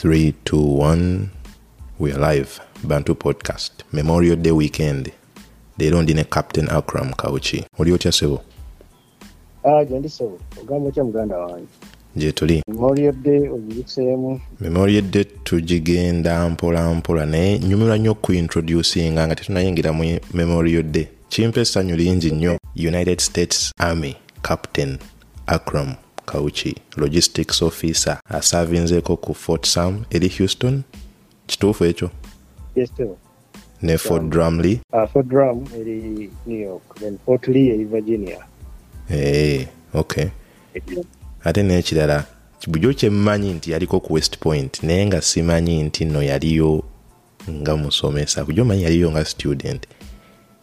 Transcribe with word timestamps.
Three, 0.00 0.32
two, 0.44 0.60
one. 0.60 1.30
We 1.98 2.12
are 2.12 2.18
live. 2.18 2.60
Bantu 2.84 3.14
podcast. 3.14 3.70
Memorial 3.92 4.36
Day 4.36 4.50
weekend. 4.52 5.12
Leero 5.78 6.02
ndi 6.02 6.14
ne 6.14 6.24
Captain 6.24 6.68
Akram 6.70 7.12
Kauchi. 7.12 7.64
Oli 7.78 7.92
otya 7.92 8.12
sebo? 8.12 8.42
Ah, 9.64 9.84
gye 9.84 9.98
ndi 9.98 10.08
sebo 10.08 10.38
ogamba 10.60 10.88
otya 10.88 11.04
muganda 11.04 11.38
wange 11.38 11.66
Gye 12.16 12.32
tuli. 12.32 12.62
memorial 12.68 13.12
day 13.12 13.48
ogiruseemu 13.48 14.40
Memorial 14.60 15.02
Day 15.02 15.24
tugigenda 15.24 16.48
mpola 16.48 16.94
mpola 16.94 17.26
naye 17.26 17.58
nyumirwa 17.58 17.98
nnyo 17.98 18.10
okuintroducinga 18.12 19.26
nga 19.26 19.36
tetunayingira 19.36 19.92
mu 19.92 20.18
Memorial 20.34 20.82
Day. 20.82 21.06
Kimpa 21.28 21.60
essanyu 21.60 21.96
lingi 21.96 22.30
nnyo. 22.30 22.58
United 22.76 23.20
States 23.20 23.72
Army 23.78 24.16
Captain 24.42 24.98
Akram 25.46 25.94
Kauchi, 26.26 26.74
Logistics 26.96 27.62
Officer, 27.62 28.18
asavinzeeko 28.28 29.16
ku 29.16 29.34
Fort 29.34 29.66
Sam 29.66 30.04
eri 30.10 30.28
Houston. 30.28 30.82
Kituufu 31.46 31.84
ekyo? 31.84 32.10
Ne 33.82 33.98
Fort 33.98 34.22
Drumley. 34.28 34.80
uh, 34.92 35.08
fort 35.12 35.26
drum 35.26 35.64
eri 35.80 36.30
new 36.46 36.58
york 36.60 36.94
then 37.00 37.18
fort 37.26 37.48
lee 37.48 37.68
eri 37.70 37.84
virginia 37.84 38.38
Ee, 39.10 39.66
okay. 39.94 40.26
ate 41.44 41.62
n'ekirala 41.62 42.24
bujo 42.68 42.92
kyemmanyi 42.94 43.52
nti 43.52 43.70
yaliko 43.70 44.00
ku 44.00 44.12
west 44.14 44.38
point 44.38 44.82
naye 44.82 45.06
nga 45.06 45.20
simanyi 45.22 45.82
nti 45.82 46.04
nno 46.04 46.22
yaliyo 46.22 46.84
nga 47.50 47.76
musomesa 47.76 48.44
bujo 48.44 48.64
manyi 48.64 48.82
yaliyo 48.82 49.10
nga 49.10 49.24
student 49.24 49.86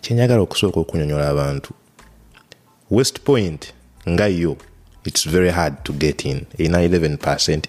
kyenjagala 0.02 0.41
okusooka 0.41 0.80
okunyonyola 0.80 1.30
abantu 1.30 1.73
west 2.91 3.19
point 3.21 3.73
nga 4.09 4.27
yo 4.27 4.58
its 5.07 5.23
very 5.23 5.49
hard 5.49 5.84
to 5.85 5.93
get 5.93 6.25
in. 6.25 6.45
Erina 6.58 6.83
11 6.83 7.17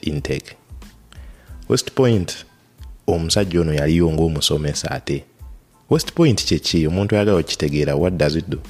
intake. 0.02 0.56
West 1.68 1.94
point 1.94 2.44
omusajja 3.06 3.60
ono 3.60 3.74
yaliyo 3.74 4.12
ngaomusomesa 4.12 4.90
ate. 4.90 5.24
West 5.90 6.12
point 6.12 6.44
kyeki 6.44 6.86
omuntu 6.86 7.16
ayagala 7.16 7.38
okitegeera 7.38 7.96
what 7.96 8.16
does 8.16 8.36
it 8.36 8.48
do? 8.48 8.60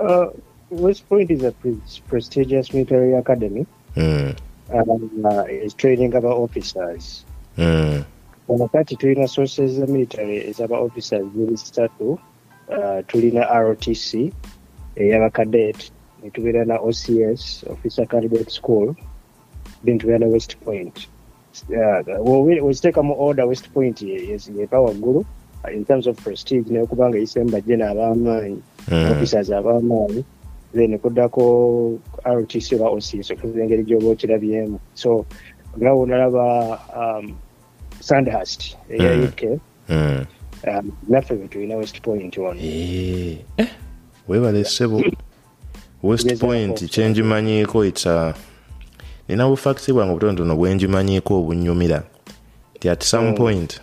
Uh, 0.00 0.26
west 0.70 1.08
point 1.08 1.30
is 1.30 1.44
a 1.44 1.52
pre 1.52 1.76
prestigious 2.08 2.72
military 2.72 3.14
academy. 3.14 3.66
Mm, 3.96 4.36
um, 4.72 5.24
uh, 5.24 5.44
is 5.48 5.74
training 5.74 6.14
aba 6.14 6.28
officers. 6.28 7.24
Mm, 7.58 8.04
wanakati 8.48 8.96
tulina 8.96 9.28
sources 9.28 9.72
za 9.72 9.86
military 9.86 10.36
ezaba 10.36 10.78
officers 10.78 11.26
ziri 11.36 11.56
ssatu 11.56 12.12
uh, 12.12 13.06
tulina 13.06 13.60
rotc 13.60 14.32
ey'abacadet 14.96 15.92
netubeera 16.22 16.64
na 16.64 16.78
ocs 16.80 17.64
officer 17.70 18.06
candidate 18.06 18.50
school 18.50 18.94
then 19.84 19.98
tubeera 19.98 20.18
na 20.18 20.26
west 20.26 20.56
point 20.56 21.08
uh, 21.68 22.64
weziteeka 22.66 23.02
mu 23.02 23.14
order 23.18 23.44
west 23.46 23.68
point 23.70 24.02
ye- 24.02 24.28
ye- 24.28 24.58
yepa 24.58 24.80
waggulu 24.80 25.24
in 25.74 25.84
terms 25.84 26.06
of 26.06 26.16
prestige 26.24 26.70
naye 26.72 26.86
kubanga 26.86 27.18
eyiseemu 27.18 27.50
bajjena 27.50 27.90
ab'amaanyi 27.90 28.58
mm. 28.90 29.10
officers 29.12 29.50
ab'amaanyi 29.50 30.24
then 30.74 30.98
kuddako 30.98 31.98
rotc 32.24 32.72
oba 32.72 32.88
ocs 32.90 33.30
okuza 33.30 33.62
engeri 33.62 33.84
gy'oba 33.84 34.08
okirabyemu 34.08 34.78
so 34.94 35.24
nga 35.78 35.92
wonalaba 35.92 36.78
um, 36.96 37.34
sandhurst 38.00 38.76
eya 38.90 39.12
Mm. 39.16 39.24
uk 39.24 39.60
Mm. 39.88 40.24
um, 40.68 40.92
naffe 41.08 41.34
bwe 41.34 41.48
tulina 41.48 41.76
west 41.76 42.00
point 42.02 42.38
ono 42.38 42.60
Eh, 42.60 43.38
eh, 43.56 43.68
weebale 44.28 44.64
ssebo 44.64 45.02
west 46.02 46.38
point 46.38 46.90
kyenjimanyiiko 46.90 47.84
ita 47.84 48.34
nina 49.28 49.48
bufakisi 49.48 49.92
bwange 49.92 50.10
obutonotono 50.12 50.56
bwenjimanyiiko 50.56 51.38
obunyumira 51.40 52.02
ti 52.80 52.88
at 52.88 53.02
some 53.04 53.28
Mm. 53.30 53.34
point 53.36 53.80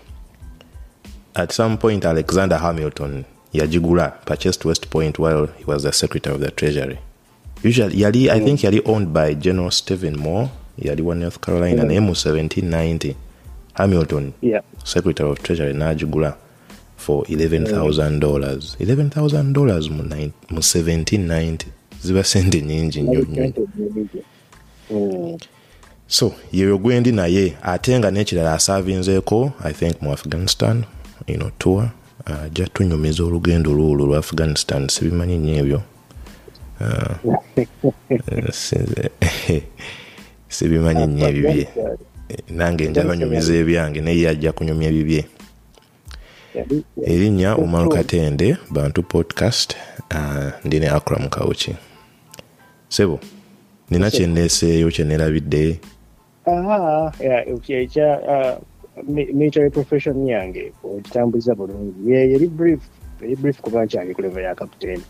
at 1.34 1.52
some 1.52 1.78
point 1.78 2.06
alexander 2.06 2.58
hamilton 2.58 3.24
yagigula 3.54 4.08
purchased 4.26 4.66
west 4.66 4.88
point 4.88 5.20
while 5.20 5.48
he 5.58 5.64
was 5.72 5.84
the 5.84 5.92
secretary 5.92 6.36
of 6.36 6.42
the 6.42 6.52
treasury. 6.52 6.98
Usually 7.64 8.02
yali 8.02 8.30
i 8.30 8.40
think 8.40 8.64
yali 8.64 8.82
owned 8.86 9.08
by 9.08 9.34
general 9.36 9.72
stephen 9.72 10.18
moore 10.18 10.50
yali 10.78 11.02
wa 11.02 11.16
north 11.16 11.40
carolina 11.40 11.82
Mm. 11.82 11.88
naye 11.88 12.00
mu 12.00 12.12
1790 12.12 13.16
hamilton 13.74 14.32
yeah. 14.42 14.64
Secretary 14.84 15.30
of 15.32 15.42
treasury 15.42 15.74
n'agigula 15.74 16.36
for 16.98 17.24
$11000 17.24 18.76
$11000 18.80 19.90
mu 19.90 20.04
mu 20.50 20.60
1790 20.60 21.58
ziba 22.04 22.24
sente 22.24 22.62
nyingi 22.62 23.02
nnyo 23.02 23.22
nnyo 23.22 23.54
Mm. 24.92 25.38
so 26.08 26.34
yeyo 26.52 26.78
gwendi 26.78 27.12
naye 27.12 27.54
ate 27.62 28.00
nga 28.00 28.12
n'ekirala 28.12 28.54
asavinzeeko 28.54 29.52
i 29.64 29.74
think 29.74 30.02
mu 30.02 30.12
afghanistan 30.12 30.84
you 31.28 31.38
know, 31.38 31.52
tour 31.58 31.90
ajja 32.26 32.64
uh, 32.64 32.70
tunyumiza 32.74 33.24
olugendo 33.24 33.74
lwolwo 33.74 34.06
lwa 34.06 34.18
afghanistan 34.18 34.88
sibimanyi 34.88 35.38
nnyo 35.38 35.56
ebyo. 35.56 35.82
Uh, 36.82 37.16
sibimanyi 40.50 41.08
nnyo 41.08 41.30
ebibye 41.30 41.68
nange 42.50 42.88
nja 42.88 43.04
banyumiza 43.04 43.54
ebyange 43.54 44.02
naye 44.02 44.20
ye 44.20 44.30
ajja 44.30 44.52
kunyumya 44.52 44.90
ebibye 44.90 45.26
erinnya 47.06 47.58
umaru 47.58 47.90
katende 47.90 48.58
bantu 48.70 49.04
podcast 49.04 49.76
uh, 50.12 50.66
ndi 50.66 50.80
ne 50.80 50.90
akram 50.90 51.30
kauki 51.30 51.76
sebo 52.90 53.20
nina 53.90 54.10
kyenneeseeyo 54.12 54.90
kyenerabidde 54.92 55.80
ekya- 57.86 58.22
uh, 58.32 58.58
mi- 59.08 59.32
military 59.34 59.70
profession 59.70 60.28
yange 60.28 60.72
ogitambuza 60.84 61.56
bulungi. 61.56 62.12
Ye- 62.12 62.30
yeri 62.32 62.48
brief 62.48 62.80
eri 63.22 63.36
brief 63.36 63.62
kuba 63.62 63.86
nkyange 63.86 64.14
ku 64.14 64.22
level 64.22 64.44
ya 64.44 64.56
captain. 64.56 65.02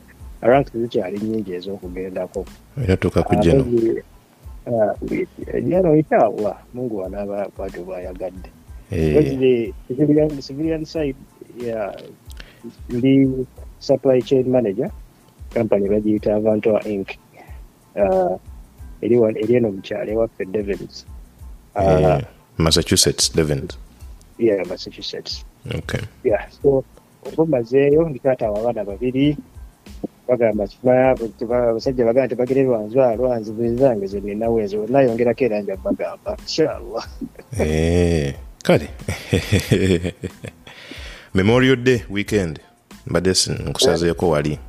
Rank 0.41 0.67
zikyali 0.75 1.19
nyingi 1.19 1.51
ez'okugendako. 1.53 2.45
Era 2.84 2.97
tuka 2.97 3.23
ku 3.23 3.35
geno. 3.35 3.66
jano 5.69 5.96
itaawa 5.96 6.57
mungu 6.73 6.97
wanaaba 6.97 7.47
bwatyo 7.57 7.84
bwayagadde. 7.84 8.50
Eh, 8.91 9.73
civilian, 10.41 10.85
side, 10.85 11.16
ndi 12.90 13.29
supply 13.79 14.22
chain 14.22 14.50
manager, 14.50 14.90
company 15.53 15.90
bagiyita 15.90 16.35
Avantoa 16.35 16.84
Inc. 16.88 17.07
Eri 19.01 19.55
eno 19.55 19.71
mu 19.71 19.81
kyalo 19.81 20.11
ewaffe 20.11 20.45
Devens. 20.45 21.05
Uh, 21.75 21.83
eh, 21.83 22.25
massachusetts 22.57 23.31
devens 23.35 23.77
yeah, 24.39 24.63
Massachusetts. 24.67 25.45
okay. 25.75 26.01
Yeah, 26.23 26.45
so 26.61 26.83
oba 27.25 27.45
mazeeyo 27.45 28.09
ndi 28.09 28.19
taata 28.19 28.51
wa 28.51 28.59
abaana 28.59 28.83
babiri 28.83 29.37
bagamba 30.27 30.67
abasajja 31.49 32.05
bagamba 32.05 32.27
tebagire 32.27 32.63
lwanzwa 32.63 33.15
lwanzi 33.15 33.75
zange 33.75 34.07
ze 34.07 34.19
ninawo 34.19 34.61
ezo 34.61 34.87
nayongerako 34.87 35.43
era 35.43 35.61
nja 35.61 35.77
bagamba 35.77 36.37
inshallah 36.41 37.07
Eh, 37.59 38.35
kale 38.63 38.89
memorial 41.33 41.75
day 41.75 42.01
weekend 42.09 42.59
mbadde 43.07 43.33
nkusazeeko 43.67 44.29
wali 44.29 44.59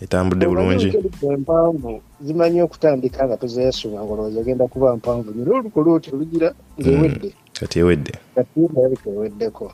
etambudde 0.00 0.46
bulungi 0.48 0.88
empanvu 1.36 2.00
zimanyi 2.24 2.62
okutandika 2.62 3.26
nga 3.26 3.36
tozeesunga 3.36 4.00
ngaolowooza 4.04 4.40
egenda 4.40 4.66
kuba 4.72 4.96
mpanvu 4.96 5.28
nyo 5.36 5.54
oluku 5.54 5.78
luuti 5.84 6.10
lugira 6.10 6.48
ngewedde 6.80 7.28
kati 7.60 7.78
ewedde 7.78 8.12
kati 8.34 8.60
ndabika 8.60 9.10
eweddeko 9.10 9.64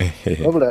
wabula 0.44 0.68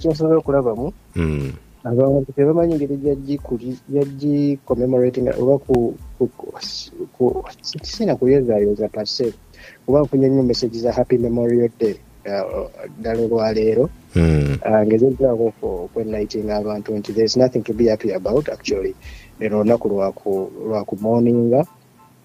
kyensobola 0.00 0.38
okulabamu 0.38 0.92
Mm, 1.16 1.52
abantu 1.84 2.32
tebamanyi 2.32 2.74
ngeri 2.74 2.96
gyagi 2.96 4.58
commemorating 4.66 5.28
oba 5.40 5.58
sina 7.82 8.16
kuyozaayoza 8.16 8.88
pase 8.88 9.32
kuba 9.86 10.00
nfunye 10.02 10.28
nnyo 10.28 10.42
message 10.42 10.78
za 10.78 10.92
happy 10.92 11.18
memorial 11.18 11.68
day 11.78 11.92
uh, 11.92 11.98
ddala 12.98 13.20
olwaleero 13.22 13.90
mm, 14.16 14.58
uh, 14.66 14.80
ngezezaako 14.86 15.52
okwenlightinga 15.62 16.56
abantu 16.56 16.96
nti 16.98 17.12
there's 17.12 17.36
nothing 17.36 17.62
to 17.62 17.72
be 17.72 17.88
happy 17.88 18.12
about 18.12 18.48
actually. 18.48 18.94
Lero 19.40 19.60
olunaku 19.60 19.88
lwaku 19.88 20.52
lwaku 20.68 20.96
morninga 20.96 21.66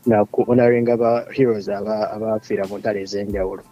naku 0.05 0.43
honoringa 0.43 0.97
ba 0.97 1.25
heroes 1.31 1.69
aba- 1.69 2.11
abafiira 2.11 2.67
mu 2.67 2.77
ntale 2.77 3.01
ez'enjawulo 3.01 3.63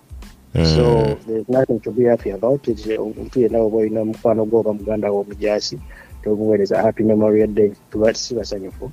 so 0.76 0.84
mm. 0.84 1.16
there's 1.28 1.50
nothing 1.50 1.80
to 1.80 1.92
be 1.92 2.04
happy 2.06 2.30
about. 2.32 2.68
It 2.68 2.80
omuntu 2.98 3.40
yenna 3.42 3.60
oba 3.60 3.78
olina 3.78 4.06
mukwano 4.06 4.46
gwo 4.46 4.60
oba 4.60 4.74
muganda 4.74 5.12
wo 5.12 5.20
omujaasi 5.22 5.80
tomuweereza 6.24 6.82
happy 6.82 7.04
memorial 7.04 7.48
day. 7.48 7.72
Tuba 7.92 8.14
si 8.14 8.36
basanyufu. 8.36 8.92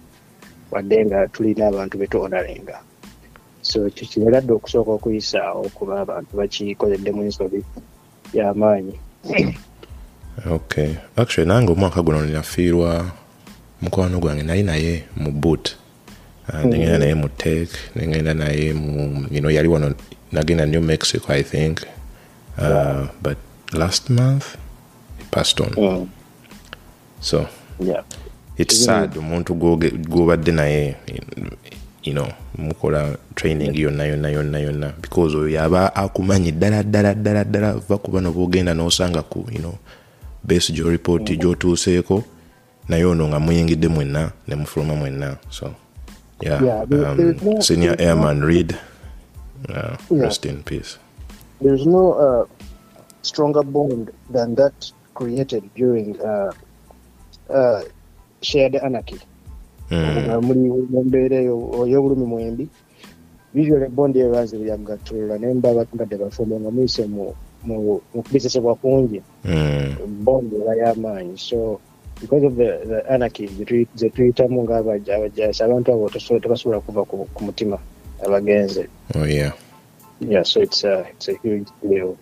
Wadde 0.71 1.05
nga 1.07 1.29
tulina 1.29 1.67
abantu 1.67 1.99
betuonarenga 1.99 2.79
so 3.75 3.87
ekyo 3.87 4.07
kiregadde 4.07 4.53
okusooka 4.53 4.91
okuyisaawo 4.91 5.67
kuba 5.75 6.01
abantu 6.01 6.37
bakikozeddemu 6.39 7.23
ensobi 7.27 7.65
y'amaanyi 8.35 8.95
okay. 10.51 10.95
Actually 11.17 11.49
nange 11.49 11.73
omwaka 11.73 12.03
guno 12.03 12.23
ninafiirwa 12.27 13.11
mukwano 13.83 14.19
gwange. 14.19 14.43
Nali 14.43 14.63
naye 14.63 15.05
mu 15.17 15.33
boot. 15.33 15.77
Ah, 16.49 16.65
negenda 16.65 16.99
naye 16.99 17.15
mu 17.15 17.29
tek 17.29 17.69
negenda 17.97 18.35
naye 18.35 18.73
mu 18.73 19.27
know, 19.31 19.51
yali 19.51 19.69
wano 19.69 19.95
nagenda 20.33 20.67
new 20.67 20.81
mexico 20.81 21.33
i 21.33 21.43
think. 21.43 21.87
Uh, 22.59 23.09
but 23.23 23.39
last 23.73 24.11
month 24.11 24.57
passed 25.31 25.61
on. 25.61 25.71
Mm. 25.71 26.09
so 27.21 27.47
Yeah. 27.81 28.05
it's 28.57 28.85
sad 28.85 29.19
omuntu 29.19 29.55
gwobadde 30.09 30.53
naye 30.53 30.97
you 32.05 32.13
know 32.15 32.29
mukola 32.59 33.17
training 33.35 33.73
yonna 33.75 34.05
yonna 34.07 34.29
yonna 34.31 34.59
yonna 34.61 34.93
because 35.01 35.35
oyo 35.37 35.49
yaba 35.49 35.95
akumanyi 35.97 36.53
ddala 36.53 36.83
ddala 36.83 37.15
ddala 37.15 37.45
ddala 37.45 37.75
va 37.89 37.99
ku 37.99 38.11
bano 38.11 38.33
bogenda 38.33 38.75
nosanga 38.75 39.23
ku 39.23 39.47
you 39.53 39.59
know 39.59 39.75
base 40.45 40.73
gyo 40.73 40.97
gyotuuseeko 40.97 42.25
naye 42.89 43.05
ono 43.05 43.29
nga 43.29 43.41
muyingidde 43.41 43.89
mwenna 43.89 44.31
ne 44.49 44.55
mufuluma 44.55 44.95
mwenna 44.95 45.37
so 45.51 45.75
yeah, 46.43 46.63
Yeah, 46.63 46.83
um, 46.83 47.35
no- 47.43 47.63
senior 47.63 47.97
there's 47.97 48.01
no- 48.01 48.23
airman 48.25 48.45
reed 48.45 48.77
uh, 49.69 49.97
Yeah. 50.11 50.23
rest 50.23 50.45
in 50.45 50.63
peace 50.63 50.99
There's 51.63 51.87
no 51.87 52.13
uh, 52.13 52.45
stronger 53.23 53.63
bond 53.63 54.11
than 54.33 54.55
that 54.57 54.93
created 55.15 55.65
during 55.75 56.21
uh, 56.21 56.53
uh, 57.49 57.81
shared 58.43 58.77
anarchy. 58.77 59.17
Nga 59.93 60.41
muli 60.41 60.69
mu 60.93 61.01
mbeera 61.05 61.37
eyo 61.37 61.55
ey'obulumi 61.87 62.27
mwembi. 62.27 62.65
Visual 63.55 63.89
bond 63.89 64.17
eyo 64.17 64.33
baazibira 64.33 64.77
mugattulula 64.77 65.39
naye 65.39 65.55
mba 65.55 65.75
batambadde 65.75 66.17
bafumbo 66.17 66.61
nga 66.61 66.71
muyise 66.71 67.05
mu 67.07 68.01
kubizesebwa 68.13 68.75
kungi. 68.75 69.23
Mm. 69.45 70.25
bond 70.25 70.53
eba 70.53 70.75
y'amaanyi 70.77 71.39
so 71.39 71.81
because 72.21 72.45
of 72.45 72.57
the, 72.57 72.81
the 72.87 72.99
anarchy 73.11 73.47
ze 73.95 74.11
tuyitamu 74.11 74.65
ng'abajja 74.65 75.17
abajasi 75.17 75.63
abantu 75.63 75.93
abo 75.93 76.11
tebasobola 76.11 76.81
kuva 76.81 77.05
ku, 77.05 77.29
ku 77.35 77.41
mutima 77.45 77.79
abagenze. 78.25 78.89
Oh 79.15 79.25
yeah. 79.25 79.53
Yeah 80.21 80.43
so 80.43 80.61
it's 80.61 80.85
a, 80.85 81.07
it's 81.11 81.29
a 81.29 81.35
huge 81.43 81.69
deal 81.83 82.17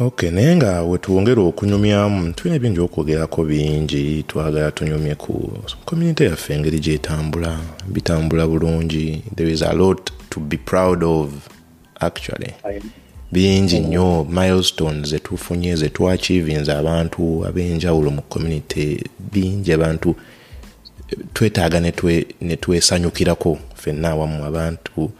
ok 0.00 0.30
naye 0.30 0.56
nga 0.56 0.82
wetuwongera 0.82 1.42
okunyumyamu 1.42 2.32
tulina 2.32 2.58
bingi 2.58 2.80
okwogerako 2.80 3.44
bingi 3.44 4.22
twagala 4.28 4.70
tunyumye 4.70 5.14
ku 5.14 5.32
community 5.84 6.24
yaffe 6.24 6.54
engeri 6.54 6.78
gyetambula 6.80 7.58
bitambula 7.88 8.46
bulungi. 8.46 9.22
There 9.36 9.52
is 9.52 9.62
a 9.62 9.72
lot 9.72 10.10
to 10.30 10.40
be 10.40 10.56
proud 10.56 11.02
of 11.04 11.48
actually. 12.00 12.52
Bingi 13.32 13.80
nnyo 13.80 14.24
milestones 14.30 15.08
zetufunye 15.08 15.76
zetwachivinza 15.76 16.78
abantu 16.78 17.44
ab'enjawulo 17.46 18.10
mu 18.10 18.22
community 18.22 19.04
bingi 19.32 19.72
abantu 19.72 20.16
twetaaga 21.34 21.80
ne 21.80 21.90
twe- 21.90 22.26
ne 22.40 22.56
twesanyukirako 22.56 23.58
ffenna 23.74 24.10
awamu 24.10 24.44
abantu 24.44 25.10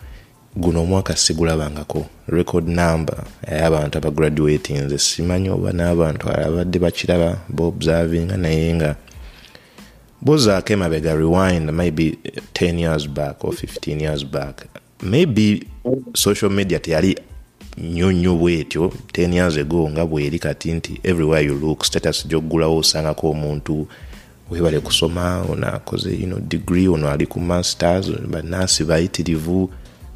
guno 0.61 0.83
omwaka 0.83 1.17
sigulabangako. 1.17 2.07
Record 2.29 2.69
number 2.69 3.17
ey'abantu 3.47 3.99
abagraduating 3.99 4.79
nze 4.79 4.99
simanyi 4.99 5.51
oba 5.51 5.73
n'abantu 5.73 6.29
abadde 6.29 6.79
bakiraba 6.79 7.39
boobservinga 7.49 8.37
naye 8.37 8.75
nga 8.75 8.97
bozaako 10.23 10.73
emabega 10.73 11.15
rewind 11.15 11.71
maybe 11.71 12.19
10 12.55 12.79
years 12.79 13.09
back 13.09 13.45
or 13.45 13.53
15 13.53 14.01
years 14.03 14.25
back 14.27 14.67
maybe 15.03 15.67
social 16.15 16.51
media 16.51 16.79
teyali 16.79 17.19
nnyo 17.79 18.13
nnyo 18.13 18.35
bwetyo 18.37 18.93
10 19.13 19.35
years 19.35 19.57
ago 19.57 19.91
nga 19.91 20.07
bweri 20.07 20.39
kati 20.39 20.73
nti 20.73 21.01
everywhere 21.03 21.47
you 21.47 21.55
look 21.55 21.85
status 21.85 22.27
gyoggulawo 22.29 22.77
osangako 22.79 23.31
omuntu 23.31 23.87
webale 24.51 24.81
kusoma 24.81 25.45
ono 25.51 25.67
akoze 25.67 26.11
you 26.11 26.27
know, 26.27 26.41
degree 26.41 26.89
ono 26.89 27.11
ali 27.11 27.27
ku 27.27 27.41
masters 27.41 28.11
bannansi 28.11 28.85
bayitirivu 28.85 29.71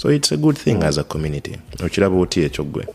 so 0.05 0.11
it's 0.12 0.33
a 0.33 0.37
good 0.37 0.56
thing 0.59 0.83
as 0.85 0.99
a 0.99 1.05
community 1.05 1.59
okiraba 1.85 2.17
oti 2.17 2.43
ekyo 2.43 2.65
gwe 2.65 2.87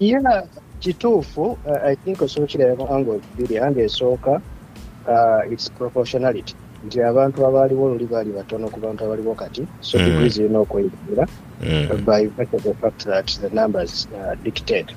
yeah 0.00 0.44
kituufu 0.80 1.42
uh, 1.42 1.58
i 1.84 1.96
think 1.96 2.22
osookiramu 2.22 2.94
ango 2.94 3.20
bbiri 3.34 3.58
ange 3.58 3.80
esooka 3.82 4.30
uh, 4.30 5.52
its 5.52 5.70
proportionality 5.72 6.54
nti 6.86 7.02
abantu 7.02 7.46
abaaliwo 7.46 7.84
oluli 7.84 8.06
baali 8.06 8.30
batono 8.32 8.68
ku 8.68 8.80
bantu 8.80 9.04
abaliwo 9.04 9.34
kati 9.34 9.66
so 9.80 9.98
Mm. 9.98 10.04
degrees 10.04 10.34
zirina 10.34 10.58
okweyongera 10.58 11.28
mm. 11.62 12.04
by 12.06 12.26
virtue 12.26 12.56
of 12.56 12.62
the 12.62 12.74
fact 12.74 13.04
that 13.04 13.40
the 13.40 13.48
numbers 13.60 14.08
uh, 14.12 14.42
dictate. 14.42 14.94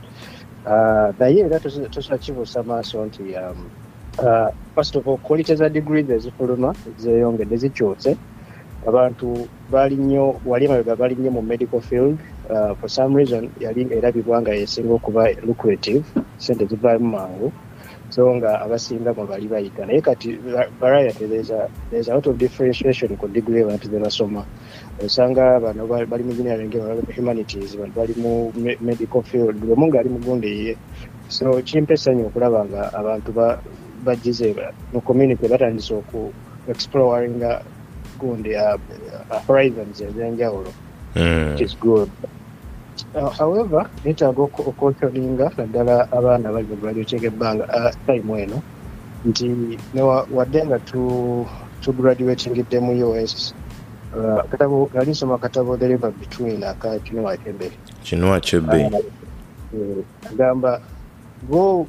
Uh, 0.66 1.20
naye 1.20 1.40
era 1.40 1.60
tosobola 1.60 2.18
kibuusa 2.18 2.64
maaso 2.64 3.06
nti 3.06 3.22
um, 3.22 3.70
uh, 4.20 4.48
first 4.76 4.96
of 4.96 5.08
all 5.08 5.18
quality 5.18 5.56
za 5.56 5.70
degree 5.70 6.06
ezifuluma 6.10 6.76
zeeyongedde 6.98 7.58
zikyuse 7.58 8.18
abantu 8.88 9.48
baali 9.72 9.96
nnyo 9.96 10.36
wali 10.46 10.66
emabega 10.66 10.96
bali 10.96 11.16
nnyo 11.16 11.32
mu 11.32 11.42
medical 11.42 11.82
field 11.82 12.18
uh, 12.50 12.74
for 12.80 12.90
some 12.90 13.16
reason 13.16 13.50
yali 13.60 13.88
erabibwa 13.94 14.42
nga 14.42 14.52
yesinga 14.54 14.94
okuba 14.94 15.30
lucrative 15.46 16.04
sente 16.38 16.66
zivaamu 16.66 17.06
mangu. 17.10 17.52
So 18.12 18.28
nga 18.36 18.60
abasinga 18.60 19.16
mu 19.16 19.24
bali 19.24 19.48
bayiga 19.48 19.86
naye 19.88 20.02
kati 20.02 20.36
va- 20.36 20.68
variety 20.80 21.26
there's 21.32 21.50
a, 21.50 22.14
lot 22.14 22.28
of 22.28 22.36
differentiation 22.38 23.16
ku 23.16 23.28
degree 23.32 23.64
abantu 23.64 23.88
ze 23.88 24.00
basoma. 24.00 24.44
Osanga 25.00 25.60
bano 25.64 25.88
bali 25.88 26.06
bali 26.06 26.24
mu 26.24 26.32
engineering 26.36 26.68
bali 26.72 27.02
mu 27.08 27.14
humanities 27.16 27.78
bano 27.80 27.94
bali 27.96 28.14
mu 28.20 28.52
me- 28.60 28.76
medical 28.82 29.24
field 29.24 29.56
buli 29.56 29.72
omu 29.72 29.88
ng'ali 29.88 30.10
mu 30.10 30.20
gundi 30.20 30.52
ye. 30.68 30.74
So 31.32 31.56
kimpa 31.64 31.94
essanyu 31.96 32.28
okulaba 32.28 32.66
nga 32.68 32.92
abantu 32.92 33.32
ba- 33.32 33.62
bagize 34.04 34.52
ba- 34.58 34.76
mu 34.92 35.00
community 35.00 35.48
batandise 35.48 35.96
oku 35.96 36.34
exploringa 36.68 37.64
gundi 38.22 38.52
uh, 38.56 38.76
uh, 39.32 39.42
horizons 39.48 40.02
ez'enjawulo 40.02 40.72
which 41.52 41.62
is 41.68 41.74
good. 41.82 42.10
Uh, 43.16 43.30
however 43.40 43.90
neetaaga 44.06 44.42
oku- 44.44 44.70
okwotolinga 44.70 45.52
naddala 45.58 46.12
abaana 46.12 46.52
bali 46.54 46.68
mu 46.70 46.76
graduating 46.82 47.24
ebbanga 47.24 47.66
time 48.06 48.42
eno 48.44 48.62
nti 49.26 49.48
wadde 50.32 50.66
nga 50.66 50.80
tu- 50.80 51.46
tugraduatingidde 51.82 52.80
mu 52.80 52.94
us 53.24 53.54
katabo 54.52 54.90
nali 54.94 55.12
nsoma 55.12 55.38
katabo 55.38 55.78
the 55.78 55.88
river 55.88 56.12
between 56.12 56.64
aka 56.64 57.00
kinua 57.00 57.38
kebe 57.38 57.72
kinua 58.04 58.40
kyebbe 58.40 58.90
Eh, 59.74 60.04
agamba 60.32 60.82
go 61.50 61.88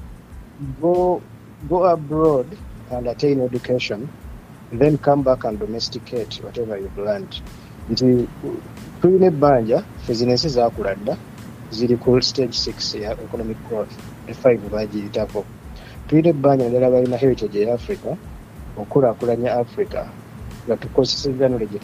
go 0.81 1.20
go 1.69 1.78
abroad 1.87 2.46
and 2.94 3.08
attain 3.08 3.40
education 3.40 4.06
then 4.81 4.99
come 4.99 5.23
back 5.23 5.45
and 5.45 5.59
domesticate 5.59 6.41
whatever 6.43 6.79
you've 6.79 6.99
learned. 6.99 7.43
Nti 7.91 8.29
tulina 9.00 9.26
ebbanja 9.26 9.85
ffe 10.02 10.14
zino 10.14 10.37
dda 10.95 11.17
ziri 11.71 11.97
ku 11.97 12.21
stage 12.23 12.55
six 12.55 12.95
ya 12.95 13.12
economic 13.12 13.57
growth 13.69 13.93
ne 14.26 14.35
five 14.35 14.61
bagiyitako. 14.71 15.45
Tulina 16.09 16.29
ebbanja 16.29 16.64
naddala 16.64 16.91
balina 16.91 17.17
heritage 17.17 17.61
ya 17.61 17.75
africa 17.75 18.17
okukulaakulanya 18.76 19.55
africa 19.55 20.07
nga 20.67 20.76
tukozesa 20.76 21.33
knowledge 21.33 21.79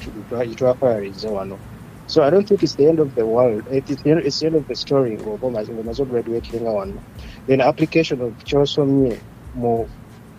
gitwakwayariza 0.49 1.30
wano. 1.30 1.59
So 2.07 2.23
i 2.23 2.30
don't 2.30 2.49
think 2.49 2.62
it's 2.62 2.76
the 2.76 2.87
end 2.88 3.00
of 3.00 3.14
the 3.14 3.26
world 3.26 3.64
it's 3.71 4.02
the 4.02 4.11
it's 4.26 4.40
the 4.40 4.47
end 4.47 4.57
of 4.57 4.66
the 4.66 4.75
story 4.75 5.18
ng'omaze 5.18 6.02
ograduatinga 6.02 6.71
wano. 6.71 7.00
Then 7.47 7.61
application 7.61 8.23
of 8.23 8.33
kyosomye 8.45 9.18
mu 9.54 9.87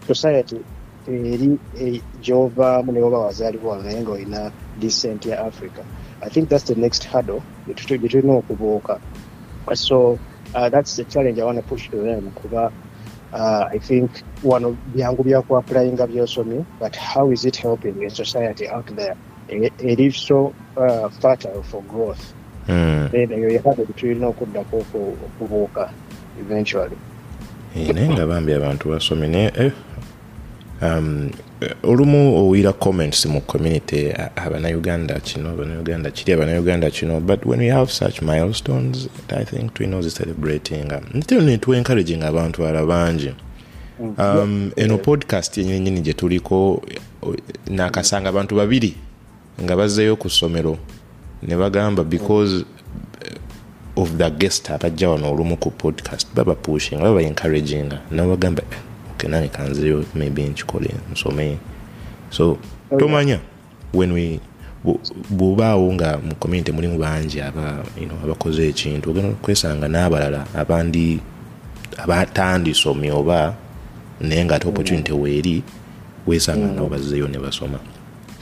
society 0.07 0.61
eri 1.07 2.01
gy'ovaamu 2.21 2.91
ne 2.91 2.99
woba 3.01 3.19
wazaalibwa 3.19 3.83
naye 3.83 4.01
ng'olina 4.01 4.51
decent 4.79 5.25
ya 5.25 5.39
africa 5.45 5.81
i 6.21 6.29
think 6.29 6.49
that's 6.49 6.65
the 6.65 6.75
next 6.75 7.07
hurdle. 7.07 7.41
Gye 7.67 7.73
tulina 7.73 8.33
okubuuka 8.33 8.99
so 9.73 10.19
uh, 10.55 10.69
that's 10.69 10.95
the 10.95 11.03
challenge 11.05 11.39
i 11.39 11.43
want 11.43 11.57
to 11.57 11.63
push 11.63 11.89
to 11.89 11.97
them 11.97 12.31
kuba 12.31 12.71
uh, 13.33 13.65
i 13.71 13.79
think 13.79 14.09
wano 14.43 14.77
byangu 14.95 15.23
byakuapulayinga 15.23 16.07
byosomye 16.07 16.65
but 16.79 16.95
how 16.95 17.31
is 17.31 17.45
it 17.45 17.57
helping 17.57 18.05
a 18.05 18.09
society 18.09 18.67
out 18.67 18.95
there? 18.95 19.15
E- 19.49 19.71
eri 19.79 20.11
so 20.11 20.53
uh, 20.77 21.09
fertile 21.09 21.63
for 21.63 21.81
growth. 21.83 22.33
Mm. 22.67 23.11
then 23.11 23.31
eyo 23.31 23.49
yehado 23.49 23.85
gyetulina 23.85 24.27
okuddako 24.27 24.77
okubuuka 24.77 25.89
eventually. 26.39 26.97
Naye 27.93 28.09
nga 28.09 28.27
bambi 28.27 28.53
abantu 28.53 28.89
basomye 28.89 29.27
naye 29.27 29.51
eh, 29.55 29.71
olumu 31.83 32.37
owira 32.37 32.73
comments 32.73 33.25
mu 33.25 33.41
community 33.41 34.09
a- 34.11 34.31
abanauganda 34.35 35.19
kino 35.19 35.49
abanauganda 35.49 36.11
kiri 36.11 36.33
abanauganda 36.33 36.89
kino 36.91 37.19
but 37.19 37.45
when 37.45 37.59
we 37.59 37.67
have 37.67 37.91
such 37.91 38.21
milestones 38.21 39.09
i 39.29 39.43
think 39.45 39.73
tulina 39.73 39.97
ozicelebrating 39.97 40.91
ntero 41.13 41.41
netwencouraging 41.41 42.23
abantu 42.23 42.65
ala 42.67 42.85
bangi. 42.85 43.33
Um, 44.17 44.71
eno 44.75 44.97
podcast 44.97 45.57
yenyenyini 45.57 46.01
gye 46.01 46.13
tuliko 46.13 46.81
nakasanga 47.67 48.29
abantu 48.29 48.55
babiri 48.55 48.93
nga 49.63 49.75
bazzeyo 49.75 50.15
ku 50.15 50.29
ssomero. 50.29 50.77
Ne 51.43 51.55
bagamba 51.55 52.03
because 52.03 52.55
eh, 53.25 53.35
of 53.95 54.11
the 54.17 54.29
guest 54.29 54.69
abajja 54.69 55.09
wano 55.09 55.31
olumu 55.33 55.57
ku 55.57 55.71
podcast 55.71 56.27
baba 56.35 56.55
pushing 56.55 56.97
baba 56.97 57.21
encouraging. 57.21 57.91
Nabo 58.11 58.37
bagamba 59.27 59.37
"Eh, 59.37 59.47
okay 59.47 59.47
nange 59.47 59.47
kanzireyo 59.49 60.05
maybe 60.15 60.43
nkikole 60.43 60.89
nsome 61.11 61.57
so 62.29 62.57
Oh, 62.91 62.95
yeah. 62.95 62.99
tomanya 62.99 63.39
when 63.93 64.11
we 64.13 64.39
bw'obaawo 65.29 65.93
nga 65.93 66.17
mu 66.17 66.35
community 66.35 66.71
mulimu 66.71 66.97
bangi 66.97 67.41
aba 67.41 67.83
you 67.99 68.05
know, 68.07 68.17
abakoze 68.23 68.69
ekintu 68.69 69.09
ogenda 69.09 69.35
kwesanga 69.41 69.87
n'abalala 69.87 70.45
abandi 70.55 71.19
abatandisomye 71.97 73.11
oba 73.11 73.53
naye 74.21 74.45
nga 74.45 74.55
ate 74.55 74.67
opportunity 74.67 75.11
weeri 75.11 75.63
weesanga 76.27 76.67
nabo 76.73 76.89
bazzeeyo 76.89 77.27
ne 77.27 77.37
basoma. 77.37 77.79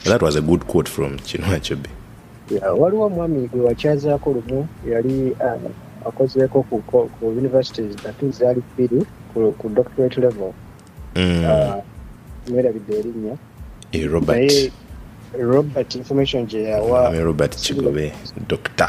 That 0.04 0.22
was 0.22 0.36
a 0.36 0.40
good 0.40 0.66
quote 0.66 0.88
from 0.88 1.18
kino 1.18 1.44
Yeah, 2.50 2.80
waliwo 2.80 3.06
omwami 3.06 3.48
gwe 3.48 3.60
wakyazaako 3.60 4.32
lumu 4.32 4.68
yali 4.90 5.30
uh, 5.30 5.70
akozeeko 6.08 6.62
ku, 6.62 7.10
universities 7.22 7.96
ate 8.06 8.30
zaali 8.30 8.62
bbiri 8.74 9.04
ku, 9.34 9.68
doctorate 9.68 10.20
level. 10.20 10.52
mm. 10.52 10.67
Mwerabidde 12.50 12.98
erinnya 12.98 13.34
eh, 13.92 14.10
robert. 14.10 14.70
Robert 15.40 15.94
information 15.94 16.46
gye 16.46 16.62
yawa 16.62 17.10
robert 17.22 17.56
kigobe 17.56 18.12
doctor. 18.48 18.88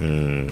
Mm. 0.00 0.50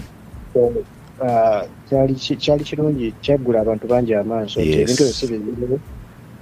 Kyali 1.89 2.13
ki- 2.15 2.35
kyali 2.35 2.63
kirungi 2.63 3.13
kyaggula 3.21 3.61
abantu 3.61 3.87
bangi 3.87 4.13
amaaso. 4.15 4.59
Ebintu 4.61 4.91
ebyo 4.91 5.13
si 5.13 5.27
bizibu 5.27 5.79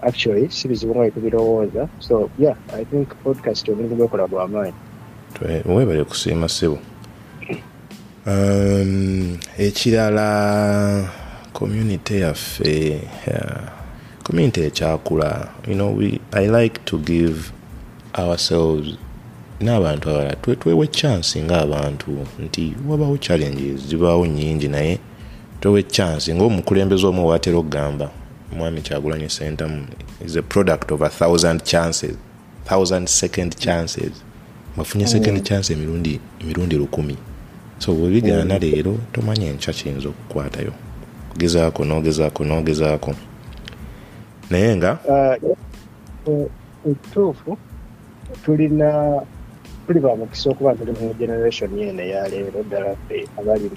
actually 0.02 0.48
si 0.50 0.68
bizibu 0.68 0.92
nga 0.96 1.00
bwe 1.04 1.12
tubirowooza 1.12 1.88
so 2.00 2.30
yeah 2.40 2.56
i 2.74 2.86
think 2.86 3.08
podcast 3.24 3.70
omulimu 3.70 3.96
gwekola 3.96 4.28
gwamaanyi 4.28 4.74
webale 5.66 6.04
kusiima 6.04 6.48
ssebo 6.50 6.80
um, 8.28 9.38
ekirala 9.58 10.28
community 11.60 12.20
yaffe 12.22 13.02
uh, 13.28 13.70
community 14.24 14.62
ekyakula 14.62 15.48
you 15.68 15.74
know, 15.76 15.96
we, 15.98 16.20
i 16.32 16.48
like 16.64 16.80
to 16.86 16.98
give 16.98 17.52
ourselves 18.14 18.88
n'abantu 19.62 20.10
abalala 20.10 20.34
twe- 20.36 20.56
echansi 20.84 21.42
ngaabantu 21.42 22.12
ng'abantu 22.12 22.44
nti 22.46 22.74
wabawo 22.90 23.18
challenges 23.18 23.82
zibaawo 23.88 24.28
nyingi 24.28 24.68
naye 24.68 25.00
twewa 25.62 25.84
chance 25.84 26.36
ng'omukulembeze 26.36 27.08
omu 27.08 27.28
watera 27.28 27.58
okugamba 27.58 28.10
mwami 28.58 28.82
kyagulanyi 28.82 29.30
sentamu 29.30 29.86
is 30.26 30.36
a 30.38 30.42
product 30.42 30.92
of 30.92 31.02
a 31.02 31.10
thousand 31.10 31.64
chances 31.64 32.16
thousand 32.66 33.08
second 33.08 33.56
chances. 33.58 34.12
Bafunye 34.78 35.08
second 35.08 35.44
chance 35.44 35.74
emirundi 35.74 36.20
emirundi 36.42 36.76
lukumi. 36.76 37.18
So 37.80 37.94
bwebigaana 37.94 38.60
leero 38.60 38.98
tomanya 39.12 39.48
enkya 39.48 39.74
kiyinza 39.74 40.10
okukwatayo 40.10 40.74
kugezaako 41.32 41.86
n'ogezaako 41.86 42.42
n'ogezaako 42.46 43.12
naye 44.50 44.76
nga 44.78 44.92
ekituufu 46.90 47.58
tulina 48.46 49.22
tuli 49.88 50.00
bamukisa 50.00 50.50
okuba 50.50 50.76
tuli 50.76 50.92
mu 51.00 51.14
generation 51.20 51.70
yene 51.78 52.04
eyaleero 52.04 52.64
ddala 52.64 52.96
ffe 52.96 53.28
abali 53.40 53.70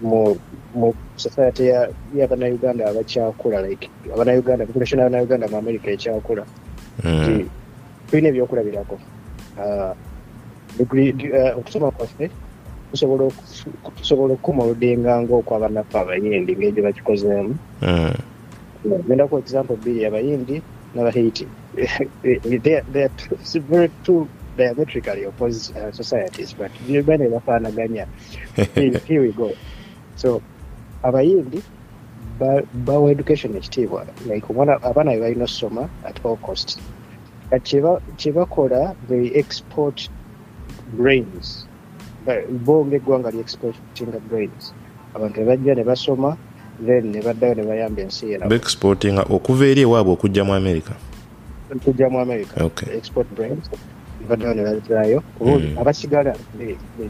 mu 0.00 0.94
society 1.16 1.66
ya- 1.66 1.88
y'abannayuganda 2.16 2.88
abakyakula 2.88 3.62
like 3.66 3.88
abannayuganda 4.14 4.66
population 4.66 4.98
y'abannayuganda 5.00 5.48
mu 5.48 5.56
america 5.58 5.88
ekyakula. 5.90 6.44
Nti 7.04 7.46
tulina 8.10 8.28
ebyokulabirako. 8.28 8.96
Di- 10.78 11.32
ah, 11.34 11.56
okusoma 11.58 11.90
kwaffe 11.90 12.30
tusobola 12.92 14.32
okukomolodinga 14.34 15.22
ng'okwabannaffe 15.22 15.98
abayindi 15.98 16.52
ng'egye 16.56 16.82
bakikozeemu. 16.82 17.54
Mm, 17.82 18.14
ngendako 19.06 19.38
example 19.38 19.76
bbiri 19.76 20.06
abayindi 20.06 20.62
n'abahaiti. 20.94 21.44
Very 23.68 23.90
two 24.04 24.26
diametrically 24.56 25.24
opposed 25.24 25.76
uh, 25.76 25.92
societies 25.92 26.52
but 26.54 26.70
bana 27.06 27.28
bafaanaganya 27.28 28.06
here, 29.06 29.20
we 29.22 29.30
go. 29.32 29.52
So 30.16 30.42
abayindi 31.04 31.62
ba- 32.38 32.64
bawa 32.86 33.10
education 33.10 33.54
ekitiibwa 33.56 34.06
like 34.26 34.46
abaana 34.48 35.12
be 35.14 35.20
balina 35.20 35.44
okusoma 35.44 35.88
at 36.04 36.24
all 36.24 36.36
cost 36.36 36.78
kati 37.50 37.76
kyeba- 37.76 38.00
kyebakola 38.16 38.94
they 39.08 39.30
export 39.34 40.10
brains 40.96 41.64
Ba- 41.64 41.67
bo 42.64 42.84
ngaeggwanga 42.84 43.30
li 43.30 43.40
exportinga 43.40 44.18
brains 44.28 44.72
abantu 45.14 45.40
ne 45.40 45.46
bajja 45.46 45.74
ne 45.74 45.84
basoma 45.84 46.36
then 46.86 47.10
ne 47.12 47.20
baddayo 47.22 47.54
ne 47.54 47.62
bayamba 47.62 48.02
ensi 48.02 48.30
yena. 48.30 48.46
Beexportinga 48.46 49.22
okuva 49.30 49.66
eri 49.66 49.82
ewaabwe 49.82 50.12
okujja 50.12 50.44
mu 50.44 50.54
america? 50.54 50.92
Tujja 51.84 52.08
mu 52.10 52.20
america. 52.20 52.54
Export 52.94 53.26
brains 53.36 53.66
baddayo 54.28 54.54
ne 54.54 54.62
bazaayo 54.62 55.22
Mm. 55.40 55.78
abasigala 55.78 56.34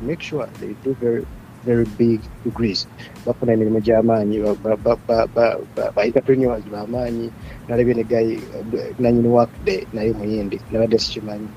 make 0.06 0.22
sure 0.22 0.46
they 0.60 0.74
do 0.84 0.94
very 1.00 1.24
very 1.66 1.84
big 1.98 2.20
degrees. 2.44 2.86
Bafuna 3.26 3.52
emirimu 3.52 3.80
gy'amaanyi 3.80 4.38
ba- 4.40 4.54
ba- 4.62 4.96
ba- 5.06 5.26
ba- 5.34 5.58
ba- 5.76 5.90
ba 5.92 6.00
entrepreneurs 6.06 6.62
b'amaanyi 6.70 7.30
nalabye 7.68 7.94
ne 7.94 8.04
gayi 8.04 8.38
nanyini 8.98 9.28
workday 9.28 9.84
naye 9.92 10.12
muyindi 10.12 10.60
nabadde 10.72 10.98
sikimanyi 10.98 11.48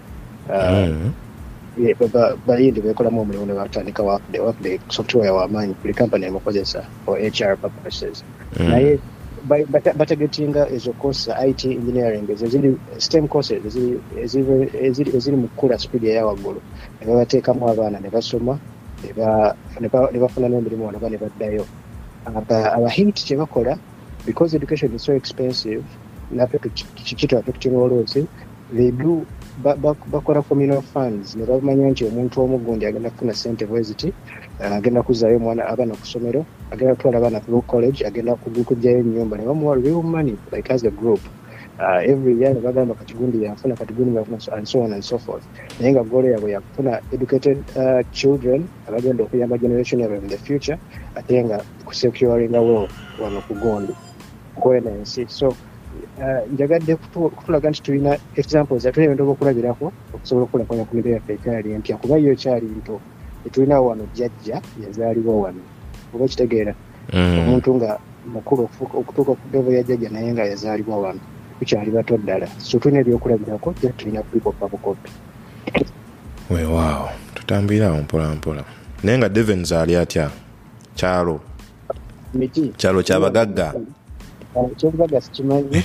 Bayindi 2.47 2.81
bekolamu 2.81 3.21
omulimu 3.21 3.45
ne 3.45 3.53
batandika 3.53 4.03
workday 4.03 4.79
software 4.89 5.31
wamaanyi 5.31 5.73
buli 5.81 5.93
company 5.93 6.25
emukozesa 6.25 6.83
for 7.05 7.17
hr 7.19 7.57
purposes 7.57 8.23
naye 8.59 8.99
ba- 9.47 9.65
bata- 9.69 9.93
bategetinga 9.93 10.69
ezo 10.69 10.91
course 10.93 11.27
it 11.47 11.65
engineering 11.65 12.29
ezo 12.29 12.47
ziri 12.47 12.75
stem 12.97 13.27
courses 13.27 13.63
eziri- 13.65 15.35
mu 15.37 15.47
kukula 15.47 15.77
speed 15.79 16.03
eyawaggulu 16.03 16.61
ne 17.01 17.07
babateekamu 17.07 17.69
abaana 17.69 17.99
ne 17.99 18.09
basoma 18.09 18.59
ne 19.03 19.13
ba- 19.13 19.55
ne 19.79 19.87
ba- 19.89 20.09
ne 20.11 20.19
bafuna 20.19 20.47
n'emirimu 20.49 20.85
wano 20.85 20.99
ba 20.99 21.09
ne 21.09 21.17
baddayo 21.17 21.65
Aba- 22.25 22.73
abahiti 22.73 23.25
kye 23.25 23.37
bakola 23.37 23.77
because 24.25 24.53
education 24.55 24.93
is 24.93 25.01
so 25.03 25.13
expensive 25.13 25.83
naffe 26.31 26.59
kikito 26.95 27.37
affecting 27.39 27.73
olwosi 27.75 28.27
they 28.75 28.91
do 28.91 29.25
bakola 29.61 30.41
communal 30.41 30.81
funds. 30.81 31.35
Ne 31.35 31.45
bamanya 31.45 31.89
nti 31.91 32.05
omuntu 32.05 32.41
omu 32.41 32.57
gundi 32.57 32.85
agenda 32.85 33.09
kufuna 33.09 33.33
sente 33.33 33.65
bweziti 33.65 34.13
agenda 34.59 35.03
kuzaayo 35.03 35.37
omwana 35.37 35.65
abaana 35.67 35.93
ku 35.95 36.05
ssomero 36.05 36.45
agenda 36.71 36.95
kutwala 36.95 37.17
abaana 37.17 37.39
ku 37.39 37.61
college 37.61 38.05
agenda 38.05 38.35
kugyayo 38.35 38.99
ennyumba. 38.99 39.37
Ne 39.37 39.45
bamuwa 39.45 39.75
real 39.75 40.03
money 40.03 40.35
like 40.51 40.69
as 40.73 40.83
a 40.83 40.89
group. 40.91 41.19
Uh, 41.79 41.97
every 42.05 42.37
year 42.37 42.53
ne 42.53 42.59
bagamba 42.61 42.93
kati 42.95 43.13
gundi 43.13 43.43
yafuna 43.43 43.75
kati 43.75 43.93
gundi 43.93 44.15
yafuna 44.17 44.39
so- 44.39 44.51
and 44.53 44.67
so 44.67 44.81
on 44.81 44.93
and 44.93 45.03
so 45.03 45.17
forth. 45.17 45.43
Naye 45.79 45.91
nga 45.93 46.03
goolo 46.03 46.27
yaabwe 46.29 46.51
yakufuna 46.51 47.01
educated 47.11 47.57
uh, 47.75 48.01
children 48.11 48.67
abagenda 48.87 49.23
okuyamba 49.23 49.57
generation 49.57 50.01
yabwe 50.01 50.17
in 50.17 50.27
the 50.27 50.37
future 50.37 50.77
ate 51.15 51.43
nga 51.45 51.61
kusecuringawo 51.85 52.87
wano 53.23 53.41
ku 53.47 53.53
gondi 53.55 53.93
kwena 54.55 54.91
ensi. 54.91 55.25
So 55.29 55.55
njagadde 56.53 56.95
kutu- 56.95 57.29
kutulaga 57.29 57.69
nti 57.69 57.81
tulina 57.81 58.17
examples 58.35 58.85
atulina 58.85 59.11
ebintu 59.11 59.23
byokulabirako 59.25 59.91
okusobola 60.13 60.45
okulakulanya 60.45 60.85
ku 60.85 60.93
mbeera 60.95 61.15
yaffe 61.15 61.33
ekyali 61.33 61.67
empya 61.71 61.97
kuba 61.97 62.15
yo 62.17 62.31
ekyali 62.33 62.67
nto 62.79 62.95
tetulinawo 63.43 63.87
wano 63.87 64.03
jjajja 64.13 64.61
yazaalibwa 64.83 65.33
wano 65.43 65.61
oba 66.13 66.25
okitegeera 66.25 66.73
mm. 67.13 67.39
omuntu 67.39 67.69
nga 67.75 67.99
mukulu 68.33 68.69
okutuuka 68.99 69.31
ku 69.39 69.45
levo 69.53 69.71
ya 69.71 69.83
jjajja 69.83 70.09
naye 70.09 70.33
nga 70.33 70.45
yazaalibwa 70.45 70.97
wano 70.97 71.19
tukyali 71.59 71.91
bato 71.91 72.17
ddala. 72.17 72.47
So 72.57 72.79
tulina 72.79 73.01
ebyokulabirako 73.01 73.73
ja 73.83 73.89
tulina 73.89 74.21
kubikopa 74.21 74.67
bukopi 74.67 75.09
weewaawo 76.49 77.09
tutambulire 77.33 77.85
awo 77.85 77.97
mpola 78.01 78.35
mpola 78.35 78.63
naye 79.03 79.17
nga 79.17 79.29
devens 79.29 79.71
ali 79.71 79.95
atya? 79.95 80.29
Kyalo. 80.95 81.39
Kyalo 82.77 83.03
kyabagagga 83.03 83.73
kyobugagga 84.77 85.21
sikimanyi 85.21 85.83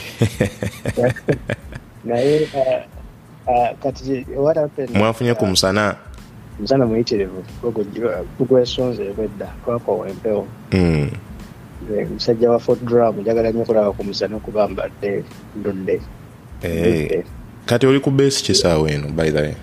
naye 2.05 2.49
uh, 2.55 2.83
uh, 3.53 3.79
kati 3.83 4.27
mwafunye 4.95 5.35
ku 5.35 5.47
musana 5.47 5.97
musana 6.61 6.87
muyitirivu 6.87 7.45
gugwesonze 8.39 9.05
bwedda 9.13 9.47
twakowa 9.65 10.09
empewo 10.09 10.47
Mm, 10.73 11.11
Eh, 11.99 12.09
musajja 12.11 12.51
wa 12.51 12.59
fort 12.59 12.83
drum 12.85 13.21
njagala 13.21 13.51
nnyo 13.51 13.63
okulaba 13.63 13.93
ku 13.93 14.05
musana 14.05 14.37
okuba 14.37 14.69
mbadde 14.69 15.25
ndudde 15.57 16.01
eh, 16.63 17.25
kati 17.67 17.87
oli 17.87 18.01
ku 18.01 18.11
base 18.11 18.43
kisaawe 18.45 18.91
eno 18.93 19.09
by 19.09 19.31
the 19.31 19.39
way 19.41 19.55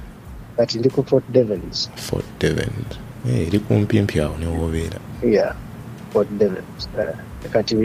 kati 0.58 0.80
ndi 0.80 0.90
ku 0.90 1.04
fort 1.04 1.24
devens 1.32 1.90
fort 1.96 2.26
devens 2.40 2.94
Eh, 3.30 3.48
eri 3.48 3.60
kumpimpi 3.60 4.20
awo 4.20 4.38
newobeera 4.38 5.00
fort 6.14 6.30
devens 6.38 6.88
Eh, 7.00 7.50
kati 7.52 7.76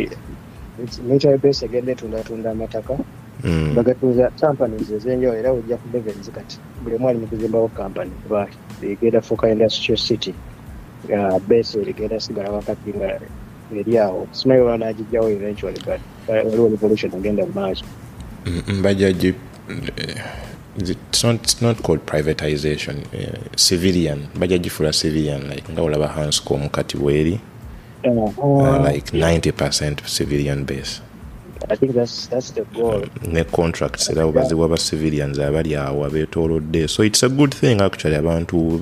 it's- 0.85 1.64
egenda 1.64 1.92
etundatunda 1.92 2.50
amataka 2.50 2.99
Mm, 3.44 3.75
bagatuza 3.75 4.30
companies 4.40 4.90
ezenjawulo 4.90 5.38
era 5.38 5.52
ojja 5.52 5.76
ku 5.76 5.88
devens 5.92 6.30
kati 6.30 6.58
buli 6.82 6.97
omu 6.97 7.08
ali 7.08 7.18
mu 7.18 7.26
kuzimbawo 7.26 7.68
company 7.68 8.11
kuba 8.23 8.49
egenda 8.82 9.20
fuuka 9.20 9.49
industrial 9.50 9.99
city. 9.99 10.35
Base 11.49 11.78
erigenda 11.80 12.20
sigala 12.20 12.50
wakati 12.50 12.90
nga 12.97 13.20
eri 13.78 13.99
awo 13.99 14.26
simanyi 14.32 14.61
oba 14.62 14.78
nagijjawo 14.78 15.30
eventually 15.30 15.78
but 15.87 16.00
waliwo 16.28 16.68
revolution 16.68 17.12
egenda 17.14 17.47
mu 17.47 17.52
maaso 17.54 17.85
bajja 18.82 19.08
it's 20.78 21.25
not, 21.25 21.37
it's 21.42 21.62
not 21.62 21.82
called 21.82 22.00
privatization 22.06 22.97
uh, 22.97 23.56
civilian. 23.56 24.18
Bajja 24.38 24.58
gifula 24.58 24.92
civilian 24.92 25.42
like 25.50 25.73
nga 25.73 25.82
olaba 25.82 26.08
hanscom 26.08 26.68
kati 26.68 26.97
bweri 26.97 27.40
uh, 28.05 28.85
like 28.85 29.12
90 29.12 29.52
civilian 30.07 30.64
base. 30.64 31.00
I 31.71 31.76
think 31.76 31.93
that's 31.95 32.28
that's 32.28 32.50
the 32.55 32.62
goal. 32.64 33.05
ne 33.26 33.45
contracts 33.45 34.11
era 34.11 34.26
baziwa 34.33 34.69
ba 34.69 34.76
civilians 34.76 35.38
abali 35.38 35.76
awo 35.76 36.05
abeetoolodde. 36.05 36.88
So 36.88 37.02
it's 37.02 37.23
a 37.23 37.28
good 37.28 37.55
thing 37.55 37.81
actually 37.81 38.17
abantu 38.17 38.81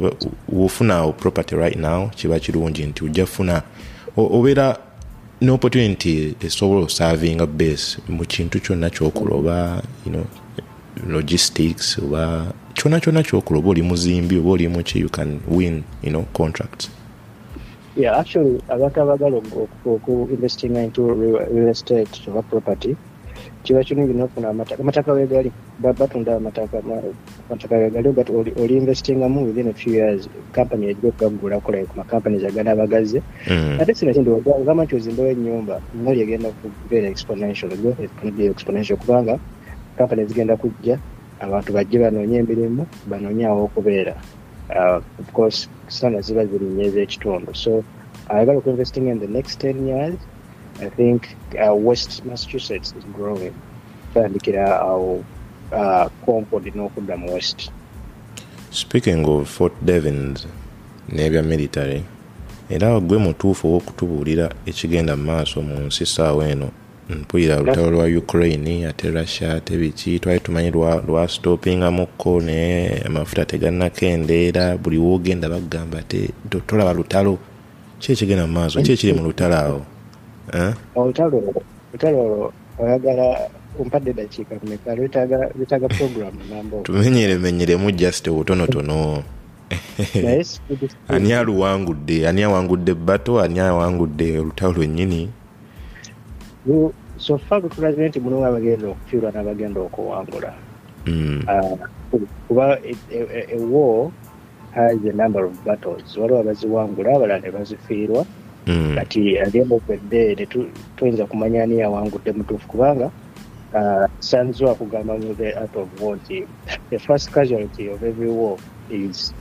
wofuna 0.49 0.95
awo 0.95 1.13
property 1.13 1.57
right 1.57 1.77
now 1.77 2.09
kiba 2.11 2.41
kirungi 2.41 2.87
nti 2.87 3.05
ojja 3.05 3.27
funa. 3.27 3.63
O- 4.17 4.39
obeera 4.39 4.79
n'opportunity 5.41 6.35
esobola 6.41 6.85
oservinga 6.87 7.47
base 7.47 7.99
mu 8.09 8.25
kintu 8.25 8.61
kyonna 8.61 8.91
kyokola 8.91 9.35
oba 9.35 9.83
you 10.07 10.13
know, 10.13 10.25
logistics 11.09 11.99
oba 11.99 12.53
kyonna 12.75 13.01
kyonna 13.01 13.23
kyokola 13.23 13.59
oba 13.59 13.71
oli 13.71 13.83
muzimbi 13.83 14.39
oba 14.39 14.51
oli 14.51 14.69
muki 14.69 14.99
you 15.01 15.09
can 15.09 15.41
win 15.49 15.83
you 16.03 16.11
know, 16.11 16.23
contracts 16.33 16.91
Yeah, 17.97 18.19
actually, 18.21 18.61
abantu 18.69 19.01
abagala 19.01 19.37
oku-investinga 19.87 20.85
into 20.85 21.03
real 21.15 21.69
estate 21.69 22.13
oba 22.29 22.43
property. 22.43 22.97
Kiba 23.65 23.85
kirungi 23.85 24.13
nofuna 24.13 24.49
amataka 24.51 25.13
wegali 25.13 25.53
ba- 25.81 25.93
batunda 25.93 26.37
amataka 26.37 26.83
ma- 26.83 27.03
amataka 27.51 27.75
wegali 27.77 28.09
oli 28.63 28.77
investingamu 28.77 29.47
within 29.47 29.69
a 29.69 29.73
few 29.73 29.93
years 29.95 30.29
company 30.55 30.87
ejja 30.87 31.09
okugagulaku 31.09 31.73
like 31.73 31.89
macompanies 31.97 32.45
agana 32.45 32.71
abagazi 32.73 33.23
mm. 33.51 33.79
ate 33.81 33.95
sina 33.95 34.13
kindi 34.13 34.31
ogamba 34.31 34.85
nti 34.85 34.97
ozimbawo 34.97 35.29
ennyumba 35.31 35.81
muli 35.95 36.21
egenda 36.21 36.49
kubeera 36.51 37.09
exponential 37.09 37.71
be 38.37 38.45
exponential 38.47 38.97
kubanga 38.99 39.39
company 39.99 40.25
zigenda 40.25 40.57
kujja 40.57 40.99
abantu 41.41 41.73
bajje 41.73 41.99
banoonye 41.99 42.37
emirimu 42.39 42.87
banoonye 43.11 43.47
awokubeera 43.47 44.15
Uh, 44.71 44.99
of 45.19 45.33
course 45.33 45.69
sana 45.89 46.21
ziba 46.21 46.47
zirinnye 46.47 46.85
ez'ekitundu 46.85 47.55
so 47.55 47.85
ayagala 48.29 48.59
okuinvesting 48.59 49.07
in 49.09 49.21
the 49.21 49.27
next 49.27 49.61
10 49.65 49.87
years. 49.87 50.19
I 50.81 50.91
think 50.91 51.37
uh, 51.55 51.75
west 51.75 52.25
massachusetts 52.25 52.95
is 52.99 53.05
growing. 53.17 53.55
Tandikira 54.15 54.81
awo 54.81 55.25
concord 56.25 56.67
n'okudda 56.75 57.17
mu 57.17 57.33
west. 57.35 57.71
Speaking 58.71 59.25
of 59.25 59.49
fort 59.49 59.73
devins 59.83 60.47
n'ebya 61.09 61.43
military 61.43 62.05
era 62.71 63.01
gwe 63.01 63.19
mutuufu 63.19 63.69
ow'okutubuulira 63.69 64.51
ekigenda 64.67 65.17
mu 65.17 65.25
maaso 65.25 65.63
mu 65.63 65.87
nsi 65.87 66.07
saawa 66.07 66.49
eno 66.49 66.71
mpulira 67.11 67.57
lutalo 67.61 67.91
lwa 67.91 68.07
ukraine 68.19 68.87
ate 68.87 69.11
russia 69.11 69.55
ate 69.55 69.77
biki. 69.77 70.19
Twali 70.19 70.41
tumanyi 70.41 70.71
lwa- 70.71 71.03
lwastopingamukko 71.07 72.41
naye 72.41 73.03
amafuta 73.07 73.45
tegannakendeera 73.45 74.77
buli 74.77 74.99
woogenda 74.99 75.49
bagamba 75.49 76.03
te 76.03 76.31
to- 76.51 76.61
tolaba 76.67 76.93
lutalo. 76.93 77.39
Ki 77.99 78.13
ekigenda 78.13 78.47
mu 78.47 78.53
maaso? 78.53 78.83
Ki 78.83 78.93
ekiri 78.93 79.13
mu 79.13 79.25
lutalo 79.25 79.55
awo? 79.57 79.81
Eh? 80.53 80.73
olutalo 80.95 81.43
olutalo 81.91 82.19
olwo 82.23 82.53
oyagala 82.79 83.51
ompadde 83.81 84.13
dakiika 84.13 84.55
meka 84.69 84.95
lwetaaga 84.95 85.51
lwetaaga 85.57 85.89
program 85.89 86.33
namba 86.51 86.77
tumenyeremenyeremu 86.83 87.91
just 87.91 88.29
obutonotono. 88.29 89.23
Ani 91.09 91.33
aluwangudde 91.33 92.29
ani 92.29 92.43
awangudde 92.43 92.95
bato 92.95 93.41
ani 93.41 93.59
awangudde 93.61 94.39
olutalo 94.39 94.73
lwennyini 94.73 95.29
so 97.19 97.39
far 97.39 97.61
bwe 97.61 97.71
tulaze 97.71 98.09
nti 98.09 98.21
mulimu 98.21 98.47
abagenda 98.47 98.89
okufiirwa 98.89 99.31
n'abagenda 99.33 99.81
okuwangula. 99.81 100.53
Mm, 101.07 101.43
Uh, 101.47 101.79
kuba 102.49 102.79
a, 102.83 102.95
a, 103.15 103.55
a 103.55 103.59
war 103.71 104.11
has 104.75 104.99
a 105.05 105.13
number 105.13 105.45
of 105.45 105.55
battles. 105.65 106.17
Waliwo 106.17 106.41
abaziwangula 106.41 107.17
abalala 107.17 107.41
ne 107.41 107.51
bazifiirwa. 107.51 108.27
Mm, 108.67 108.95
kati 108.95 109.39
tetu- 110.35 110.71
tuyinza 110.97 111.27
kumanya 111.27 111.63
ani 111.63 111.79
yawangudde 111.79 112.33
mutuufu 112.33 112.69
kubanga 112.69 113.11
uh, 113.75 114.05
sanzwa 114.19 114.75
kugamba 114.75 115.15
mu 115.19 115.35
the 115.35 115.53
art 115.55 115.77
of 115.77 115.89
war 116.03 116.17
nti 116.17 116.47
the 116.91 116.99
first 116.99 117.31
casualty 117.31 117.89
of 117.89 118.03
every 118.03 118.29
war 118.29 118.59
is 118.91 119.35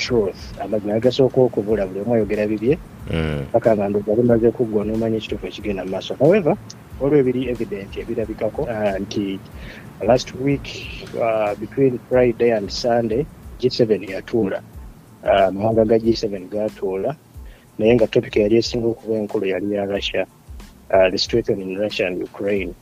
truth. 0.00 0.40
Amazima 0.60 0.94
agasooka 0.94 1.40
okubula 1.40 1.86
buli 1.86 2.00
omu 2.00 2.14
ayogera 2.14 2.46
bibye. 2.46 2.78
Mm, 3.12 3.44
paka 3.52 3.76
nga 3.76 3.88
ndowooza 3.88 4.22
bimaze 4.22 4.48
kuggwa 4.56 4.84
n'omanya 4.84 5.16
ekituufu 5.20 5.46
ekigenda 5.46 5.84
mu 5.84 5.90
maaso. 5.94 6.14
However 6.14 6.56
waliwo 7.00 7.20
ebiri 7.20 7.40
evident 7.52 7.92
ebirabikako 7.96 8.62
uh, 8.62 8.96
nti 9.02 9.38
last 10.08 10.28
week 10.40 10.66
uh, 11.16 11.52
between 11.60 11.98
friday 12.08 12.50
and 12.56 12.70
sunday 12.70 13.22
g7 13.60 14.10
yatuula. 14.10 14.58
Uh, 15.24 15.48
amawanga 15.48 15.84
ga 15.84 15.96
g7 16.04 16.48
gatuula. 16.48 17.16
Naye 17.78 17.94
nga 17.94 18.06
topic 18.06 18.36
yali 18.36 18.56
esinga 18.56 18.86
okuba 18.86 19.14
enkulu 19.20 19.46
yali 19.46 19.74
ya 19.74 19.84
russia. 19.84 20.26
Uh, 20.90 21.08
the 21.10 21.18
situation 21.18 21.60
in 21.60 21.78
russia 21.78 22.06
and 22.06 22.22
ukraine. 22.22 22.74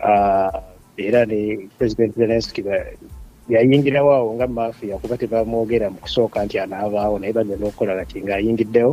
Uh, 0.00 0.50
era 0.96 1.26
ne 1.26 1.68
president 1.78 2.14
zelensky 2.14 2.62
yayingirawo 3.48 4.10
awo 4.14 4.28
nga 4.34 4.46
mafia 4.46 4.98
kuba 4.98 5.16
tebamwogera 5.16 5.90
mu 5.90 5.98
kusooka 5.98 6.44
nti 6.44 6.58
anaabaawo 6.58 7.18
naye 7.18 7.32
bagenda 7.32 7.66
okukola 7.66 7.98
kati 7.98 8.22
ng'ayingiddewo. 8.22 8.92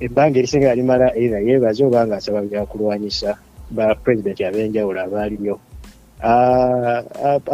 Ebbanga 0.00 0.38
erisinga 0.38 0.70
yalimala 0.70 1.06
era 1.14 1.38
yeebaze 1.46 1.82
oba 1.84 2.06
nga 2.06 2.16
asaba 2.18 2.42
byakulwanyisa 2.46 3.30
ba 3.70 3.94
president 3.94 4.38
ab'enjawulo 4.40 4.98
abaaliyo 5.02 5.56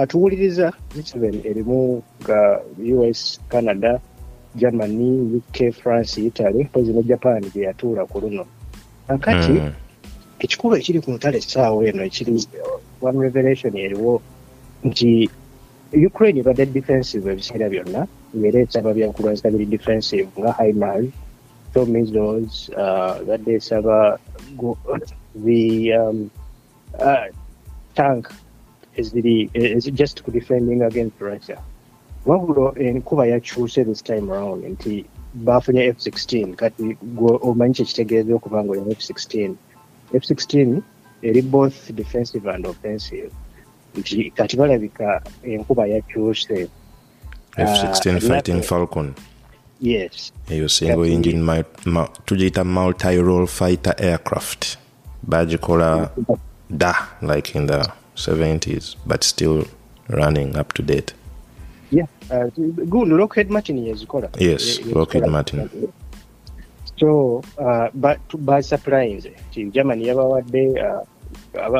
atuwuliriza 0.03 0.73
g7 0.97 1.45
erimu 1.51 2.03
nga 2.23 2.61
us 2.81 3.41
canada 3.49 4.01
germany 4.55 5.37
uk 5.37 5.57
france 5.73 6.17
italy 6.21 6.65
mpozi 6.65 6.93
ne 6.93 7.03
japan 7.03 7.43
gye 7.53 7.63
yatuula 7.69 8.07
ku 8.07 8.21
luno. 8.21 8.45
Kakati 9.09 9.53
mm. 9.53 9.73
ekikulu 10.41 10.77
ekiri 10.77 11.01
ku 11.01 11.11
ntale 11.13 11.39
essaawa 11.39 11.85
eno 11.89 12.03
ekiri 12.05 12.33
one 13.03 13.19
revelation 13.21 13.77
eriwo 13.77 14.21
nti 14.85 15.29
ukraine 15.95 16.41
ebadde 16.41 16.67
defensive 16.67 17.25
ebiseera 17.33 17.69
byonna. 17.73 18.03
Ngaera 18.37 18.59
esaba 18.61 18.95
byakulwanyisa 18.97 19.53
biri 19.55 19.67
defensive 19.67 20.29
nga 20.39 20.53
himars 20.59 21.11
so 21.73 21.87
missiles 21.87 22.71
uh, 22.77 23.19
badde 23.27 23.53
esaba 23.59 24.19
the 25.45 25.93
um, 25.93 26.31
uh, 26.99 27.27
tank 27.95 28.31
eziri 28.97 29.51
just 29.95 30.23
ku 30.25 30.31
defending 30.31 30.83
against 30.83 31.21
russia. 31.21 31.59
Wabula 32.27 32.73
enkuba 32.79 33.27
yakyuse 33.27 33.85
this 33.85 34.03
time 34.03 34.31
around 34.33 34.65
nti 34.65 35.05
bafunye 35.35 35.93
f16 35.93 36.55
kati 36.55 36.97
gwe 37.03 37.39
omanyi 37.43 37.75
kyekitegeeza 37.75 38.35
okuba 38.35 38.65
nga 38.65 38.73
olina 38.73 38.95
f16 39.01 39.55
f16 40.15 40.81
eri 41.23 41.43
both 41.43 41.93
defensive 41.93 42.47
and 42.55 42.67
offensive 42.67 43.31
nti 43.99 44.31
kati 44.31 44.57
balabika 44.57 45.23
enkuba 45.43 45.87
yakyuse 45.87 46.69
f16 47.57 48.17
Ah, 48.17 48.21
fighting 48.21 48.63
falcon. 48.63 49.15
yes. 49.81 50.33
Eyo 50.51 50.69
single 50.69 51.13
engine 51.13 51.43
tugiyita 52.25 52.65
multi-role 52.65 53.47
fighter 53.47 53.95
aircraft. 53.99 54.79
Bagikola 55.29 56.11
da 56.71 56.95
like 57.23 57.59
in 57.59 57.67
the 57.67 57.89
70s 58.17 58.97
but 59.07 59.25
still 59.25 59.65
running 60.09 60.57
up 60.57 60.73
to 60.75 60.83
date. 60.83 61.15
Yeah 61.91 62.07
uh, 62.31 62.51
good 62.89 63.09
lockheed 63.09 63.51
martin 63.51 63.79
yazikola 63.87 64.29
Yes, 64.39 64.79
Ye- 64.79 64.93
Martin. 65.31 65.69
so 66.97 67.43
uh, 67.59 67.89
ba- 67.95 68.19
tu- 68.29 68.39
germany 69.71 70.07
yabawadde 70.07 70.69
uh, 70.71 71.03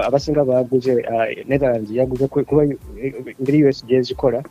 abasinga 0.07 0.45
baguze 0.45 0.93
uh, 0.95 1.27
netherlands 1.49 1.91
yaguze 1.91 2.27
ku- 2.29 2.45
kuba 2.45 2.67
ngeri 3.43 3.65
us 3.69 3.85
gyezikola 3.87 4.43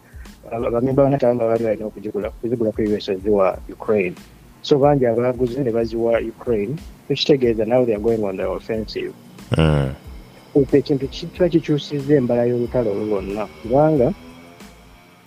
aba- 0.52 0.70
bamemba 0.72 1.04
banatamba 1.04 1.48
bali 1.48 1.64
balina 1.64 1.86
okuzigula 1.86 2.30
kuzigula 2.30 2.72
ku 2.72 2.82
us 2.82 3.12
ziwa 3.24 3.58
ukraine. 3.70 4.16
So 4.62 4.78
bangi 4.80 5.06
abaguze 5.06 5.60
ne 5.64 5.72
baziwa 5.72 6.20
ukraine 6.22 6.76
tekitegeeza 7.08 7.66
now 7.68 7.86
they 7.86 7.94
are 7.96 8.02
going 8.04 8.24
on 8.24 8.38
the 8.38 8.46
offensive. 8.48 9.14
Mm. 9.58 9.92
ekyo 10.56 10.80
ekintu 10.80 11.08
ki- 11.08 11.28
kiba 11.28 11.50
kikyusizza 11.50 12.14
embala 12.16 12.46
y'olutalo 12.46 12.92
olwo 12.92 13.06
lwonna 13.06 13.46
kubanga 13.62 14.14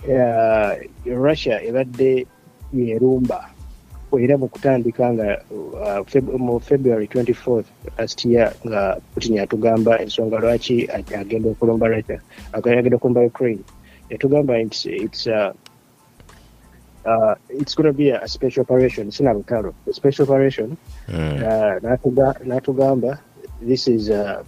uh, 0.09 0.73
russia 1.17 1.63
ebadde 1.63 2.27
yerumba 2.73 3.51
era 4.15 4.39
mu 4.39 4.49
kutandika 4.49 5.13
nga 5.13 5.43
uh, 5.51 6.39
mu 6.39 6.61
february 6.61 7.07
24th 7.11 7.67
last 7.99 8.25
year 8.25 8.53
nga 8.67 8.97
putin 9.15 9.35
yatugamba 9.37 9.99
ensonga 10.01 10.39
lwaki 10.39 10.87
ag- 10.87 11.15
agenda 11.15 11.49
okulumba 11.51 11.89
russia 11.89 12.21
ag- 12.53 12.69
agenda 12.71 12.97
okulumba 12.97 13.21
ukraine. 13.27 13.61
Yatugamba 14.11 14.55
it's, 14.63 14.87
it's, 14.87 15.27
uh, 15.27 15.51
uh, 17.05 17.35
it's 17.51 17.75
going 17.75 17.87
to 17.87 17.93
be 17.93 18.11
a 18.11 18.29
special 18.29 18.63
operation 18.63 19.11
sina 19.11 19.35
lutalo 19.35 19.75
special 19.93 20.25
operation. 20.25 20.77
Mm. 21.09 21.43
uh, 21.43 21.75
natuga- 21.83 22.39
natugamba 22.47 23.19
this 23.61 23.89
is 23.89 24.11
uh, 24.11 24.43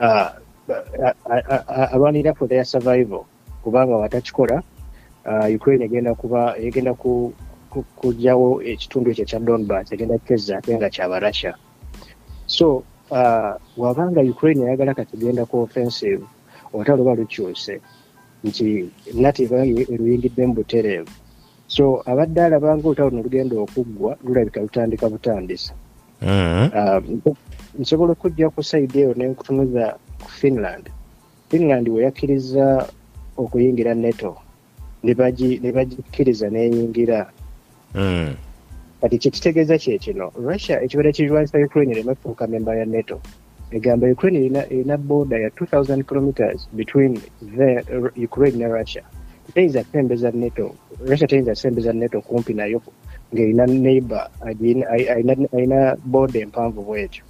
uh, 0.00 0.30
uh, 0.68 1.12
uh, 1.30 1.92
uh, 1.96 2.34
for 2.34 2.46
their 2.48 2.64
survival. 2.64 3.26
Kubanga 3.64 3.96
watakikola 3.96 4.62
uh, 5.26 5.48
ukraine 5.54 5.84
egenda 5.84 6.14
kuba 6.14 6.56
egenda 6.58 6.94
ku, 6.94 7.32
ku, 7.74 7.82
kujjawo 7.98 8.62
ekitundu 8.62 9.10
ekyo 9.10 9.24
ekya 9.26 9.40
donbas 9.42 9.90
egenda 9.92 10.18
kukeza 10.22 10.58
ate 10.62 10.70
nga 10.78 10.88
kyaba 10.94 11.18
russia 11.18 11.52
so 12.46 12.66
uh, 13.10 13.52
wabanga 13.76 14.20
ukraine 14.22 14.62
ayagala 14.64 14.94
kati 14.94 15.16
genda 15.18 15.42
ku 15.50 15.66
offensive 15.66 16.22
olutalo 16.72 16.98
luba 17.02 17.14
lukyuse 17.18 17.80
nti 18.44 18.88
nati 19.14 19.42
luyingidde 19.98 20.46
mu 20.46 20.54
butereevu 20.54 21.10
so 21.66 22.02
abadde 22.06 22.40
alabanga 22.44 22.86
olutalo 22.86 23.10
luno 23.10 23.22
lugenda 23.26 23.54
okuggwa 23.60 24.16
lulabika 24.24 24.60
lutandika 24.62 25.08
butandisa 25.10 25.74
Mm. 26.22 26.70
Um, 26.78 27.34
nsobola 27.78 28.12
okujja 28.16 28.48
ku 28.48 28.62
saidi 28.62 28.98
eyo 29.02 29.12
nenkutunuza 29.18 29.98
ku 30.22 30.28
finland 30.30 30.88
finland 31.50 31.84
weyakkiriza 31.88 32.86
okuyingira 33.36 33.92
neto 33.94 34.32
ne 35.04 35.12
bagi- 35.12 35.60
ne 35.60 35.68
bagikkiriza 35.72 36.48
neyingira. 36.48 37.28
Kati 39.00 39.18
kyekitegeeza 39.18 39.78
kyekino 39.78 40.32
russia 40.36 40.82
ekibeera 40.82 41.12
kirwanyisa 41.12 41.58
ukraine 41.58 41.92
ereme 41.92 42.14
kufuuka 42.14 42.46
memba 42.46 42.76
ya 42.76 42.84
nato. 42.86 43.20
Egamba 43.70 44.06
ukraine 44.10 44.38
erina- 44.68 44.96
boda 44.98 45.38
ya 45.38 45.48
2000 45.48 46.02
kilometers 46.04 46.68
between 46.72 47.20
the, 47.56 47.84
ukraine 48.24 48.56
ne 48.58 48.68
russia. 48.68 49.02
Teyinza 49.54 49.84
kusembeza 49.84 50.30
nato 50.30 50.74
russia 51.06 51.26
teyinza 51.28 51.50
kusembeza 51.50 51.92
nato 51.92 52.20
kumpi 52.20 52.54
nayo 52.54 52.82
ng'erina 53.34 53.66
neighbor 53.66 54.28
aina 55.52 55.96
border 56.04 56.42
empanvu 56.42 56.82
bwetyo. 56.82 57.24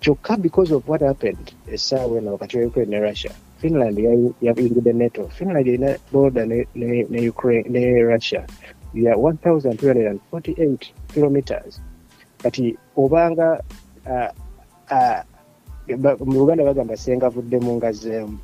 Kyokka 0.00 0.36
because 0.36 0.74
of 0.74 0.88
what 0.88 1.02
happened 1.02 1.52
essaawa 1.72 2.18
eno 2.18 2.32
wakati 2.32 2.58
wa 2.58 2.66
ukraine 2.66 2.90
ne 3.00 3.08
russia 3.08 3.30
finland 3.60 3.98
yayingidde 4.42 4.92
nato. 4.92 5.28
Finland 5.28 5.68
erina 5.68 5.96
boda 6.12 6.46
ne 6.46 8.02
russia 8.02 8.46
ya 8.94 9.14
1248 9.14 10.76
kilometers. 11.14 11.80
Kati 12.42 12.76
obanga 12.96 13.60
ba- 15.98 16.16
mu 16.24 16.32
luganda 16.40 16.64
bagamba 16.64 16.96
senga 16.96 17.26
avuddemu 17.26 17.76
ngazeemu 17.76 18.38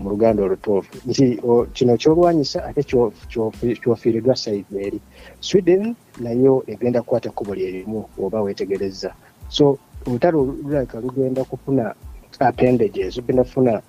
mu 0.00 0.08
luganda 0.10 0.42
olutuufu. 0.42 0.90
Nti 1.06 1.38
kino 1.72 1.96
kyolwanyisa 1.96 2.64
ate 2.64 2.82
kyo- 2.82 3.12
kyo- 3.28 3.52
kyofiiriddwa 3.82 4.36
saidi 4.36 4.76
eri. 4.86 5.00
Sweden 5.40 5.94
nayo 6.20 6.64
egenda 6.66 7.02
kukwata 7.02 7.30
kkubo 7.30 7.54
lyerimu 7.54 8.04
oba 8.22 8.42
weetegereza 8.42 9.14
so 9.48 9.78
olutalo 10.06 10.44
lulabika 10.44 11.00
lugenda 11.00 11.44
kufuna 11.44 11.94
appendages 12.40 13.16
lugenda 13.16 13.44
kufuna 13.44 13.82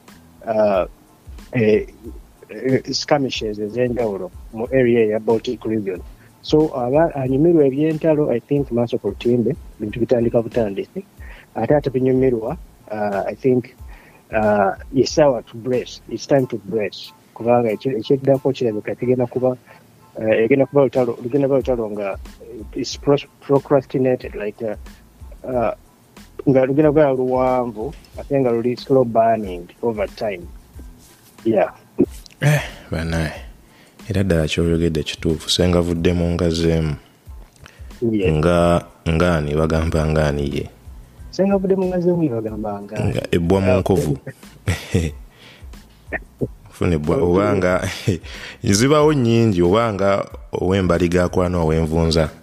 eh, 2.51 2.83
skirmishes 2.91 3.59
ez'enjawulo 3.59 4.31
mu 4.53 4.65
area 4.71 5.05
ya 5.11 5.19
baltic 5.19 5.65
region. 5.65 6.01
So 6.41 6.73
aba 6.73 7.15
anyumirwa 7.15 7.65
ebyentalo 7.65 8.33
i 8.33 8.39
think 8.39 8.71
maaso 8.71 8.97
ku 8.97 9.13
lutimbe 9.13 9.55
bintu 9.79 9.99
bitandika 9.99 10.41
butandisi 10.41 11.05
ate 11.55 11.73
ate 11.75 11.89
binyumirwa 11.89 12.57
uh, 12.91 13.21
i 13.29 13.35
think 13.35 13.75
uh, 14.33 14.73
yesawa 14.93 15.45
to 15.45 15.57
brace 15.57 16.01
its 16.09 16.27
time 16.27 16.47
to 16.47 16.57
brace. 16.65 17.13
Kubanga 17.33 17.69
ekiddako 17.71 18.51
kirabika 18.51 18.95
kigenda 18.95 19.25
kuba 19.25 19.49
uh, 20.17 20.35
egenda 20.43 20.65
kuba 20.65 20.83
lutalo 20.83 21.17
lugenda 21.23 21.47
kuba 21.47 21.57
lutalo 21.61 21.89
nga 21.91 22.17
is 22.75 22.97
procrastinated 23.41 24.35
like 24.35 24.61
uh, 24.65 24.75
uh, 25.45 25.73
nga 26.49 26.65
lugenda 26.65 26.89
kuba 26.91 27.13
luwanvu 27.13 27.93
ate 28.19 28.33
nga 28.39 28.51
luli 28.51 28.77
slow 28.77 29.05
burning 29.05 29.69
over 29.81 30.09
time. 30.09 30.41
Yeah 31.45 31.69
banaye 32.91 33.41
era 34.09 34.23
ddala 34.23 34.47
kyoyogedde 34.47 35.03
kituufu 35.03 35.49
senga 35.49 35.81
vuddemu 35.81 36.31
ngazeemu 36.31 36.95
nga 38.37 38.81
ngaani 39.09 39.55
bagamba 39.55 40.05
ngaani 40.05 40.43
ye? 40.55 40.65
Senga 41.31 41.57
budde 41.57 41.75
mungazeemu 41.75 42.23
nebagambanga 42.23 42.95
nga 42.99 43.21
ebbwa 43.31 43.61
mu 43.61 43.73
nkovu. 43.79 44.17
Funa 46.75 46.95
ebbwa. 46.95 47.15
Obanga 47.21 47.73
zibawo 48.77 49.13
nnyingi 49.13 49.61
obanga 49.61 50.25
ow'embaliga 50.51 51.23
akwana 51.23 51.57
ow'envunza 51.61 52.29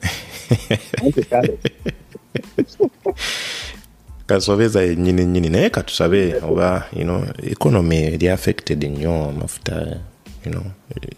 kasobeza 4.28 4.82
yennyini 4.82 5.24
nnyini 5.26 5.48
naye 5.50 5.70
katusabe 5.70 6.34
oba 6.50 6.84
you 6.96 7.02
know, 7.02 7.24
economy 7.50 7.96
eri 7.96 8.28
affected 8.28 8.84
nnyo 8.84 9.24
amafuta 9.28 9.96
you 10.46 10.52
know, 10.52 10.62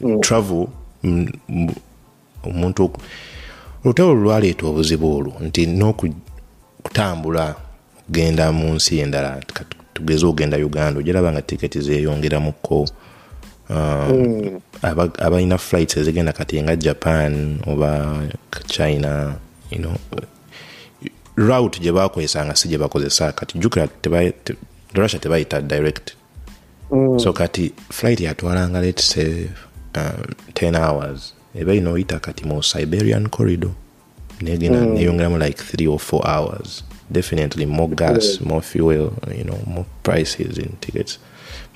Mm. 0.01 0.21
travel 0.21 0.67
mm, 1.03 1.33
mm, 1.49 1.75
omuntu 2.45 2.91
olutalo 3.85 4.15
lwaleeta 4.15 4.67
obuzibu 4.67 5.17
olwo 5.17 5.33
nti 5.41 5.67
n'okutambula 5.67 7.55
okugenda 8.01 8.53
mu 8.53 8.75
nsi 8.75 8.99
endala 8.99 9.41
tugeze 9.95 10.27
okugenda 10.27 10.57
uganda 10.57 11.01
ojalaba 11.01 11.33
nga 11.33 11.43
tiketi 11.43 11.81
zeyongeramuko 11.81 12.81
um, 13.71 14.11
Mm. 14.11 14.61
aba- 14.83 15.19
abalina 15.19 15.59
flights 15.59 15.97
ezigenda 15.97 16.33
kati 16.33 16.63
nga 16.63 16.77
japan 16.77 17.59
oba 17.67 18.19
china 18.67 19.35
you 19.71 19.79
know, 19.79 19.95
route 21.37 21.81
gye 21.81 21.93
bakozesanga 21.93 22.57
si 22.57 22.69
gye 22.69 22.79
bakozesa. 22.79 23.33
Kati 23.33 23.59
jukira 23.59 23.89
russia 24.95 25.19
tebayita 25.21 25.61
direct. 25.61 26.13
Mm. 26.93 27.19
so 27.21 27.33
kati 27.33 27.73
flight 27.91 28.21
yatwalanga 28.21 28.81
let's 28.81 29.05
say 29.09 29.47
um, 29.97 30.35
10 30.55 30.75
hours. 30.77 31.35
Eba 31.55 31.75
ino 31.75 31.93
oyita 31.93 32.19
kati 32.21 32.45
mu 32.45 32.63
siberian 32.63 33.29
corridor 33.29 33.71
negenda 34.41 34.79
Mm. 34.81 34.95
neyongeramu 34.95 35.39
like 35.39 35.63
3 35.63 35.87
or 35.89 35.99
4 35.99 36.27
hours. 36.27 36.85
Definitely 37.11 37.67
more 37.67 37.95
gas 37.95 38.41
more 38.41 38.61
fuel 38.63 39.13
you 39.39 39.45
know 39.45 39.59
more 39.67 39.87
prices 40.03 40.59
in 40.59 40.77
tickets. 40.81 41.19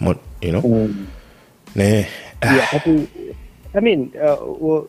More, 0.00 0.18
you 0.42 0.50
know? 0.52 0.62
Mm. 0.62 1.06
naye 1.74 2.06
Yeah, 2.42 2.86
i 3.74 3.80
mean 3.80 4.10
uh, 4.14 4.42
ogwo 4.42 4.88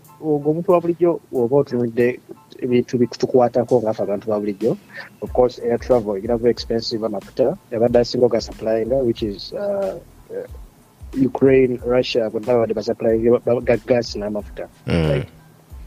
omuntu 0.51 0.71
wa 0.71 0.81
bulijjo 0.81 1.19
oba 1.33 1.57
otunudde 1.57 2.19
ebintu 2.59 2.97
bitukwatako 2.97 3.81
ngaafe 3.81 4.03
abantu 4.03 4.27
ba 4.29 4.39
bulijjo. 4.39 4.77
Of 5.21 5.31
course 5.31 5.59
air 5.59 5.79
travel 5.79 6.17
egenda 6.17 6.49
expensive 6.49 7.05
amafuta 7.05 7.57
abadde 7.75 7.99
asinga 7.99 8.25
ogasuplyinga 8.25 8.95
which 8.95 9.23
is 9.23 9.53
uh, 9.53 9.95
uh, 10.31 11.25
ukraine 11.25 11.79
russia 11.85 12.29
bonna 12.29 12.47
babadde 12.47 12.73
basupplyinga 12.73 13.39
ga 13.65 14.01
n'amafuta 14.15 14.67
mm, 14.87 15.23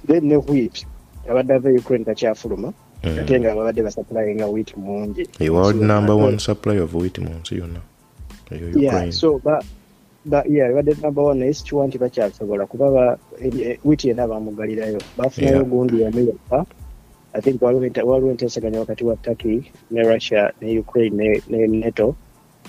then 0.06 0.24
ne 0.28 0.36
wheat. 0.36 0.86
Abadde 1.28 1.54
ava 1.54 1.70
ukraine 1.70 2.04
takyafuluma 2.04 2.72
Mm. 3.04 3.18
ate 3.18 3.40
nga 3.40 3.54
babadde 3.54 3.82
basupplyinga 3.82 4.46
wheat 4.46 4.76
mungi. 4.76 5.50
World 5.50 5.80
number 5.80 6.16
one 6.16 6.38
supply 6.38 6.78
of 6.78 6.94
wheat 6.94 7.18
mu 7.18 7.30
nsi 7.30 7.58
yonna 7.58 7.80
yeah 8.74 9.10
so 9.10 9.40
badde 10.28 10.96
one 11.16 11.38
naye 11.40 11.54
sikiwa 11.54 11.86
nti 11.86 11.98
bakyasobola 11.98 12.66
kuba 12.66 12.90
ba 12.90 13.18
eh, 13.42 13.78
wiki 13.84 14.08
yena 14.08 14.28
bamugalirayo 14.28 14.98
bafunayo 15.16 15.64
gundi 15.64 16.00
yamu 16.02 16.20
yokka 16.20 16.64
i 17.32 17.40
think 17.40 17.62
waliwo 17.62 17.86
ente- 17.86 18.02
waliwo 18.06 18.30
enteesaganya 18.30 18.80
wakati 18.80 19.04
wa 19.04 19.16
turkey 19.16 19.60
ne 19.90 20.02
russia 20.02 20.52
ne 20.60 20.78
ukraine 20.78 21.16
ne, 21.16 21.42
ne 21.48 21.66
neto 21.66 22.14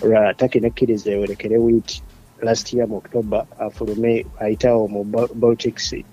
ra 0.01 0.33
turkey 0.33 0.59
nekkiriza 0.61 1.11
ewolekere 1.11 1.57
wheat 1.57 2.01
last 2.41 2.73
year 2.73 2.87
mu 2.87 2.97
october 2.97 3.45
afulume 3.59 4.25
ayitawo 4.39 4.87
mu 4.87 5.03
Bal- 5.03 5.33
baltic 5.35 5.79
sea 5.79 6.03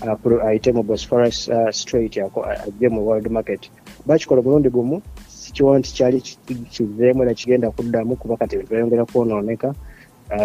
afulu- 0.00 0.42
ayite 0.46 0.72
mu 0.72 0.82
bosphorus 0.82 1.48
uh, 1.48 1.70
strait 1.70 2.16
ako- 2.18 2.44
ajje 2.44 2.88
mu 2.88 3.06
world 3.06 3.30
market. 3.30 3.70
Bakikola 4.06 4.40
omulundi 4.40 4.68
gumu 4.70 5.02
sikiwa 5.28 5.78
nti 5.78 5.94
kyali 5.94 6.20
ki- 6.20 6.54
kiveemu 6.70 7.22
era 7.22 7.34
kigenda 7.34 7.70
kuddamu 7.70 8.16
kuba 8.16 8.36
kati 8.36 8.54
ebintu 8.56 8.70
byayongera 8.70 9.04
kwonooneka 9.04 9.74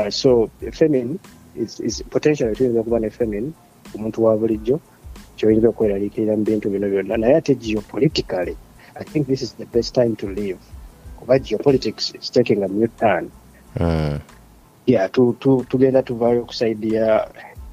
so 0.10 0.50
famine 0.72 1.20
is, 1.56 1.80
is 1.80 2.04
potentially 2.10 2.56
tuyinza 2.56 2.80
okuba 2.80 3.00
ne 3.00 3.10
famine 3.10 3.52
omuntu 3.96 4.24
wa 4.24 4.38
bulijjo 4.38 4.80
kyoyinza 5.38 5.70
okweraliikirira 5.70 6.38
mu 6.38 6.44
bintu 6.44 6.70
bino 6.70 6.90
byonna. 6.90 7.18
Naye 7.18 7.36
ate 7.36 7.56
geopolitically 7.56 8.56
i 8.96 9.04
think 9.04 9.28
this 9.28 9.42
is 9.42 9.54
the 9.56 9.66
best 9.66 9.96
time 9.96 10.16
to 10.16 10.28
live. 10.28 10.60
Kuba 11.20 11.40
geopolitics 11.40 12.16
is 12.16 12.30
taking 12.30 12.64
a 12.64 12.68
new 12.68 12.88
turn. 13.00 13.32
Mm, 13.80 14.20
yeah 14.86 15.08
tu- 15.12 15.36
tu- 15.40 15.66
tugenda 15.70 16.04
tuvaayo 16.04 16.46
ku 16.46 16.54
ya 16.86 17.28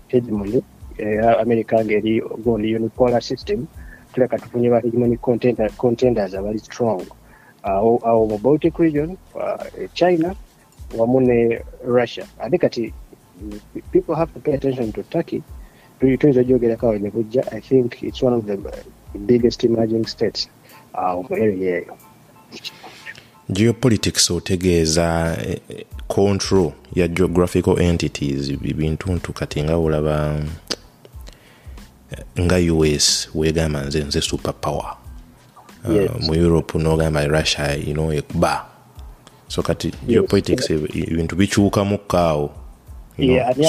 hegemony 0.09 0.62
eya 0.99 1.38
america 1.38 1.85
ngeri 1.85 2.21
gondi 2.44 2.75
unipolar 2.77 3.23
system. 3.23 3.66
Tuleka 4.14 4.38
tufunye 4.38 4.71
ba 4.71 4.81
hegemony 4.81 5.16
contenders 5.77 6.35
abali 6.35 6.59
strong. 6.59 7.03
Awo 7.62 8.27
mu 8.27 8.38
baltic 8.38 8.79
region 8.79 9.16
uh, 9.35 9.64
china 9.94 10.35
wamu 10.96 11.20
ne 11.20 11.61
russia 11.87 12.27
ate 12.40 12.59
kati 12.59 12.92
people 13.92 14.14
have 14.14 14.33
to 14.33 14.40
pay 14.40 14.55
attention 14.55 14.92
to 14.92 15.03
turkey. 15.03 15.42
Tuyinza 16.01 16.40
ogyogerako 16.40 16.87
awo 16.87 16.98
nekujja 16.98 17.53
i 17.53 17.61
think 17.61 18.03
it's 18.03 18.22
one 18.22 18.37
of 18.37 18.44
the 18.44 18.59
biggest 19.18 19.64
emerging 19.64 20.07
states. 20.07 20.48
Awo 20.92 21.22
mu 21.22 21.37
area 21.37 21.77
eyo 21.77 21.96
geopolitics 23.51 24.31
otegeeza 24.31 25.37
eh, 25.46 25.85
control 26.07 26.72
ya 26.94 27.09
geographical 27.09 27.81
entities 27.81 28.53
bintuntu 28.59 29.33
kati 29.33 29.62
nga 29.62 29.77
olaba 29.77 30.40
eh, 32.11 32.44
nga 32.44 32.57
us 32.57 33.29
wegamba 33.35 33.83
nze 33.85 34.05
nze 34.05 34.20
super 34.20 34.55
power 34.61 34.96
Uh, 35.85 36.11
mu 36.20 36.35
europe 36.35 36.79
nogamba 36.79 37.27
russia 37.27 37.74
you 37.74 37.92
know, 37.94 38.12
ekuba 38.12 38.66
so 39.49 39.63
kati 39.63 39.93
geopolitics 40.07 40.71
eh, 40.71 40.81
ebintu 41.13 41.37
bikyukamukko 41.37 42.17
awo 42.17 42.51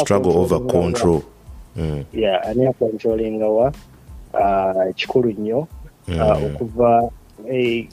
struggle 0.01 0.31
over 0.37 0.59
control 0.67 1.21
mm. 1.75 2.03
ani 2.43 2.65
akontrolinga 2.67 3.47
wa 3.47 3.73
uh, 4.33 4.95
kikulu 4.95 5.31
nnyo 5.31 5.59
uh, 5.59 5.67
Mm. 6.07 6.21
okuva 6.45 7.11
eh, 7.51 7.87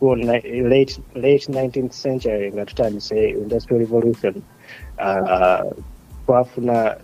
uh, 0.00 0.16
late, 0.16 1.00
late 1.14 1.52
19th 1.52 1.90
century 2.02 2.52
nga 2.52 2.64
tutandise 2.64 3.28
industrial 3.28 3.80
revolution 3.80 4.42
twafuna 6.26 6.96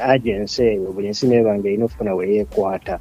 agency 0.00 0.62
eyo 0.62 0.92
buli 0.92 1.08
nsi 1.08 1.26
nebanga 1.26 1.68
erina 1.68 1.84
okufuna 1.84 2.14
weyeekwata 2.14 2.98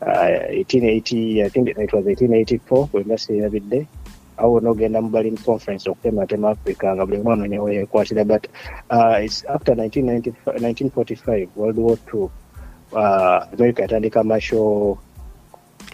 uh, 0.00 0.06
1880 0.06 1.46
i 1.46 1.50
think 1.50 1.68
it 1.68 1.92
was 1.92 2.04
1884 2.04 2.86
bwembasi 2.92 3.38
erabidde 3.38 3.86
awo 4.36 4.52
wonna 4.54 4.70
ogenda 4.70 5.00
mu 5.02 5.08
berlin 5.08 5.36
conference 5.36 5.90
okutematema 5.90 6.50
africa 6.50 6.84
nga 6.94 7.06
buli 7.06 7.22
mwana 7.22 7.44
onye 7.44 7.58
weyekwatira 7.58 8.24
but 8.24 8.46
uh, 8.90 9.24
it's 9.24 9.44
after 9.48 9.74
1995 9.74 10.54
1945 10.54 11.48
world 11.56 11.78
war 11.78 11.98
ii 12.14 12.20
uh, 12.20 13.52
america 13.54 13.80
yatandika 13.82 14.24
marshal 14.24 14.96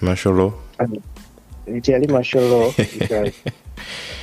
martial 0.03 0.35
law? 0.35 0.53
Teyali 1.83 2.07
martial 2.09 2.43
law 2.49 2.69
it 2.79 3.11
was, 3.11 3.33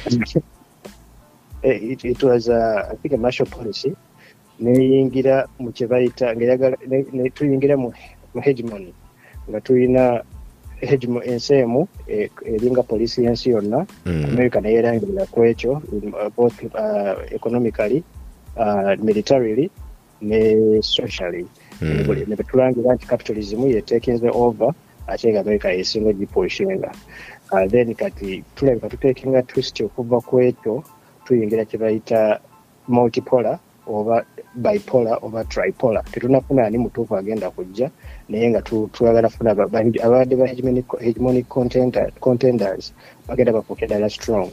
it, 1.63 2.05
it 2.05 2.23
was 2.23 2.49
uh, 2.49 2.89
I 2.91 2.95
think 2.95 3.13
a 3.13 3.17
martial 3.17 3.45
policy. 3.45 3.95
Neyingira 4.59 5.47
mu 5.59 5.71
kye 5.71 5.87
bayita 5.87 6.33
ng'eyagala- 6.35 6.81
ne- 6.87 7.05
ne- 7.13 7.29
tuyingira 7.29 7.77
mu 7.77 7.93
mu 8.33 8.41
hegemony. 8.41 8.93
Nga 9.49 9.61
tulina 9.61 10.01
hegemo- 10.01 10.25
ensi 10.81 11.53
emu 11.53 11.87
eh, 12.07 12.29
eringa 12.45 12.83
poliisi 12.83 13.23
y'ensi 13.23 13.49
yonna 13.49 13.85
Mm. 14.05 14.25
america 14.25 14.61
neyerangirira 14.61 15.25
ku 15.31 15.43
ekyo 15.43 15.71
uh, 15.91 16.29
both 16.37 16.63
uh, 16.63 17.17
economically 17.31 18.03
uh, 18.57 18.93
militarily 19.03 19.69
ne 20.21 20.81
socially 20.81 21.45
Mm. 21.81 22.03
Buli- 22.07 22.25
ne 22.27 22.35
betulangira 22.35 22.93
nti 22.93 23.05
capitalism 23.07 23.67
yetekinze 23.67 24.29
over 24.33 24.73
ate 25.07 25.31
nga 25.31 25.39
america 25.39 25.65
yesinga 25.69 26.09
ogipushinga 26.09 26.91
then 27.69 27.93
kati 27.95 28.43
tulabika 28.55 28.89
tutekinga 28.89 29.41
twist 29.43 29.81
okuva 29.81 30.21
ku 30.21 30.39
ekyo 30.41 30.83
tuyingira 31.25 31.65
kye 31.65 31.77
bayita 31.79 32.39
multipolar 32.87 33.59
oba 33.87 34.25
bipolar 34.55 35.19
oba 35.21 35.43
tripolar. 35.43 36.03
Tetunafuna 36.11 36.65
ani 36.65 36.77
mutuufu 36.77 37.17
agenda 37.17 37.49
kujja 37.51 37.91
naye 38.29 38.49
nga 38.49 38.61
twagala 38.61 39.29
funa 39.29 39.51
aba- 39.51 39.67
ba- 39.67 39.79
ababadde 40.03 40.35
ba 40.35 40.45
hegemonic- 40.47 40.99
hegemonic 40.99 41.47
contender- 41.47 42.11
contenders 42.19 42.93
bagenda 43.27 43.51
bafuuke 43.53 43.87
ddala 43.87 44.09
strong. 44.09 44.49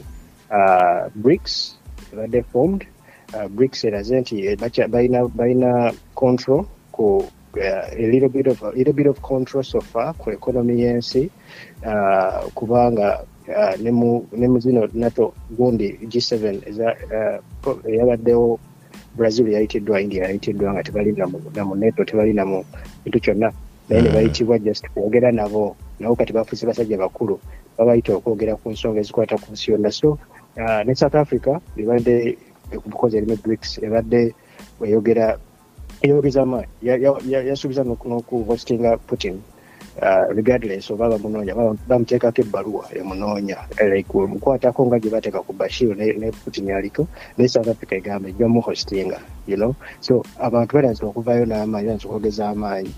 Uh, 0.51 1.09
brics 1.15 1.75
ebadde 2.13 2.43
formed. 2.51 2.85
Uh, 3.33 3.47
brics 3.47 3.83
eraze 3.83 4.19
nti 4.21 4.45
eh, 4.47 4.57
balina 5.35 5.91
control 6.15 6.65
ku 6.91 7.25
uh, 7.57 7.87
a 7.91 8.05
little 8.11 8.29
bit 8.29 8.47
of 8.47 8.61
a 8.63 8.71
little 8.71 8.93
bit 8.93 9.07
of 9.07 9.19
control 9.21 9.63
so 9.63 9.81
far 9.81 10.13
ku 10.13 10.29
economy 10.29 10.81
y'ensi. 10.83 11.29
Uh, 11.85 12.45
kubanga 12.53 13.25
ne 13.79 13.91
mu 13.91 14.59
zino 14.59 14.87
nato 14.93 15.33
gundi 15.57 15.97
G7 16.07 16.61
eza 16.69 16.93
uh, 16.93 17.37
pro- 17.61 17.81
eyabaddewo 17.89 18.59
Brazil 19.17 19.47
yayitiddwa 19.47 20.01
India 20.01 20.23
yayitiddwa 20.23 20.73
nga 20.73 20.83
tebali 20.83 21.11
na 21.11 21.27
mu- 21.65 21.75
neto 21.75 22.03
tebali 22.05 22.33
na 22.33 22.45
mu 22.45 22.63
kintu 23.03 23.19
kyonna. 23.19 23.51
Naye 23.89 24.01
ne 24.01 24.09
Mm. 24.09 24.15
bayitibwa 24.15 24.59
just 24.59 24.85
kwogera 24.93 25.31
nabo. 25.31 25.75
Nabo 25.99 26.15
kati 26.15 26.33
bafuuse 26.33 26.65
basajja 26.65 26.97
bakulu 26.97 27.39
babayita 27.77 28.15
okwogera 28.15 28.55
ku 28.55 28.69
nsonga 28.71 28.99
ezikwata 28.99 29.37
ku 29.37 29.51
nsi 29.53 29.71
yonna. 29.71 29.91
So 29.91 30.17
uh, 30.57 30.81
ne 30.85 30.95
south 30.95 31.15
africa 31.15 31.59
ebadde 31.77 32.37
because 32.89 33.13
erimu 33.17 33.37
brics 33.43 33.77
ebadde 33.83 34.33
weyogera 34.79 35.37
eyogeza 36.01 36.41
amaanyi 36.41 36.67
Ya- 36.81 36.97
ya- 36.97 37.21
ya- 37.29 37.43
yasuubiza 37.43 37.83
n'oku- 37.83 38.09
n'okuhostinga 38.09 38.97
putin 39.07 39.39
regardless 40.35 40.91
oba 40.91 41.09
bamunoonya 41.09 41.55
bamuteekako 41.87 42.41
ebbaluwa 42.41 42.85
emunoonya 42.95 43.57
like 43.91 44.13
mukwatako 44.13 44.85
nga 44.85 44.99
gye 44.99 45.09
bateeka 45.09 45.39
ku 45.41 45.53
bashir 45.53 45.95
ne, 45.95 46.13
ne 46.13 46.31
putin 46.31 46.71
aliko 46.71 47.07
naye 47.37 47.47
south 47.49 47.67
africa 47.67 47.93
egamba 47.95 48.29
ejja 48.29 48.47
muhostinga 48.47 49.19
you 49.47 49.55
know? 49.57 49.75
So 50.01 50.23
abantu 50.39 50.75
balanze 50.75 51.05
okuvayo 51.05 51.45
n'amaanyi 51.45 51.85
balanze 51.87 52.07
okwogeza 52.07 52.49
amaanyi. 52.49 52.91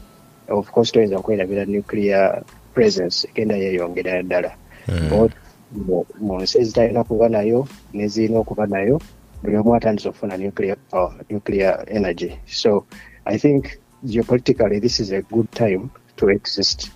Of 0.49 0.71
course 0.71 0.91
toyinza 0.91 1.19
kwerabira 1.19 1.65
nuclear 1.65 2.43
presence 2.73 3.27
egenda 3.27 3.55
yeeyongera 3.55 4.23
ddala. 4.23 4.51
Mm. 4.87 5.09
both 5.09 5.33
mu- 5.71 6.41
nsi 6.41 6.57
ezitalina 6.61 7.03
kuba 7.03 7.29
nayo 7.29 7.67
nezirina 7.93 8.39
okuba 8.39 8.65
nayo 8.67 9.01
buli 9.43 9.57
omu 9.57 9.75
atandise 9.75 10.09
okufuna 10.09 10.37
nuclear 10.37 10.77
power, 10.89 11.13
nuclear 11.29 11.83
energy. 11.87 12.31
So 12.47 12.85
i 13.25 13.37
think 13.37 13.77
geopolitically 14.05 14.79
this 14.81 14.99
is 14.99 15.11
a 15.11 15.21
good 15.21 15.51
time 15.51 15.89
to 16.17 16.29
exist. 16.29 16.91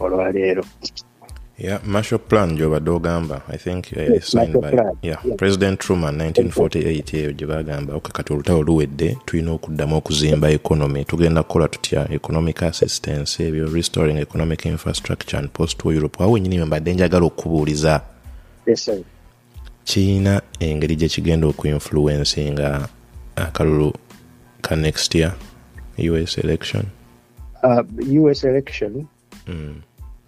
Olwaleero. 0.00 0.64
Yeah, 1.58 1.80
Marshall 1.84 2.18
Plan 2.18 2.56
gy'obadde 2.56 2.90
ogamba. 2.90 3.42
I 3.48 3.56
think 3.56 3.92
uh, 3.96 4.00
Yes, 4.00 4.28
signed 4.28 4.52
by 4.60 4.70
Plan, 4.70 4.98
yeah, 5.02 5.16
yeah. 5.24 5.36
President 5.36 5.80
Truman 5.80 6.14
1948 6.18 7.14
eyo 7.16 7.32
gye 7.32 7.46
bagamba 7.46 7.94
okay, 7.94 8.12
kati 8.12 8.32
olutalo 8.32 8.62
luwedde 8.62 9.16
tulina 9.24 9.52
okuddamu 9.52 9.96
okuzimba 9.96 10.50
economy. 10.50 11.04
Tugenda 11.04 11.42
kukola 11.42 11.68
tutya? 11.68 12.08
Economic 12.12 12.62
assistance 12.62 13.42
ebyo 13.42 13.68
restoring 13.74 14.18
economic 14.18 14.66
infrastructure 14.66 15.38
and 15.38 15.50
post 15.52 15.84
war 15.84 15.94
Europe. 15.94 16.22
Awo 16.24 16.32
wenyini 16.32 16.64
mbadde 16.64 16.94
njagala 16.94 17.26
okubuuliza. 17.26 18.00
Yes, 18.66 18.84
sir. 18.84 18.98
kiina 19.84 20.42
engeri 20.60 20.96
gye 20.96 21.08
kigenda 21.08 21.46
okuinfluencinga 21.46 22.88
akalulu 23.36 23.92
ka 24.60 24.76
next 24.76 25.14
year 25.14 25.34
US 25.98 26.38
election 26.38 26.84
Uh, 27.62 27.82
us 28.30 28.44
election 28.44 29.08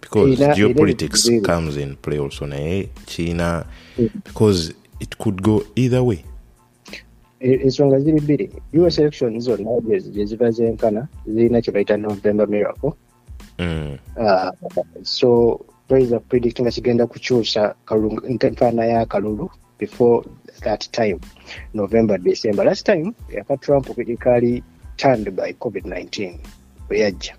because 0.01 0.39
China, 0.39 0.53
geopolitics 0.55 1.27
ina- 1.29 1.41
comes 1.41 1.77
in 1.77 1.95
play 1.95 2.19
also 2.19 2.45
na 2.45 2.57
China 3.05 3.65
Mm. 3.97 4.09
because 4.23 4.73
it 4.99 5.17
could 5.17 5.41
go 5.41 5.63
either 5.75 6.01
way. 6.03 6.23
Ensonga 7.39 7.99
ziri 7.99 8.19
bbiri 8.19 8.49
us 8.87 8.97
election 8.99 9.39
zonna 9.39 9.81
gye 9.81 9.99
gye 9.99 10.25
zenkana 10.51 11.07
zirina 11.27 11.61
kye 11.61 11.73
bayita 11.73 11.97
november 11.97 12.47
miracle. 12.47 12.93
Mm. 13.57 13.97
Uh, 14.17 14.51
so 15.03 15.59
toyinza 15.89 16.19
predict 16.19 16.59
nga 16.61 16.71
kigenda 16.71 17.07
kukyusa 17.07 17.75
enfaana 18.47 18.85
y'akalulu 18.85 19.49
before 19.79 20.23
that 20.63 20.91
time 20.91 21.19
november 21.73 22.17
december. 22.17 22.65
Last 22.65 22.85
time 22.85 23.13
yaka 23.33 23.57
trump 23.57 23.87
kaali 24.17 24.63
turned 24.97 25.31
by 25.35 25.53
covid-19 25.53 26.37
bwe 26.89 26.99
yajja 26.99 27.33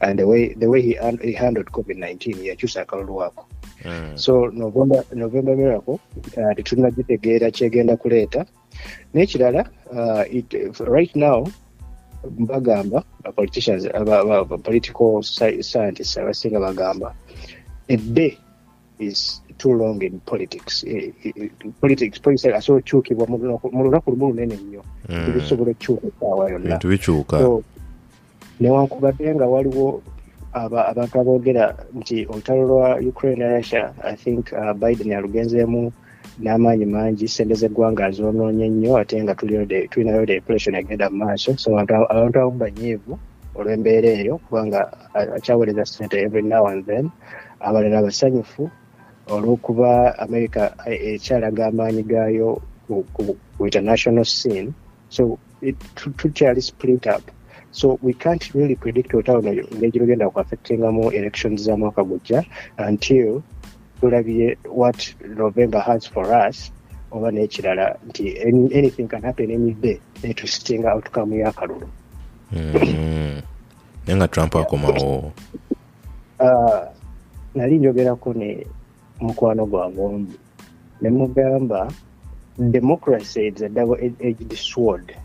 and 0.00 0.18
the 0.18 0.24
way, 0.26 0.54
the 0.54 0.66
way 0.66 0.80
he, 0.82 0.92
he 1.22 1.32
handled 1.32 1.66
covid-19 1.70 2.44
yakyusa 2.46 2.80
akalulu 2.82 3.22
ako 3.22 3.44
Mm. 3.84 4.16
so 4.18 4.46
november, 4.50 5.04
november 5.14 5.56
miracle 5.56 5.98
uh, 6.36 6.52
tetulina 6.56 6.90
gitegeera 6.90 7.50
kyegenda 7.50 7.96
kuleeta. 7.96 8.46
N'ekirala 9.14 9.68
uh, 9.92 10.24
it, 10.36 10.48
right 10.80 11.14
now 11.16 11.46
bagamba 12.24 13.04
ba 13.22 13.32
politicians 13.32 13.86
aba, 13.94 14.20
aba, 14.20 14.38
aba 14.38 14.58
political 14.58 15.22
sci- 15.22 15.62
scientists 15.62 16.16
abasinga 16.18 16.58
bagamba 16.60 17.14
a 17.88 17.96
day 17.96 18.38
is 18.98 19.40
too 19.58 19.72
long 19.74 20.02
in 20.02 20.18
politics. 20.20 20.84
Politics 21.80 22.18
politics 22.18 22.54
asobola 22.56 22.78
okukyukibwa 22.80 23.26
mu 23.28 23.36
lunaku- 23.38 23.72
mu 23.72 23.84
lunaku 23.84 24.10
lumu 24.10 24.26
lunene 24.28 24.56
nnyo. 24.56 24.82
Tebisobola 25.06 25.70
okukyuka 25.70 26.06
essaawa 26.08 26.50
yonna. 26.50 26.68
Bintu 26.70 26.88
bikyuka 26.88 27.36
newankubadde 28.60 29.34
nga 29.34 29.46
waliwo 29.46 30.02
aba- 30.52 30.86
abantu 30.88 31.14
aboogera 31.20 31.64
nti 31.98 32.26
olutalo 32.30 32.62
lwa 32.70 32.88
ukraine 33.10 33.44
ne 33.44 33.56
russia 33.56 33.92
i 34.02 34.14
think 34.16 34.52
uh, 34.52 34.72
biden 34.72 35.12
alugenzeemu 35.12 35.92
n'amaanyi 36.42 36.84
mangi 36.86 37.28
sente 37.28 37.54
z'eggwanga 37.54 38.06
azoonoonye 38.06 38.68
nnyo 38.68 38.96
ate 38.96 39.22
nga 39.22 39.34
tulinayo 39.34 39.66
de- 39.66 39.88
tulinayo 39.88 40.26
depression 40.26 40.74
egenda 40.74 41.08
mu 41.10 41.16
maaso. 41.24 41.56
So 41.56 41.78
abantu 41.78 41.94
abamu 42.12 42.58
banyiivu 42.60 43.12
olw'embeera 43.56 44.08
eyo 44.20 44.36
kubanga 44.44 44.80
a- 45.14 45.32
akyaweereza 45.36 45.84
sente 45.86 46.16
every 46.20 46.42
now 46.42 46.66
and 46.68 46.84
then. 46.86 47.10
Abalala 47.60 48.02
basanyufu 48.02 48.68
olw'okuba 49.32 50.18
america 50.18 50.72
eh, 50.86 51.14
ekyalaga 51.16 51.66
amaanyi 51.72 52.02
gaayo 52.02 52.60
ku- 52.86 53.36
international 53.64 54.24
scene. 54.24 54.72
So 55.08 55.38
tukyali 56.20 56.60
split 56.62 57.06
up 57.06 57.22
so 57.76 57.98
we 58.02 58.12
can't 58.24 58.44
really 58.54 58.76
predict 58.76 59.12
olutalo 59.14 59.38
engeri 59.44 59.98
lugenda 60.00 60.30
ku 60.32 60.40
affectingamu 60.40 61.12
elections 61.12 61.62
z'amwaka 61.66 62.02
gujja 62.04 62.40
until 62.88 63.42
tulabye 64.00 64.56
what 64.80 64.98
november 65.36 65.80
has 65.80 66.08
for 66.08 66.24
us 66.48 66.72
oba 67.12 67.28
n'ekirala 67.30 67.96
nti 68.08 68.24
any- 68.48 68.72
anything 68.78 69.06
can 69.08 69.22
happen 69.22 69.50
any 69.50 69.72
day 69.84 69.98
netusitinga 70.22 70.92
outcome 70.92 71.36
y'akalulu 71.38 71.88
Mm. 72.52 73.42
naye 74.06 74.16
nga 74.16 74.28
trump 74.28 74.56
akomawo. 74.56 75.32
Ah, 76.38 76.86
nali 77.54 77.78
njogerako 77.78 78.34
ne 78.34 78.66
mukwano 79.20 79.66
gwange 79.66 80.00
omu. 80.00 80.32
Ne 81.00 81.10
mugamba 81.10 81.92
democracy 82.58 83.46
is 83.46 83.62
a 83.62 83.68
double 83.68 83.98
edged 84.20 84.52
sword 84.54 85.16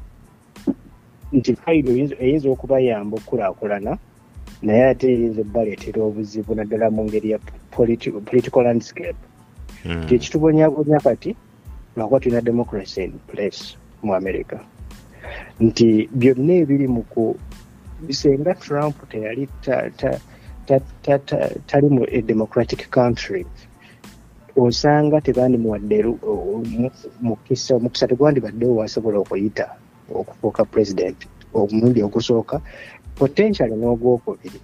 nti 1.31 1.55
fayiro 1.55 1.91
eyinza- 1.95 2.49
okubayamba 2.51 3.17
okukulaakulana 3.17 3.97
naye 4.61 4.83
ate 4.91 5.07
eyinza 5.13 5.41
obbaleetera 5.41 5.99
obuzibu 6.03 6.55
naddala 6.55 6.87
mu 6.95 7.01
ngeri 7.07 7.29
ya 7.33 7.39
politi- 7.73 8.11
political 8.29 8.63
landscape. 8.63 9.19
Mm. 9.85 10.03
nti 10.03 10.15
ekitubonyabonya 10.15 10.99
kati 10.99 11.31
lwakuba 11.95 12.19
tulina 12.19 12.41
democracy 12.41 13.03
in 13.03 13.13
place 13.27 13.75
mu 14.03 14.13
america. 14.15 14.57
Nti 15.59 16.09
byonna 16.13 16.53
ebiri 16.61 16.87
mu 16.87 17.01
ku 17.09 17.35
senga 18.09 18.53
trump 18.53 18.95
teyali 19.09 19.47
ta- 19.65 19.89
ta- 19.97 20.21
ta- 20.67 20.85
ta- 21.03 21.23
ta- 21.29 21.53
tali 21.67 21.87
mu 21.89 22.05
democratic 22.25 22.89
country 22.89 23.45
osanga 24.55 25.21
tebandimuwadde 25.21 25.97
mukisa 27.21 27.75
omukisa 27.75 28.07
tegwandibaddewo 28.07 28.75
wasobola 28.75 29.17
okuyita 29.19 29.65
okufuuka 30.13 30.65
president 30.65 31.17
omulundi 31.53 32.03
ogusooka 32.03 32.61
potentially 33.15 33.75
n'ogwokubiri. 33.75 34.59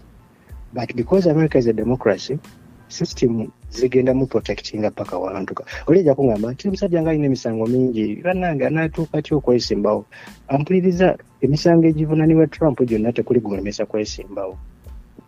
But 0.73 0.95
because 0.95 1.25
america 1.29 1.57
is 1.57 1.67
a 1.67 1.73
democracy 1.73 2.39
system 2.87 3.51
zigenda 3.71 4.13
mu 4.13 4.27
protectinga 4.27 4.91
paka 4.91 5.17
wantuka. 5.17 5.63
Oli 5.87 5.99
ejja 5.99 6.15
kuŋŋamba 6.15 6.51
nti 6.51 6.67
omusajja 6.67 7.01
nga 7.01 7.09
alina 7.09 7.25
emisango 7.25 7.65
mingi 7.67 8.23
bannange 8.23 8.65
anaatuuka 8.67 9.21
ty 9.21 9.33
okwesimbawo? 9.35 10.05
Ampuliriza 10.47 11.17
emisango 11.41 11.87
egivunanibwa 11.87 12.47
trump 12.47 12.79
gyonna 12.87 13.11
tekuli 13.11 13.39
gulemesa 13.39 13.85
kwesimbawo. 13.85 14.57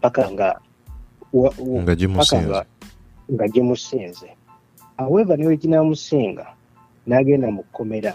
Paka 0.01 0.31
nga 0.31 0.59
Nga 3.33 3.47
gimusinze. 3.47 4.29
however 4.97 5.37
niwe 5.37 5.57
ginamusinga 5.57 6.45
n'agenda 7.07 7.47
mu 7.51 7.63
kkomera 7.63 8.13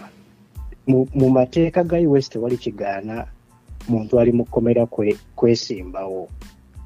mu 0.87 1.29
mateeka 1.29 1.83
ga 1.83 1.97
us 1.97 2.29
tewali 2.29 2.57
kigaana 2.57 3.25
muntu 3.89 4.19
ali 4.19 4.31
mu 4.31 4.45
kkomera 4.45 4.85
kwe- 4.85 5.17
kwesimbawo. 5.35 6.29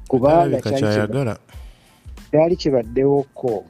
Kubanga 0.08 0.60
kyayagala 0.60 1.34
kyali 2.30 2.56
kibaddewoko 2.56 3.64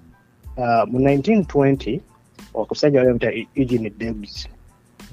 uh, 0.57 0.85
mu 0.91 0.99
1920 0.99 2.01
okusajja 2.55 2.99
wali 2.99 3.11
amuta 3.11 3.31
eugene 3.55 3.91
debs. 3.91 4.49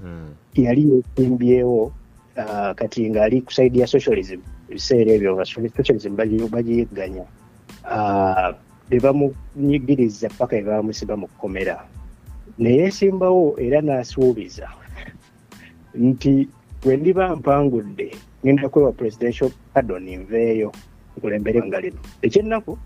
Mm. 0.03 0.33
yali 0.53 0.81
yesimbyewo 0.93 1.91
uh, 2.37 2.71
kati 2.75 3.09
ngaali 3.09 3.41
ku 3.41 3.53
saidi 3.53 3.79
ya 3.79 3.87
socialism 3.87 4.41
ebiseera 4.69 5.11
ebyo 5.17 5.33
nga 5.35 5.45
socialism 5.45 6.13
bagi- 6.15 6.49
bagiyigganya 6.49 7.25
uh, 7.85 8.53
ne 8.89 8.97
bamunyigiriza 9.01 10.29
paka 10.37 10.55
ne 10.55 10.61
bamusiba 10.69 11.17
mu 11.17 11.27
kkomera. 11.27 11.81
Neyesimbawo 12.57 13.57
era 13.59 13.81
n'asuubiza 13.81 14.69
nti 15.95 16.47
bwe 16.83 16.97
ndiba 16.97 17.35
mpangudde 17.35 18.11
ngenda 18.43 18.69
kwewa 18.69 18.91
presidential 18.91 19.51
pardon 19.73 20.03
nveeyo 20.03 20.71
nkulembere 21.17 21.61
nga 21.67 21.79
lino. 21.79 21.99
Ekyennaku 22.21 22.77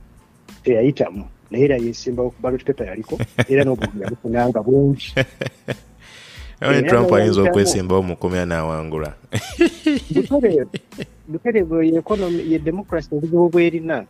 teyayitamu 0.64 1.26
naye 1.52 1.66
era 1.66 1.78
yesimbawo 1.78 2.30
ku 2.30 2.40
ballot 2.42 2.64
paper 2.64 2.88
yaliko 2.88 3.20
era 3.50 3.64
n'obugumu 3.64 4.04
yabufunanga 4.04 4.64
bungi 4.64 5.12
Era 6.62 6.82
trump 6.86 7.12
ayinza 7.14 7.42
okwesimbawo 7.42 8.02
mukomera 8.02 8.46
n'awangula 8.46 9.14
butereevu 11.32 11.84
ye 12.52 12.60
democracy 12.60 13.10
obuzibu 13.12 13.50
bwerina 13.50 14.06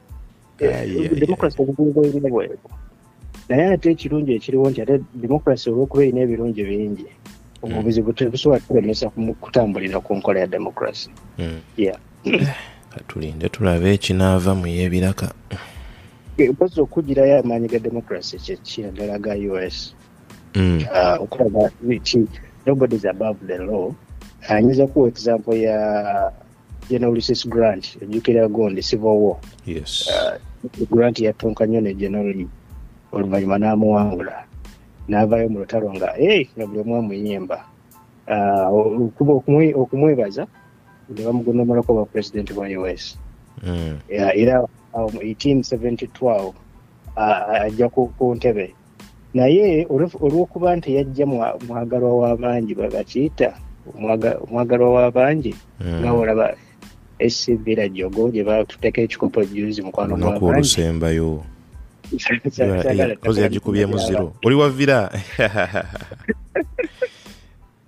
democracy 1.23 1.58
obuzibu 1.62 1.91
bwerina 1.95 2.30
bwebwo 2.30 2.69
naye 3.49 3.73
ate 3.73 3.91
ekirungi 3.91 4.32
ekiriwo 4.34 4.69
nti 4.69 4.80
ate 4.82 4.95
democracy 5.15 5.65
olwokuba 5.69 6.04
erina 6.04 6.21
ebirungi 6.21 6.62
bingi. 6.63 7.08
Obuzibu 7.63 8.13
tebusobola 8.13 8.60
kulemesa 8.67 9.10
kumu- 9.10 9.34
kutambulira 9.36 10.00
ku 10.00 10.15
nkola 10.15 10.39
ya 10.39 10.47
democracy. 10.47 11.10
Mm. 11.39 11.60
Katulinde 12.89 13.50
tulabe 13.50 13.93
ekinaava 13.93 14.56
mu 14.56 14.67
y'ebiraka 14.67 15.32
mpozi 16.52 16.82
okugirayo 16.82 17.39
amaanyi 17.39 17.67
ga 17.67 17.80
democracy 17.80 18.38
kyeki 18.38 18.82
naddala 18.82 19.19
ga 19.19 19.36
us 19.36 19.93
Mm. 20.56 20.84
Ah, 20.93 21.15
okulaga 21.15 21.71
nti 21.88 22.28
nobody 22.65 22.95
is 22.95 23.06
above 23.06 23.38
the 23.47 23.58
law. 23.58 23.93
Ayinza 24.50 24.88
kuwa 24.88 25.08
example 25.08 25.56
ya 25.62 26.32
general 26.89 27.12
ulysses 27.13 27.47
grant 27.47 27.97
ejjukira 28.02 28.47
gundi 28.47 28.82
civil 28.84 29.08
war. 29.15 29.38
Yes. 29.65 30.10
Ah, 30.12 30.38
grant 30.91 31.19
yatonka 31.19 31.65
nnyo 31.65 31.82
ne 31.82 31.93
general 31.93 32.45
oluvannyuma 33.12 33.58
n'amuwangula 33.58 34.43
n'avaayo 35.09 35.49
mu 35.49 35.59
lutalo 35.65 35.93
nga 35.93 36.13
nga 36.57 36.65
buli 36.67 36.79
omu 36.79 36.95
amuyimba. 36.99 37.57
Ah, 38.27 38.69
okumwe- 38.71 39.73
okumwebaza 39.75 40.47
ne 41.09 41.21
bamugonomolako 41.25 41.93
ba 41.93 42.05
president 42.05 42.53
bwa 42.53 42.67
us 42.67 43.17
Mm. 43.63 43.99
Ya, 44.09 44.33
era 44.35 44.63
mu 44.95 45.19
1872 45.21 46.53
ah, 47.15 47.61
ajja 47.67 47.89
ku 47.89 48.09
ntebe. 48.35 48.73
Naye 49.33 49.85
olw'okuba 49.89 50.75
nti 50.75 50.95
yajja 50.95 51.25
mwa- 51.25 51.57
mwagalwa 51.67 52.13
w'abangi 52.15 52.75
bakiyita 52.75 53.53
omwagalwa 54.47 54.89
w'abangi 54.95 55.55
Mm. 55.79 55.99
nga 56.01 56.11
olaba 56.13 56.55
scb 57.29 57.67
rajogo 57.77 58.31
gye 58.31 58.43
batuteeka 58.43 59.01
ekikopo 59.01 59.43
juzi 59.45 59.81
mukwano 59.81 60.15
gw'abangi 60.39 60.67
kozi 63.24 63.41
yagikubyemu 63.41 63.97
ziro 63.97 64.34
oli 64.45 64.56
wa 64.56 64.69
vira 64.69 65.12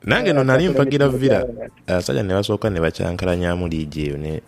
nange 0.04 0.34
no 0.34 0.44
nali 0.44 0.70
mpagira 0.70 1.08
vira 1.10 1.46
abasajja 1.88 2.24
ne 2.24 2.34
basooka 2.34 2.70
ne 2.70 2.80
bakyankalanyamu 2.80 3.68
liigi 3.68 4.02
eyo 4.08 4.18
ne. 4.18 4.42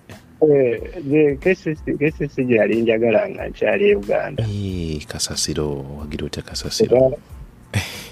Kesisi 1.99 2.43
gyali 2.45 2.81
njagala 2.81 3.29
nga 3.29 3.47
nkyali 3.49 3.85
e 3.89 3.95
uganda. 3.95 4.43
Eh, 4.51 5.05
kasasiro 5.07 5.85
wagira 5.99 6.25
otya 6.25 6.41
kasasiro. 6.43 7.17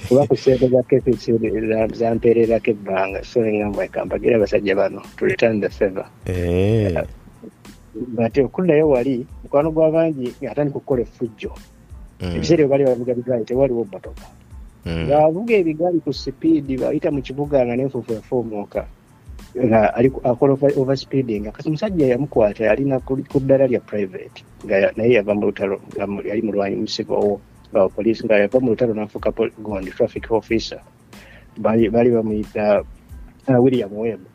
Kuba- 0.08 0.28
ku 0.28 0.36
ssente 0.36 0.68
za 0.68 0.84
kesisi 0.84 1.32
zampeererako 1.94 2.72
ebbanga 2.72 3.24
so 3.24 3.46
engamba 3.46 3.86
ekampagira 3.86 4.36
abasajja 4.36 4.76
bano 4.76 5.02
to 5.18 5.26
return 5.26 5.62
the 5.62 5.70
favor 5.70 6.06
But 7.94 8.34
okuddayo 8.38 8.90
wali 8.90 9.22
mukwano 9.44 9.70
gw'abangi 9.70 10.34
ng'atandika 10.42 10.78
okukola 10.82 11.02
effujjo. 11.06 11.54
Mm, 12.22 12.34
ebiseera 12.36 12.64
ebyo 12.66 12.72
bali 12.72 12.84
bavuga 12.90 13.14
bigaali 13.14 13.46
tewaliwo 13.46 13.86
mmotoka. 13.86 14.26
Mm, 14.86 15.06
ng'avuga 15.08 15.54
ebigaali 15.62 16.00
ku 16.02 16.10
sipiidi 16.14 16.78
bayita 16.82 17.14
mu 17.14 17.22
kibuga 17.22 17.62
nga 17.62 17.76
n'enfuufu 17.78 18.18
efumuuka 18.18 18.84
nga 19.54 19.94
akola 20.26 20.58
over- 20.58 20.74
overspeeding 20.82 21.46
kati 21.54 21.70
omusajja 21.70 22.10
yamukwata 22.18 22.66
yalina 22.66 22.98
ku 23.06 23.38
ddala 23.38 23.70
lya 23.70 23.80
private 23.86 24.42
nga 24.66 24.90
naye 24.98 25.14
yava 25.22 25.38
mu 25.38 25.54
lutalo 25.54 25.78
yali 26.26 26.42
mulwanyi 26.42 26.82
musigowo 26.82 27.38
nga 27.70 27.86
poliisi 27.94 28.26
nga 28.26 28.42
yava 28.42 28.58
mu 28.58 28.74
lutalo 28.74 28.98
n'afuuka 28.98 29.30
gondi 29.62 29.94
traffic 29.94 30.26
officer. 30.34 30.82
Bali 31.62 31.86
bamuyita 31.90 32.82
uh, 33.46 33.60
william 33.62 33.94
webb 33.94 34.26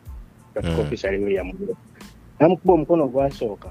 traffic 0.55 0.71
Mm. 0.71 0.79
officer 0.87 1.07
ali 1.11 1.19
william 1.19 1.51
webb 1.51 1.75
namukuba 2.39 2.73
omukono 2.73 3.03
ogwasooka 3.05 3.69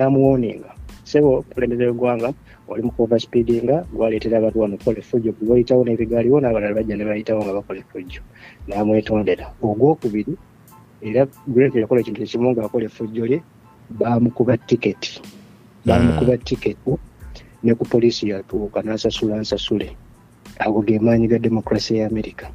namuwoninga 0.00 0.70
sebo 1.10 1.28
okulembeze 1.38 1.84
w'eggwanga 1.86 2.28
oli 2.70 2.82
mu 2.86 2.92
overspeedinga 2.98 3.76
gwaleetera 3.94 4.36
abantu 4.38 4.58
wano 4.60 4.74
okukola 4.74 4.98
effujjo 5.02 5.30
bwe 5.32 5.46
bayitawo 5.50 5.82
n'ebigaali 5.84 6.28
bo 6.30 6.38
n'abalala 6.40 6.76
bajja 6.78 6.94
ne 6.96 7.04
bayitawo 7.08 7.40
nga 7.42 7.56
bakola 7.58 7.78
effujjo. 7.84 8.20
N'amwetondera. 8.66 9.46
Ogwokubiri 9.62 10.34
era 11.06 11.22
grant 11.52 11.74
yakola 11.78 12.00
ekintu 12.00 12.20
ekimu 12.22 12.50
ng'akola 12.50 12.84
effujjo 12.90 13.22
lye 13.30 13.38
bamukuba 14.00 14.54
tiketi. 14.68 15.12
Bamukuba 15.86 16.34
tiketi 16.46 16.92
ne 17.62 17.72
ku 17.78 17.84
poliisi 17.92 18.22
yatuuka 18.32 18.78
n'asasula 18.82 19.38
nsasule. 19.42 19.88
Ago 20.64 20.80
ge 20.86 20.98
maanyi 20.98 21.26
ga 21.30 21.38
demokrasi 21.38 21.98
ya 21.98 22.06
amerika 22.10 22.50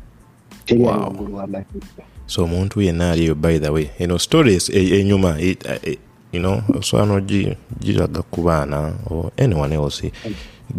so 2.26 2.43
omuntu 2.43 2.82
yenna 2.82 3.12
ali 3.12 3.24
eyo 3.24 3.36
by 3.36 3.59
the 3.59 3.70
way 3.70 3.89
eno 3.99 4.20
stories 4.20 4.70
e- 4.70 4.99
enyuma 4.99 5.41
e- 5.41 5.57
e- 5.86 5.97
you 6.32 6.39
osobola 6.80 7.05
nogi- 7.05 7.57
giraga 7.80 8.22
ku 8.22 8.41
baana 8.43 8.93
or 9.09 9.32
anyone 9.38 9.76
else. 9.76 10.12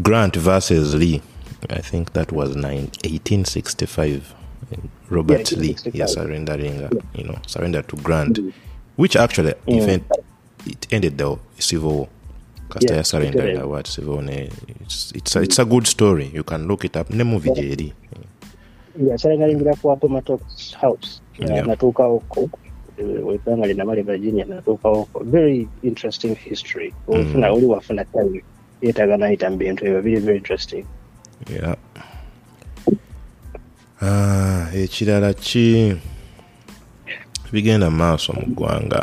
Grant 0.03 0.39
versus 0.39 0.95
lee. 0.95 1.21
I 1.69 1.83
think 1.83 2.13
that 2.13 2.33
was 2.33 2.57
1865 3.05 4.21
robert 5.11 5.53
Yeah, 5.53 5.61
lee 5.61 5.69
1865. 5.75 5.95
yeah, 5.99 6.07
surrendering 6.09 6.83
uh, 6.85 6.91
you 7.15 7.25
know 7.25 7.37
surrender 7.47 7.83
to 7.87 7.97
grant 7.97 8.39
which 8.97 9.17
actually 9.17 9.55
event 9.67 10.03
it 10.67 10.87
ended 10.91 11.19
the 11.19 11.37
civil 11.59 11.91
war. 11.93 12.09
Kasita 12.69 12.93
Yeah, 12.93 12.99
yasarendaga 13.01 13.43
Kiterere. 13.53 13.87
civil 13.87 14.15
war 14.15 14.25
it's, 14.81 15.13
it's, 15.15 15.37
a, 15.37 15.41
it's 15.43 15.59
a 15.59 15.65
good 15.65 15.87
story. 15.87 16.31
You 16.35 16.45
can 16.45 16.67
look 16.67 16.85
it 16.85 16.97
up. 16.97 17.11
Ne 17.11 17.25
movie 17.25 17.51
gyeri 17.51 17.93
yasalangalingira 18.99 19.77
ku 19.81 19.93
apomatox 19.93 20.75
house. 20.81 21.21
Natuukawoko 21.39 22.49
webbanga 22.99 23.67
linamale 23.67 24.03
virginia 24.03 24.45
natuukawoko 24.45 25.25
very 25.25 25.69
interesting 25.83 26.35
history. 26.37 26.93
Ofuna 27.09 27.53
oli 27.53 27.67
wafuna 27.67 28.05
time 28.05 28.43
yeetaga 28.83 29.17
nayita 29.17 29.51
mu 29.51 29.57
bintu 29.57 29.87
ebyo 29.87 30.03
biri 30.03 30.21
very 30.21 30.39
interesting. 30.39 30.85
Yeah. 31.51 31.77
ah, 34.03 34.67
ekirala 34.75 35.35
ki 35.35 35.95
bigenda 37.53 37.87
mu 37.91 37.97
maaso 38.03 38.35
mu 38.35 38.51
ggwanga 38.51 39.03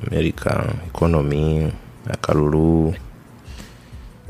america 0.00 0.64
economy 0.88 1.68
akalulu 2.08 2.94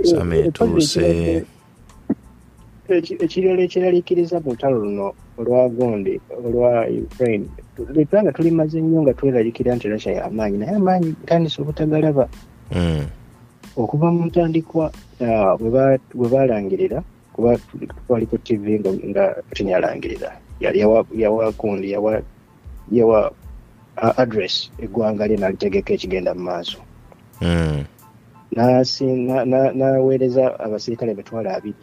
sama 0.03 0.35
etuuse 0.37 1.45
ekirala 2.99 3.63
ekiraliikiriza 3.63 4.41
mu 4.45 4.51
lutalo 4.55 4.77
luno 4.85 5.13
olwa 5.39 5.69
gondi 5.69 6.21
olwa 6.47 6.87
ukraine. 6.89 7.47
Ebbanga 7.97 8.33
tulimaze 8.33 8.81
nnyo 8.81 9.03
nga 9.03 9.15
tweraliikirira 9.15 9.77
nti 9.77 9.89
russia 9.89 10.13
y'amaanyi 10.19 10.57
naye 10.59 10.75
amaanyi 10.77 11.15
tandise 11.27 11.63
obutagalaba. 11.63 12.29
Mm, 12.75 13.07
okuva 13.77 14.11
mu 14.13 14.27
ntandikwa 14.29 14.93
ah, 15.25 15.57
bwe 15.59 15.71
ba- 15.71 15.99
bwe 16.15 16.29
balangirira 16.29 17.03
kuba 17.33 17.57
twali 18.07 18.27
ku 18.27 18.37
tv 18.39 18.81
nga, 18.83 19.35
tinyalangirira 19.55 20.31
yali 20.61 20.79
yawa- 20.83 21.53
gundi 21.59 21.91
yawa 22.93 23.31
address 24.17 24.71
eggwanga 24.83 25.27
lye 25.27 25.37
nalitegeka 25.37 25.93
ekigenda 25.95 26.35
mu 26.35 26.43
maaso. 26.53 26.79
Mm, 27.41 27.85
na- 28.57 29.73
n'aweereza 29.73 30.59
abasirikale 30.61 31.13
emitwalo 31.13 31.49
abiri 31.51 31.79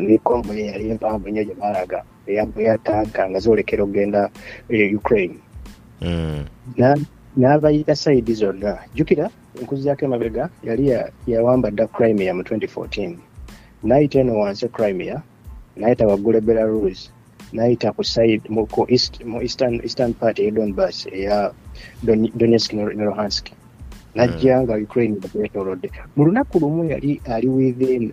ne 0.00 0.18
konvoyi 0.18 0.66
yali 0.66 0.90
empanvu 0.90 1.28
nnyo 1.28 1.44
gye 1.44 1.54
baalaga 1.54 2.02
eya 2.26 2.78
tanka 2.78 3.28
nga 3.30 3.38
zoolekera 3.38 3.82
okugenda 3.84 4.30
e 4.68 4.94
ukraine. 4.96 5.36
Mm, 6.02 6.44
Na- 6.76 6.96
n'abayita 7.36 7.96
sayidi 7.96 8.34
zonna 8.34 8.78
jjukira 8.94 9.30
enkuzizaako 9.60 10.04
emabega 10.04 10.48
yali 10.62 10.88
ya- 10.88 11.10
yawamba 11.26 11.70
dda 11.70 11.86
crimea 11.86 12.34
mu 12.34 12.42
2014 12.42 13.16
n'ayita 13.84 14.20
eno 14.20 14.38
wansi 14.38 14.68
crimea 14.68 15.22
n'ayita 15.76 16.06
waggula 16.06 16.40
belarus 16.40 17.10
n'ayita 17.52 17.92
ku 17.92 18.04
side 18.04 18.42
mu, 18.48 18.66
eastern, 19.40 19.80
eastern 19.82 20.12
part 20.14 20.38
eya 20.38 20.50
donbas 20.50 21.06
eya 21.12 21.50
Don- 22.02 22.30
donetsk 22.34 22.72
ne 22.72 22.84
luhansk. 23.04 23.50
Najja 24.14 24.62
nga 24.62 24.78
ukraine 24.78 25.16
betolodde 25.34 25.90
mu 26.16 26.24
lunaku 26.24 26.58
lumu 26.62 26.84
yali 26.86 27.20
ali 27.26 27.48
within 27.48 28.12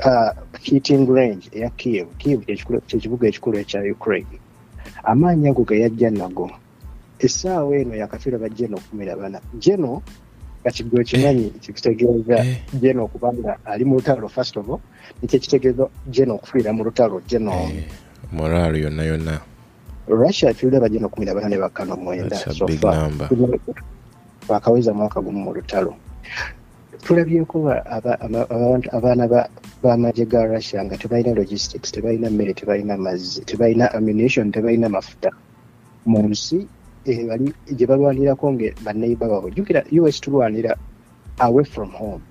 uh, 0.00 0.30
hitting 0.62 1.06
range 1.08 1.48
eya 1.52 1.70
kiev 1.70 2.08
kiev 2.18 2.40
kyekibuga 2.86 3.28
ekikulu 3.28 3.58
ekya 3.58 3.82
ukraine. 3.92 4.38
Amaanyi 5.04 5.48
ago 5.48 5.64
ge 5.64 5.80
yajja 5.80 6.10
nago. 6.10 6.50
Essaawa 7.18 7.76
eno 7.76 7.94
yakafiira 7.94 8.38
ba 8.38 8.48
jeno 8.48 8.78
kumira 8.90 9.16
bana. 9.16 9.40
Jeno 9.58 10.02
kakigwe 10.64 11.00
okimanyi 11.00 11.50
kikutegeeza 11.60 12.38
Eh. 12.44 12.56
jeno 12.80 13.04
okubanga 13.04 13.56
ali 13.64 13.84
mu 13.84 13.94
lutalo 14.00 14.28
first 14.28 14.56
of 14.56 14.68
all 14.68 14.80
nikyo 15.22 15.38
kitegeeza 15.40 15.88
jeno 16.08 16.34
okufiira 16.34 16.72
mu 16.72 16.84
lutalo 16.84 17.20
jeno 17.28 17.52
eh, 17.52 17.84
moraal 18.32 18.76
yonna 18.76 19.04
yonna. 19.04 19.40
Russia 20.08 20.50
afiirira 20.50 20.80
ba 20.80 20.88
jeno 20.88 21.08
kumira 21.08 21.34
bana 21.34 21.48
ne 21.48 21.58
bakkano 21.58 21.96
mwenda 21.96 22.28
That's 22.36 22.46
a 22.46 22.54
so 22.54 22.66
big 22.66 22.80
far. 22.80 22.96
number. 22.96 23.28
bakaweza 24.48 24.92
mwaka 24.94 25.20
gumu 25.20 25.40
mu 25.44 25.54
lutalo 25.54 25.94
tulabyeko 27.04 27.58
abaana 28.92 29.28
ba- 29.28 29.48
b'amagye 29.82 30.24
ga 30.26 30.44
russia 30.46 30.84
nga 30.84 30.96
tebalina 30.96 31.34
logistics 31.34 31.92
tebalina 31.92 32.30
mmere 32.30 32.54
tebalina 32.54 32.96
mazzi 32.96 33.44
tebalina 33.44 33.92
ammunition 33.92 34.52
tebalina 34.52 34.88
mafuta. 34.88 35.30
Mu 36.06 36.28
nsi 36.28 36.66
eh, 37.04 37.26
bali 37.28 37.52
gye 37.76 37.86
balwanirako 37.86 38.52
nga 38.52 38.68
banneiba 38.84 39.28
babwe 39.28 39.50
jjukira 39.52 39.84
us 39.92 40.20
tulwanira 40.20 40.76
away 41.40 41.64
from 41.64 41.90
home. 41.90 42.22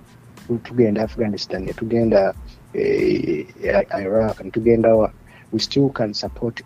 Tu- 0.48 0.58
tugenda 0.64 1.04
afghanistan 1.04 1.64
ne 1.66 1.74
tugenda 1.74 2.34
eh, 2.74 3.46
iraq 3.62 4.42
ne 4.44 4.50
tugenda 4.52 4.96
wa 4.96 5.12
we 5.52 5.60
still 5.60 5.90
can 5.90 6.14
support 6.14 6.62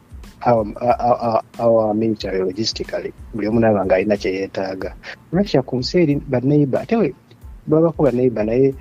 our, 0.46 0.64
our, 0.80 1.18
our, 1.20 1.42
our 1.60 1.94
military 1.94 2.40
logistically. 2.40 3.12
Buli 3.34 3.48
omu 3.48 3.60
naaba 3.60 3.86
nga 3.86 3.96
alina 3.96 4.18
kye 4.18 4.32
yeetaaga. 4.34 4.96
Russia 5.32 5.62
ku 5.62 5.78
nsi 5.78 5.98
eri 6.02 6.16
banneiba 6.16 6.82
ate 6.82 6.96
babako 7.68 8.04
banneiba 8.04 8.44
naye 8.44 8.74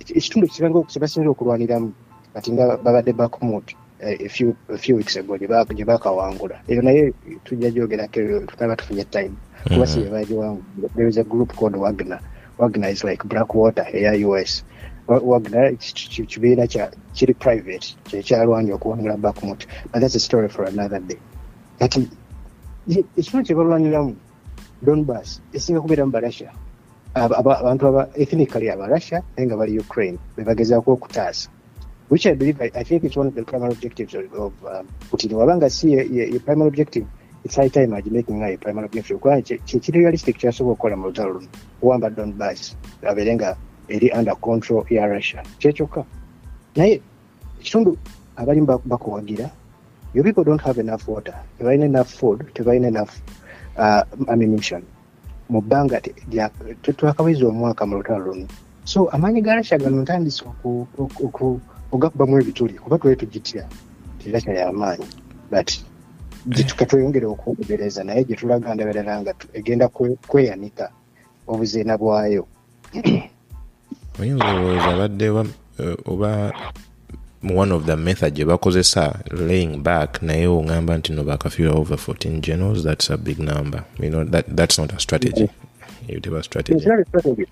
eki- 0.00 0.14
ekitundu 0.18 0.46
kiranga 0.48 0.82
kye 0.88 1.00
basinza 1.00 1.30
okulwaniramu 1.30 1.92
kati 2.34 2.52
nga 2.52 2.76
babadde 2.76 3.12
bakumut 3.12 3.74
a 4.00 4.28
few, 4.28 4.56
weeks 4.96 5.16
ago 5.16 5.36
gye 5.38 5.46
ba- 5.48 5.64
gye 5.64 5.84
bakawangula 5.84 6.56
eyo 6.68 6.82
naye 6.82 7.12
tujja 7.44 7.70
gyogerako 7.70 8.20
eyo 8.20 8.40
tutaba 8.46 8.76
tufunye 8.76 9.04
time 9.04 9.32
kuba 9.68 9.86
si 9.86 10.00
bebagiwangula 10.00 10.88
there 10.96 11.08
is 11.08 11.18
a 11.18 11.24
group 11.24 11.52
called 11.56 11.76
wagner. 11.76 12.20
Wagner 12.58 12.88
is 12.92 13.04
like 13.04 13.24
black 13.28 13.54
water 13.54 13.86
eya 13.92 14.12
us 14.16 14.64
Wa- 15.06 15.20
wagner 15.20 15.76
ki- 15.76 16.08
ki- 16.08 16.26
kibiina 16.26 16.66
kiri 17.12 17.34
private 17.34 17.96
kyekyalwanya 18.08 18.74
okuwangula 18.74 19.16
bakumut 19.16 19.66
but 19.92 20.00
that's 20.00 20.14
a 20.14 20.20
story 20.20 20.48
for 20.48 20.64
another 20.64 21.00
day. 21.00 21.18
Kati 21.78 22.08
ekitundu 23.18 23.44
kye 23.46 23.54
balwaniramu 23.54 24.16
donbas 24.82 25.40
esinga 25.52 25.80
kubeeramu 25.80 26.12
barussia 26.12 26.50
Aba- 26.50 26.56
aba- 26.56 26.69
abantu 27.14 27.86
aba 27.88 28.08
ethnically 28.16 28.70
aba 28.70 28.86
russia 28.88 29.22
naye 29.36 29.46
nga 29.46 29.56
bali 29.56 29.78
ukraine 29.78 30.18
bebagezaako 30.36 30.92
okutaasa. 30.92 31.48
Which 32.08 32.26
i 32.26 32.34
believe 32.34 32.60
I, 32.60 32.70
i 32.74 32.82
think 32.82 33.04
it's 33.04 33.16
one 33.16 33.28
of 33.28 33.34
the 33.34 33.44
primary 33.44 33.72
objectives 33.72 34.14
of, 34.14 34.32
of 34.34 34.52
um, 34.66 34.88
putin. 35.10 35.30
Wabanga 35.32 35.70
si 35.70 35.92
ye, 35.92 36.04
ye, 36.10 36.32
ye 36.32 36.38
primary 36.38 36.68
objective 36.68 37.06
it's 37.44 37.56
high 37.56 37.68
time 37.68 37.90
agi 37.94 38.10
making 38.10 38.36
nga 38.38 38.50
ye 38.50 38.56
primary 38.56 38.86
objective. 38.86 39.20
Kubanga 39.20 39.42
kye- 39.42 39.60
kye 39.66 39.80
kiri 39.80 39.98
realistic 40.00 40.38
kyasobola 40.38 40.74
okukola 40.74 40.96
mu 40.96 41.06
lutalo 41.08 41.32
luno 41.32 41.48
kuwamba 41.80 42.10
donbas 42.10 42.76
abeere 43.06 43.34
nga 43.34 43.56
eri 43.88 44.10
under 44.12 44.34
control 44.36 44.84
ya 44.90 45.06
russia. 45.06 45.42
Kyekyokka 45.58 46.04
naye 46.76 47.00
ekitundu 47.60 47.98
abalimu 48.36 48.66
bak- 48.66 48.86
bakuwagira 48.86 49.50
your 50.14 50.24
people 50.24 50.42
don't 50.44 50.60
have 50.62 50.78
enough 50.80 51.06
water. 51.08 51.34
Tebalina 51.58 51.84
enough 51.84 52.10
food 52.10 52.50
tebalina 52.54 52.88
enough 52.88 53.14
uh, 53.78 54.02
ammunition 54.28 54.82
mu 55.50 55.60
bbanga 55.60 56.00
twakaweza 56.96 57.44
omwaka 57.50 57.82
mu 57.86 57.94
lutalo 57.98 58.24
luno. 58.26 58.46
So 58.84 59.08
amaanyi 59.12 59.42
ga 59.42 59.54
rasha 59.58 59.78
gano 59.78 60.02
ntandise 60.02 60.42
ogakubamu 61.92 62.38
ebituli 62.40 62.74
kuba 62.78 62.98
twali 62.98 63.16
tugitya 63.16 63.66
ti 64.18 64.30
rasha 64.32 64.52
y'amaanyi 64.54 65.06
but 65.50 65.68
gyetuka 66.46 66.86
tweyongere 66.86 67.26
okwogereza 67.26 68.04
naye 68.04 68.24
gye 68.24 68.36
tulaga 68.36 68.74
ndaberera 68.74 69.20
nga 69.20 69.34
egenda 69.52 69.86
kwe- 69.88 70.16
kweyanika 70.30 70.88
obuziina 71.46 71.98
bwayo. 71.98 72.46
Oyinza 74.20 74.44
olowooza 74.48 74.96
badde 74.96 75.26
ba- 75.34 75.54
eh, 75.80 75.96
oba 76.06 76.52
one 77.42 77.72
of 77.72 77.86
the 77.86 77.96
method 77.96 78.34
gye 78.34 78.44
bakozesa 78.44 79.14
laying 79.30 79.76
back 79.82 80.22
naye 80.22 80.46
oŋŋamba 80.46 80.98
nti 80.98 81.12
no 81.12 81.24
bakafiira 81.24 81.72
over 81.72 81.96
14 81.96 82.40
generals 82.40 82.84
that's 82.84 83.10
a 83.10 83.16
big 83.16 83.38
number 83.38 83.84
you 83.98 84.10
know, 84.10 84.24
that, 84.24 84.44
that's 84.56 84.78
not 84.78 84.92
a 84.92 84.98
strategy 84.98 85.48
eyo 86.08 86.20
teba 86.20 86.42
strategy 86.42 86.76
It's 86.76 86.84
very 86.84 87.04
strategic. 87.04 87.48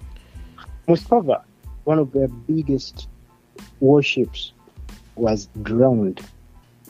Moskova, 0.88 1.42
one 1.84 1.98
of 1.98 2.12
the 2.12 2.28
biggest 2.48 3.08
warships, 3.80 4.52
was 5.16 5.48
drowned 5.62 6.20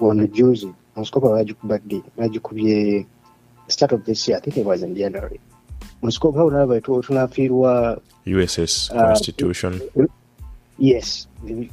on 0.01 0.33
Jersey. 0.33 0.73
Moskova 0.97 1.29
bagikubadde 1.31 2.03
bagikubye 2.17 3.07
start 3.69 3.93
of 3.93 4.05
this 4.05 4.29
year. 4.29 4.39
I 4.39 4.41
think 4.41 4.57
it 4.57 4.65
was 4.65 4.83
in 4.83 4.95
January. 4.97 5.41
Moskova 6.03 6.43
olaba 6.43 6.81
tunafiirwa 6.81 8.01
uss 8.27 8.91
Uh, 8.91 8.97
constitution 8.97 9.81
yes, 10.79 11.29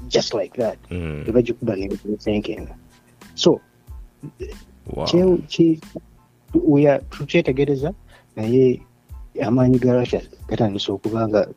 just 0.07 0.33
like 0.33 0.53
that. 0.57 0.77
mm, 0.89 1.25
Bagikuba 1.31 1.75
ne 1.77 2.17
thinking. 2.17 2.67
So 3.35 3.61
wow. 4.93 5.05
kye- 5.05 5.41
kye- 5.47 5.79
we 6.53 6.87
are 6.87 6.99
tukyetegereza 7.09 7.93
naye 8.35 8.81
amaanyi 9.43 9.79
ga 9.79 9.93
russia 9.93 10.21
gatandise 10.47 10.91
okuba 10.91 11.27
nga 11.27 11.47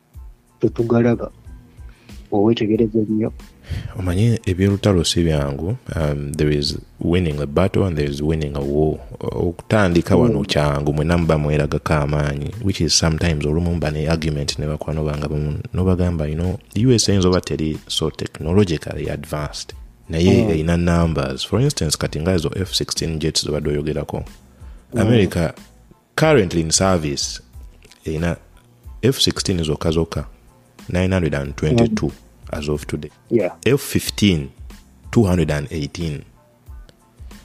tetugalaba 0.59 1.31
owetegereza 2.31 2.99
ennyo 2.99 3.31
omanyi 3.99 4.39
ebyolutalo 4.45 5.03
si 5.03 5.23
byangu 5.23 5.75
um, 5.95 6.31
there 6.33 6.57
is 6.57 6.77
winning 7.01 7.39
a 7.41 7.45
battle 7.45 7.83
and 7.85 7.95
there 7.97 8.11
is 8.11 8.21
winning 8.21 8.55
a 8.55 8.59
war. 8.59 8.97
Okutandika 9.19 10.15
wano 10.15 10.43
kyangu 10.43 10.93
mwena 10.93 11.17
muba 11.17 11.37
mweragako 11.37 11.93
amaanyi 11.93 12.51
which 12.63 12.81
is 12.81 12.97
sometimes 12.99 13.45
olumu 13.45 13.73
muba 13.73 13.91
ne 13.91 14.09
argument 14.09 14.59
ne 14.59 14.67
bakwano 14.67 15.03
bange 15.03 15.27
nobagamba 15.73 16.27
you 16.27 16.35
know 16.35 16.59
us 16.95 17.09
eyinza 17.09 17.27
oba 17.27 17.41
teri 17.41 17.77
so 17.87 18.11
technologically 18.11 19.09
advanced. 19.09 19.73
Naye 20.09 20.43
Mm. 20.43 20.49
erina 20.49 20.77
numbers. 20.77 21.45
For 21.47 21.61
instance 21.61 21.97
kati 21.97 22.19
nga 22.19 22.31
ezo 22.33 22.49
f16 22.49 23.17
jets 23.17 23.45
zobadde 23.45 23.69
oyogerako 23.69 24.23
america 24.97 25.53
currently 26.15 26.61
in 26.61 26.71
service 26.71 27.41
erina 28.05 28.35
f16 29.03 29.63
zokka 29.63 29.91
zokka 29.91 30.25
922 30.91 32.09
as 32.51 32.69
of 32.69 32.85
today. 32.87 33.11
Yeah. 33.29 33.55
F15 33.65 34.47
218 35.11 36.21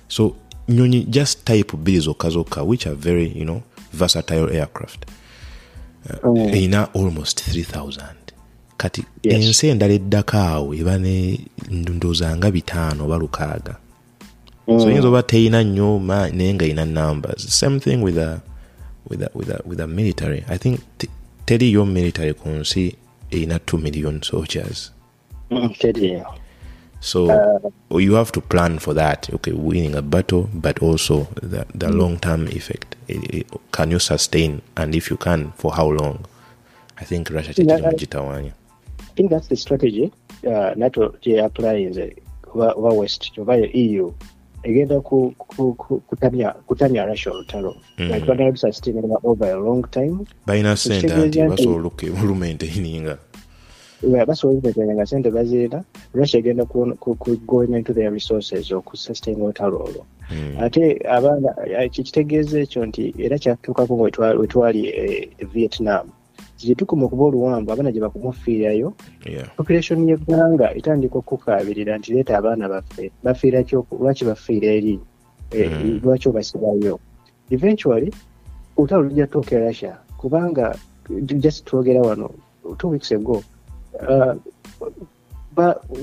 so 0.09 0.37
nyonyi 0.69 1.05
just 1.11 1.45
type 1.45 1.77
bbiri 1.77 2.01
zokka 2.01 2.31
zokka 2.31 2.63
which 2.63 2.87
are 2.87 2.97
very 2.97 3.27
you 3.39 3.45
know 3.45 3.63
versatile 3.93 4.51
aircraft. 4.57 5.07
Mm. 6.25 6.37
erina 6.37 6.89
almost 6.95 7.49
3000 7.49 8.03
kati 8.77 9.05
Yes. 9.23 9.45
ensi 9.45 9.67
endala 9.69 9.95
eddako 9.95 10.37
awo 10.37 10.75
eba 10.75 10.99
ne 10.99 11.41
ndowooza 11.71 12.37
nga 12.37 12.51
bitaano 12.51 13.05
oba 13.05 13.17
lukaaga 13.19 13.77
so 14.67 14.91
yinza 14.91 15.09
oba 15.09 15.23
teyina 15.23 15.63
nnyo 15.65 16.01
naye 16.33 16.55
nga 16.55 16.65
erina 16.65 16.85
numbers. 16.85 17.59
Same 17.59 17.81
thing 17.81 17.97
with 18.03 18.19
a, 18.19 18.41
with 19.11 19.23
a, 19.23 19.31
with 19.35 19.51
a, 19.51 19.61
with 19.67 19.81
a 19.81 19.87
military. 19.87 20.45
I 20.49 20.59
think 20.59 20.81
teriyo 21.47 21.87
military 21.87 22.35
ku 22.35 22.49
nsi 22.49 22.97
erina 23.31 23.57
2 23.57 23.79
million 23.79 24.23
soldiers 24.23 24.93
Mm, 25.63 25.75
teriyo 25.79 26.27
so 27.01 27.27
you 28.01 28.15
have 28.15 28.31
to 28.33 28.41
plan 28.41 28.79
for 28.79 28.95
that 28.95 29.29
okay 29.35 29.53
winning 29.53 29.95
a 29.95 30.03
battle 30.03 30.43
but 30.55 30.83
also 30.83 31.27
the, 31.51 31.65
the 31.79 31.89
long 31.89 32.17
term 32.19 32.47
effect. 32.49 32.97
It, 33.09 33.35
it, 33.35 33.47
can 33.73 33.91
you 33.91 33.99
sustain? 33.99 34.61
And 34.77 34.95
if 34.95 35.11
you 35.11 35.19
can 35.19 35.53
for 35.59 35.73
how 35.75 35.91
long? 35.91 36.19
I 36.97 37.05
think 37.05 37.29
russia 37.31 37.53
Yeah, 37.57 37.77
I- 37.77 37.89
I 37.89 39.17
think 39.17 39.31
that's 39.31 39.49
the 39.49 39.57
strategy. 39.57 40.11
Uh, 40.47 40.73
NATO 40.77 41.09
gyeyapplyinze 41.23 42.17
oba 42.55 42.73
oba 42.73 42.95
west 42.95 43.39
oba 43.39 43.57
eu 43.57 44.15
egenda 44.63 45.01
ku, 45.03 45.35
ku, 45.39 45.75
ku, 45.75 46.01
kutamya 46.01 46.53
kutamya 46.67 47.07
russia 47.07 47.33
olutalo 47.33 47.77
Mm. 47.99 48.11
like 48.11 48.27
bagenda 48.27 48.53
bisustain 48.53 48.97
over 49.25 49.51
a 49.53 49.57
long 49.61 49.83
time. 49.91 50.27
Balina 50.47 50.77
sente 50.77 51.13
anti 51.13 51.39
nti- 51.41 51.49
basobola 51.49 51.91
olumaintaininga 52.23 53.19
basobola 54.27 55.07
sente 55.07 55.31
baziina 55.31 55.85
russia 56.15 56.39
egenda 56.41 56.65
ku- 56.65 56.97
into 57.79 57.93
their 57.93 58.13
resources 58.13 58.73
okusustain 58.73 59.43
olutalo 59.43 59.77
olwo 59.77 60.05
Mm. 60.31 60.57
ate 60.61 61.01
abaana 61.09 61.55
kitegeeza 61.91 62.61
ekyo 62.61 62.87
nti 62.87 63.15
era 63.19 63.39
kyatuukako 63.39 63.95
nga 63.95 64.03
wetwa- 64.05 64.39
wetwali 64.41 64.87
e, 64.89 65.29
e 65.39 65.45
vietnam 65.45 66.07
kyetukuma 66.57 67.05
okuba 67.07 67.25
oluwanvu 67.25 67.73
abaana 67.73 67.93
gye 67.93 68.01
bakumufiirayo 68.01 68.93
population 69.57 70.09
y'eggwanga 70.09 70.75
etandika 70.75 71.19
okukaabirira 71.19 71.99
nti 71.99 72.13
leeta 72.13 72.39
abaana 72.39 72.69
baffe 72.69 73.11
bafiira 73.23 73.65
lwaki 74.01 74.25
bafiira 74.25 74.69
eri 74.73 75.01
Eh, 75.53 75.71
Mm. 75.71 76.01
lwaki 76.03 76.29
obasibayo 76.29 76.99
eventually 77.51 78.11
olutalo 78.77 79.03
lujja 79.03 79.27
tuuka 79.27 79.57
e 79.57 79.59
russia 79.69 79.93
kubanga 80.17 80.75
just 81.21 81.65
twogera 81.65 82.01
wano 82.03 82.31
two 82.79 82.89
weeks 82.91 83.13
ago 83.13 83.43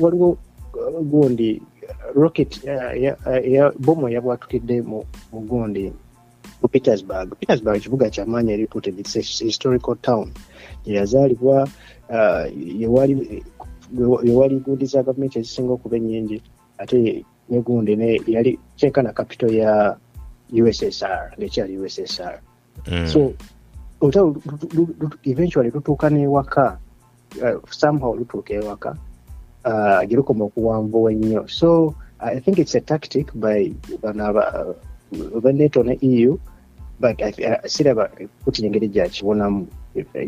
waliwo 0.01 0.29
uh, 0.29 1.01
gundi 1.03 1.61
uh, 1.83 2.15
rocket 2.21 2.63
uh, 2.63 3.13
uh, 3.27 3.71
bomu 3.79 4.07
eyabwatukidde 4.09 4.81
mu 4.81 5.03
gundi 5.33 5.93
mu 6.61 6.67
petersburg. 6.69 7.35
Petersburg 7.39 7.81
kibuga 7.81 8.09
kyamaanyi 8.09 8.51
eri 8.53 8.61
reputed 8.61 8.99
its 8.99 9.39
historical 9.39 9.95
town. 10.01 10.31
Gyeyazaalibwa 10.85 11.67
uh, 12.09 12.45
yewali 14.23 14.59
gundi 14.65 14.85
za 14.85 15.03
gavumenti 15.03 15.39
ezisinga 15.39 15.73
okuba 15.73 15.97
ennyingi 15.97 16.41
ate 16.77 17.25
ne 17.49 17.61
gundi 17.61 18.21
yali 18.27 18.59
kyenkana 18.75 19.13
capital 19.13 19.53
ya 19.55 19.97
ussr 20.53 21.31
ngaekyali 21.37 21.77
ussr 21.77 22.39
Mm. 22.87 23.07
so 23.07 23.33
olutalo 24.01 24.25
lu- 24.25 24.69
lu- 24.73 24.95
lu- 24.99 25.17
eventually 25.23 25.69
lutuuka 25.71 26.09
n'ewaka 26.09 26.65
uh, 26.65 26.77
somehow 27.69 28.15
lutuuka 28.15 28.53
ewaka 28.53 28.95
uh, 29.65 30.07
gye 30.07 30.15
lukoma 30.15 30.45
okuwanvuwa 30.45 31.11
ennyo 31.11 31.47
so 31.47 31.95
i 32.19 32.39
think 32.39 32.57
it's 32.59 32.75
a 32.75 32.81
tactic 32.81 33.33
by 33.33 33.73
bano 34.01 34.33
ba 34.33 35.51
nato 35.53 35.83
ne 35.83 35.97
eu 36.01 36.39
but 36.99 37.21
uh, 37.21 37.65
siraba 37.65 38.09
kuti 38.45 38.65
engeri 38.65 38.87
gyakibonamu 38.87 39.67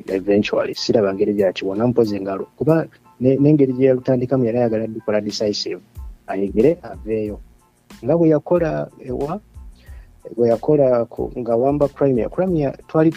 eventually 0.07 0.75
siraba 0.75 1.13
ngeri 1.13 1.33
gyakibonamu 1.33 1.93
pozi 1.93 2.15
engalo 2.15 2.47
kuba 2.57 2.87
ne- 3.19 3.37
n'engeri 3.37 3.73
gye 3.73 3.87
yalutandikamu 3.87 4.45
yali 4.45 4.57
ayagala 4.57 4.87
dukola 4.87 5.21
decisive. 5.21 5.81
Ayegere 6.27 6.77
aveeyo 6.83 7.39
nga 8.03 8.17
bwe 8.17 8.29
yakola 8.29 8.89
ewa 9.05 9.39
bwe 10.35 10.49
yakola 10.49 11.07
nga 11.37 11.55
wamba 11.55 11.87
crimea. 11.87 12.29
Crimea 12.29 12.71
twali 12.87 13.11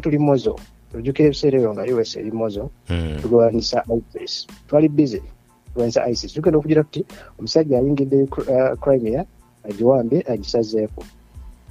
tuli 0.00 0.18
mozo 0.18 0.58
ojjukira 0.94 1.26
ebiseera 1.28 1.58
ebyo 1.58 1.72
nga 1.74 1.84
us 2.00 2.16
eri 2.16 2.30
mozo 2.32 2.70
Mm. 2.90 3.16
tulwanyisa 3.22 3.84
isis. 3.98 4.46
Twali 4.68 4.88
busy 4.88 5.20
tulwanyisa 5.72 6.08
isis. 6.10 6.32
Tugenda 6.32 6.58
okugira 6.58 6.82
tuti 6.84 7.04
omusajja 7.38 7.78
ayingidde 7.78 8.22
uh, 8.22 8.78
crimea 8.80 9.24
agiwambye 9.64 10.24
agisazeeko 10.28 11.04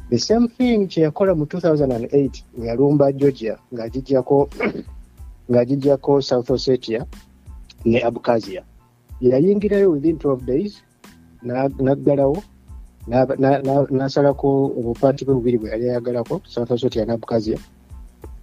the 0.09 0.18
same 0.20 0.47
thing 0.47 0.88
kyeyakola 0.88 1.36
mu 1.36 1.43
2008 1.45 2.43
we 2.57 2.68
yalumba 2.68 3.11
georgia 3.11 3.57
ng'agijjako 3.74 4.49
ng'agijjako 5.51 6.22
south 6.22 6.49
ossetia 6.49 7.05
ne 7.86 7.99
abkhazia. 8.03 8.63
Yayingirayo 9.22 9.91
within 9.91 10.15
12 10.15 10.45
days 10.45 10.84
na- 11.41 11.70
naggalawo 11.80 12.43
n'asalako 13.91 14.65
obupaati 14.80 15.26
bwe 15.26 15.34
bubiri 15.34 15.57
bwe 15.57 15.70
yali 15.70 15.89
ayagalako 15.89 16.41
south 16.47 16.72
ossetia 16.72 17.05
ne 17.05 17.13
n'addu- 17.13 17.59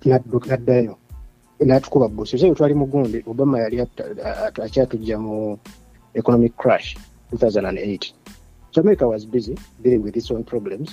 n'addayo 0.09 0.95
n'atukuba 1.61 2.09
busi 2.09 2.37
ekyo 2.37 2.55
twali 2.55 2.75
mu 2.75 2.87
gundi 2.87 3.19
obama 3.27 3.59
yali 3.63 3.77
akyatujja 4.67 5.17
mu 5.19 5.59
economic 6.15 6.53
crash 6.57 6.97
2008 7.33 8.13
so 8.75 8.81
america 8.81 9.07
was 9.07 9.25
busy 9.25 9.55
dealing 9.83 10.03
with 10.03 10.17
its 10.17 10.31
own 10.31 10.45
problems. 10.45 10.91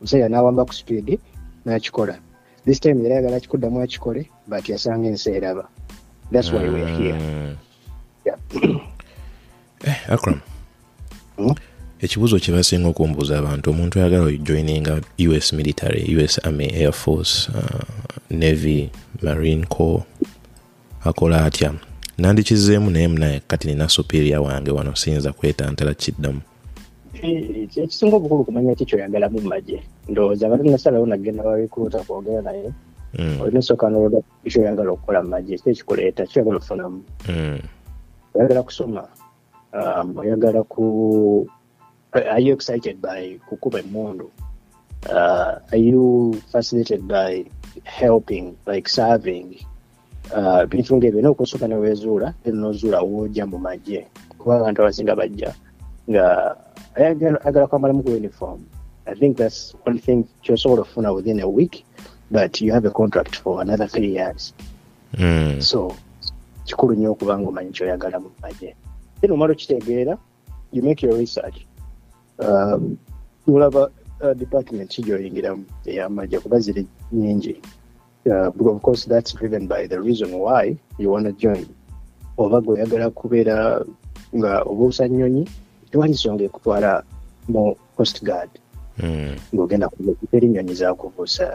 Omusajja 0.00 0.28
n'awamba 0.28 0.68
ku 0.68 0.74
speed 0.74 1.18
n'akikola. 1.64 2.18
This 2.64 2.80
time 2.80 3.00
yali 3.00 3.14
ayagala 3.14 3.36
akikuddamu 3.36 3.80
akikole 3.80 4.28
but 4.46 4.68
yasanga 4.68 5.08
ensi 5.08 5.30
eraba. 5.32 5.64
That's 6.30 6.52
why 6.52 6.68
we're 6.68 6.86
here. 6.86 7.16
Mm. 7.16 7.56
Yeah. 8.26 8.36
Hmm? 12.00 12.04
ekibuuzo 12.04 12.38
kye 12.38 12.54
basinga 12.54 12.88
okumbuuza 12.88 13.38
abantu 13.38 13.70
omuntu 13.70 13.98
ayagala 13.98 14.24
ojoininga 14.24 15.00
us 15.18 15.52
military 15.52 16.16
us 16.16 16.38
army 16.44 16.66
air 16.74 16.92
force 16.92 17.48
uh, 17.48 17.80
navy 18.30 18.90
marine 19.22 19.66
corps 19.66 20.02
akola 21.04 21.44
atya? 21.44 21.74
Nandikizeemu 22.18 22.90
naye 22.90 23.08
munaye 23.08 23.40
kati 23.46 23.68
nina 23.68 23.88
superior 23.88 24.40
wange 24.40 24.70
wano 24.70 24.96
siyinza 24.96 25.32
kwetantala 25.32 25.94
kiddamu. 25.94 26.40
Eh, 27.22 27.68
ekisinga 27.76 28.16
obukulu 28.16 28.44
kumanya 28.44 28.74
ki 28.74 28.84
kyoyagalamu 28.84 29.40
mu 29.40 29.48
magye 29.48 29.82
ndowooza 30.08 30.48
nga 30.48 30.58
tunasalawo 30.58 31.06
nagenda 31.06 31.42
babikuuta 31.42 31.98
kwogera 31.98 32.42
naye. 32.42 32.72
Mm, 33.18 33.40
olina 33.40 33.58
esooka 33.58 33.88
noloda 33.88 34.18
kyoyagala 34.44 34.90
okukola 34.90 35.22
mu 35.22 35.28
magye 35.28 35.58
ki 35.58 35.70
ekikuleeta? 35.70 36.26
Kyoyagala 36.26 36.56
okufunamu. 36.56 37.02
Mm, 37.28 37.60
oyagala 38.34 38.62
kusoma 38.62 39.08
um, 39.72 40.18
oyagala 40.18 40.62
ku 40.62 41.48
are 42.14 42.40
you 42.40 42.54
excited 42.54 42.96
by 43.00 43.38
kukuba 43.48 43.78
emundu 43.78 44.30
uh, 45.10 45.58
are 45.72 45.82
you 45.82 46.34
fascinated 46.52 47.02
by 47.02 47.44
helping 47.84 48.56
like 48.66 48.88
serving 48.88 49.66
uh, 50.36 50.64
bintu 50.64 50.96
ngaebyo 50.96 51.20
naye 51.22 51.32
okusooka 51.32 51.68
newezuula 51.68 52.34
nozuula 52.44 53.00
wojja 53.00 53.46
mu 53.46 53.58
magye 53.58 54.06
kuba 54.44 54.56
abantu 54.56 54.82
abasinga 54.82 55.16
bajja. 55.16 55.54
Nga 56.10 56.24
ayagala 56.94 57.66
kwambalamu 57.66 58.04
ku 58.04 58.12
uniform. 58.12 58.60
I 59.06 59.14
think 59.14 59.36
that's 59.36 59.74
one 59.88 59.98
thing 59.98 60.28
kyosobola 60.42 60.84
okufuna 60.84 61.12
within 61.16 61.40
a 61.40 61.48
week 61.48 61.84
but 62.30 62.60
you 62.60 62.72
have 62.72 62.84
a 62.84 62.90
contract 62.90 63.36
for 63.36 63.60
another 63.60 63.88
three 63.88 64.12
years. 64.12 64.52
Mm, 65.16 65.62
so 65.62 65.96
kikulu 66.64 66.94
nnyo 66.94 67.12
okuba 67.12 67.38
nga 67.38 67.48
omanyi 67.48 67.70
kyoyagala 67.70 68.20
mu 68.20 68.30
magye 68.42 68.76
then 69.20 69.30
omala 69.30 69.52
okitegeera 69.52 70.18
you 70.72 70.82
make 70.82 71.06
your 71.06 71.16
research 71.16 71.66
um, 72.38 72.96
olaba 73.48 73.90
uh, 74.20 74.32
department 74.32 74.90
ki 74.90 75.02
gyoyingiramu 75.02 75.64
ey'amagye 75.86 76.40
kuba 76.40 76.58
ziri 76.60 76.86
nyingi 77.12 77.60
uh, 78.26 78.48
of 78.66 78.82
course 78.82 79.04
that's 79.04 79.32
driven 79.32 79.66
by 79.66 79.86
the 79.86 80.00
reason 80.00 80.32
why 80.38 80.76
you 80.98 81.10
want 81.10 81.26
to 81.26 81.32
join. 81.32 81.66
Oba 82.38 82.60
gweoyagala 82.60 83.10
kubeera 83.10 83.84
nga 84.36 84.62
obuusa 84.62 85.08
nnyonyi 85.08 85.48
tewali 85.90 86.12
nsonga 86.12 86.44
ekutwala 86.44 87.02
mu 87.48 87.76
coast 87.96 88.24
guard. 88.24 88.50
Mm, 88.98 89.36
ng'ogenda 89.54 89.90
teri 90.30 90.48
nnyonyi 90.48 90.74
zakubuusa 90.74 91.46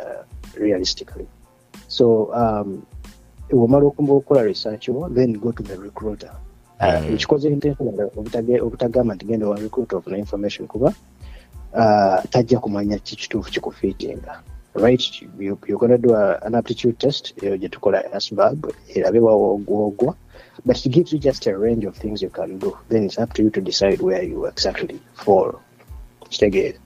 realistically. 0.55 1.27
So 1.87 2.31
um, 2.31 2.81
womala 3.51 3.85
okumba 3.85 4.13
okukola 4.13 4.43
research 4.43 4.89
wo 4.89 5.09
then 5.09 5.33
go 5.33 5.51
to 5.51 5.63
the 5.63 5.75
recruiter. 5.75 6.31
Ekikoze 7.13 7.47
intentional 7.47 8.09
obutagamba 8.61 9.15
nti 9.15 9.25
genda 9.25 9.47
wa 9.47 9.59
recruiter 9.59 9.97
of 9.97 10.07
information 10.07 10.67
kuba 10.67 10.93
uh, 11.73 12.23
tajja 12.29 12.59
kumanya 12.59 12.99
kikituufu 12.99 13.51
kikufiitinga 13.51 14.41
right 14.75 15.21
you, 15.39 15.57
you're 15.67 15.87
going 15.87 15.97
do 15.97 16.15
a, 16.15 16.41
an 16.41 16.55
aptitude 16.55 16.93
test 16.97 17.43
eyo 17.43 17.57
gye 17.57 17.69
tukola 17.69 18.13
asbab 18.13 18.65
erabe 18.95 19.19
wawogwogwa 19.19 20.15
but 20.65 20.85
it 20.85 20.91
gives 20.91 21.13
you 21.13 21.19
just 21.19 21.47
a 21.47 21.57
range 21.57 21.85
of 21.85 21.95
things 21.95 22.21
you 22.21 22.29
can 22.29 22.59
do. 22.59 22.77
Then 22.89 23.03
it's 23.03 23.17
up 23.17 23.33
to 23.33 23.43
you 23.43 23.49
to 23.51 23.61
decide 23.61 24.01
where 24.01 24.23
you 24.23 24.45
exactly 24.45 24.99
fall. 25.13 25.53
Kitegeere 26.29 26.79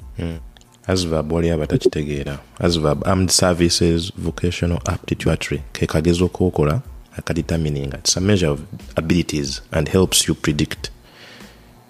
asvab 0.88 1.32
wali 1.32 1.50
aba 1.50 1.68
takitegeera 1.68 2.40
asvab 2.60 3.08
armed 3.08 3.30
services 3.32 4.12
vocational 4.18 4.80
aptituatory 4.86 5.62
ke 5.72 5.88
kagezo 5.88 6.28
kookola 6.28 6.82
akadetermininga 7.18 7.98
its 7.98 8.18
a 8.18 8.22
measure 8.22 8.52
of 8.52 8.60
abilities 8.96 9.62
and 9.72 9.90
helps 9.90 10.28
you 10.28 10.36
predict 10.36 10.92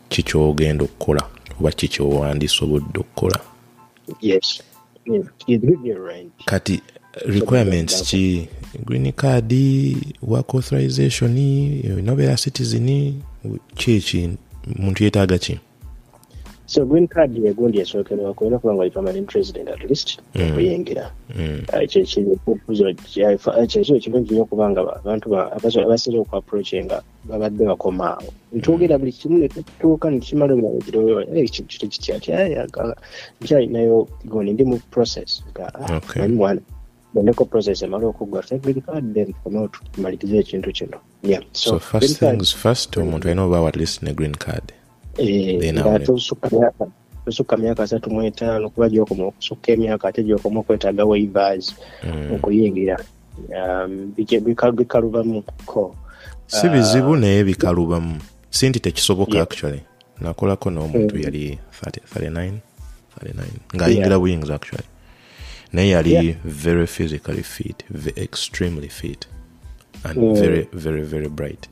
kikyogenda 0.10 0.84
okukola 0.84 1.30
oba 1.60 1.72
kikyowandisobodde 1.72 3.00
okukola. 3.00 3.40
Yes. 4.22 4.62
Yeah. 5.06 5.26
it 5.48 5.62
gives 5.62 5.86
you 5.86 5.96
a 5.96 6.00
range 6.00 6.32
kati 6.46 6.82
requirements 7.26 8.04
ki? 8.04 8.48
Green 8.86 9.12
card 9.12 9.54
work 10.22 10.56
authorization 10.56 11.32
nobeera 12.02 12.38
citizen 12.38 13.22
kiki 13.76 14.30
muntu 14.76 15.04
yeetaaga 15.04 15.38
ki 15.38 15.60
so 16.74 16.86
green 16.86 17.08
card 17.08 17.38
yegundi 17.38 17.80
esookerwako 17.80 18.46
era 18.46 18.58
kubanga 18.60 18.82
oli 18.82 18.92
permanent 18.92 19.28
president 19.32 19.70
at 19.70 19.84
least 19.90 20.20
okuyingira 20.36 21.06
kyekyo 23.68 23.96
ekirungi 23.98 24.34
nnyo 24.34 24.46
kubanga 24.46 24.80
abantu 24.82 25.30
ba- 25.30 25.52
abaso- 25.58 25.82
abasinze 25.86 26.18
okuapproach 26.20 26.74
nga 26.86 27.02
babadde 27.30 27.66
bakomaawo 27.66 28.30
nitwogera 28.52 28.98
buli 28.98 29.12
kimu 29.12 29.38
netutuuka 29.38 30.10
nekimala 30.12 30.54
kito 30.86 31.88
kitya 31.90 32.16
nkyalinayo 33.42 34.08
goni 34.26 34.54
ndi 34.54 34.64
mu 34.64 34.80
process 34.92 35.44
Nga, 35.52 35.74
ah, 35.76 36.00
mwana 36.36 36.62
bwendeko 37.14 37.46
process 37.46 37.82
emala 37.82 38.08
okuggwa. 38.08 38.42
Te 38.44 38.58
green 38.58 38.82
card 38.82 39.14
then 39.14 39.34
tukomewo 39.34 39.68
tumalirize 39.94 40.38
ekintu 40.38 40.72
kino. 40.72 40.98
So 41.52 41.80
first 41.80 42.20
things 42.38 42.56
first 42.56 42.98
omuntu 42.98 43.28
alina 43.28 43.44
obaawo 43.44 43.68
at 43.68 43.76
least 43.76 44.02
ne 44.04 44.14
green 44.14 44.34
card 44.36 44.64
nga 45.74 46.00
tosukka 47.26 47.58
myaka 47.58 47.84
asatu 47.84 48.10
mu 48.12 48.22
etaano 48.24 48.70
kuba 48.70 48.90
gyokoma 48.90 49.24
okusukka 49.32 49.72
emyaka 49.72 50.08
ate 50.08 50.24
gyokoma 50.24 50.60
okwetaaga 50.60 51.06
waivers 51.06 51.76
okuyingira 52.36 52.98
bikalubamuko 54.76 55.96
si 56.48 56.70
bizibu 56.70 57.16
naye 57.16 57.44
bikalubamu 57.44 58.20
si 58.50 58.70
nti 58.70 58.80
tekisoboka 58.80 59.42
actually. 59.42 59.82
Nakolako 60.22 60.70
n'omuntu 60.70 61.18
yali 61.18 61.60
30 61.82 62.00
39 62.16 62.52
39 63.20 63.44
ng'ayingira 63.76 64.20
buyingizi 64.20 64.54
actually. 64.54 64.86
Naye 65.74 65.90
yali 65.90 66.38
very 66.46 66.88
physically 66.88 67.44
fit 67.44 67.84
extremely 68.18 68.90
fit 68.90 69.28
and 70.04 70.18
Mm. 70.18 70.36
very 70.36 70.68
very 70.74 71.02
very 71.02 71.30
bright. 71.30 71.70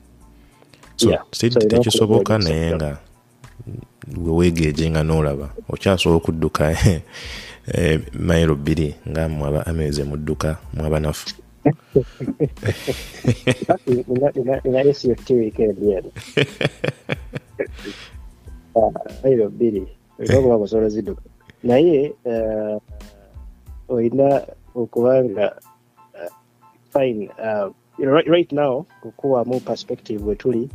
So 0.96 1.18
si 1.32 1.48
nti 1.48 1.68
tekisoboka 1.68 2.38
naye 2.38 2.76
nga 2.76 2.98
weweegeje 4.18 4.90
nga 4.90 5.04
n'olaba. 5.04 5.50
Okyasobola 5.70 6.18
okudduka 6.18 6.64
eh, 7.74 8.02
mayiro 8.14 8.56
bbiri 8.56 8.96
nga 9.10 9.30
mwaba 9.30 9.66
ameze 9.66 10.04
mudduka 10.04 10.58
mwabanafu 10.74 11.42
naye 14.64 14.94
siyotti 14.94 15.34
weekend 15.34 15.78
eno 15.84 16.12
airo 19.24 19.50
bbiri 19.54 19.88
olina 20.20 20.38
okuba 20.38 20.58
kusobola 20.58 20.90
ziduka 20.90 21.22
naye 21.64 22.14
eh, 22.26 22.78
olina 23.90 24.42
okuba 24.76 25.24
nga 25.24 25.56
eh, 26.18 26.32
fine 26.94 27.30
right, 28.34 28.52
now 28.52 28.86
okuwamu 29.04 29.60
perspective 29.60 30.24
we 30.26 30.36
tuli 30.36 30.70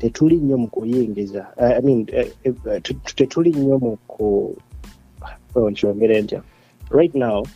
tetuli 0.00 0.36
nnyo 0.36 0.56
mu 0.58 0.68
kuyingiza 0.68 1.46
I 1.60 1.80
mean, 1.84 2.06
eh, 2.12 2.26
eh, 2.44 2.54
tu- 2.82 2.94
tu- 3.04 3.14
tetuli 3.14 3.50
nnyo 3.52 3.78
mu 3.78 3.96
ku 4.08 4.56
nkyogere 5.70 6.22
ntya 6.22 6.40
right 6.90 7.14
now 7.14 7.46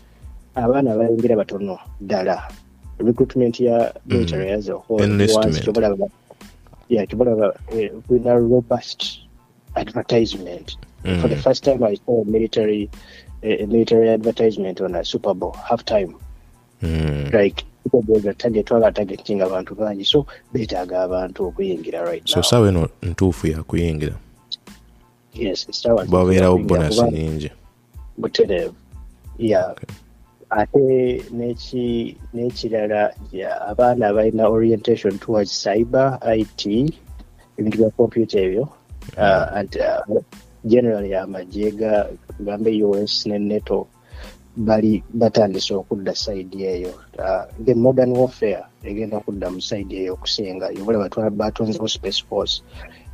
abaana 0.54 0.92
abayingira 0.92 1.36
batono 1.36 1.78
ddala 2.00 2.36
recruitment 2.98 3.60
ya 3.60 3.92
military 4.06 4.50
whole 4.88 5.04
Enlistment. 5.04 5.44
once 5.46 5.60
kyobalaba 5.60 6.06
eh, 7.72 7.90
robust 8.38 9.00
advertisement 9.74 10.76
Mm. 11.04 11.20
for 11.20 11.28
the 11.30 11.36
first 11.36 11.64
time 11.64 11.82
i 11.84 11.96
saw 11.96 12.24
military 12.24 12.88
a 13.42 13.66
military 13.66 14.08
advertisement 14.08 14.80
on 14.80 14.94
a 14.94 15.04
super 15.04 15.34
bowl 15.34 15.52
half 15.68 15.84
time 15.84 16.14
Mm. 16.82 17.30
like 17.32 17.64
ga 18.22 18.32
target 18.34 18.66
twala 18.66 18.92
targeting 18.92 19.40
abantu 19.42 19.74
bangi. 19.74 20.04
So 20.04 20.26
beetaaga 20.52 21.02
abantu 21.02 21.46
okuyingira 21.48 22.02
right 22.04 22.22
so 22.28 22.42
saawa 22.42 22.68
eno 22.68 22.88
ntuufu 23.02 23.46
yakuyingira 23.46 24.14
babeerawo 26.08 26.58
kuba- 26.58 27.10
nyingi 27.10 27.50
butereevu 28.18 28.74
ya 29.38 29.74
ate 30.50 30.78
n'eki- 31.34 32.14
n'ekirala 32.34 33.10
abaana 33.68 34.08
abalina 34.08 34.48
orientation 34.48 35.18
towards 35.18 35.50
cyber 35.62 36.18
it 36.36 36.66
ebintu 37.58 37.78
bya 37.78 37.90
computa 37.90 38.38
ebyo 38.38 38.62
uh, 39.18 39.46
and 39.58 39.76
uh, 39.76 40.22
generally 40.64 41.14
amagye 41.14 41.70
ga 41.70 42.06
gambe 42.40 42.70
us 42.84 43.26
ne 43.26 43.38
neto 43.38 43.86
bali 44.56 45.02
batandise 45.14 45.74
okudda 45.74 46.14
side 46.14 46.54
eyo. 46.58 46.92
Uh, 47.18 47.44
the 47.64 47.74
modern 47.74 48.12
warfare 48.12 48.64
egenda 48.84 49.20
kudda 49.20 49.50
mu 49.50 49.60
side 49.60 49.96
eyo 49.96 50.12
okusinga 50.14 50.70
yobulaba 50.70 51.08
twa- 51.08 51.30
batonzewo 51.30 51.88
space 51.88 52.24
force. 52.28 52.62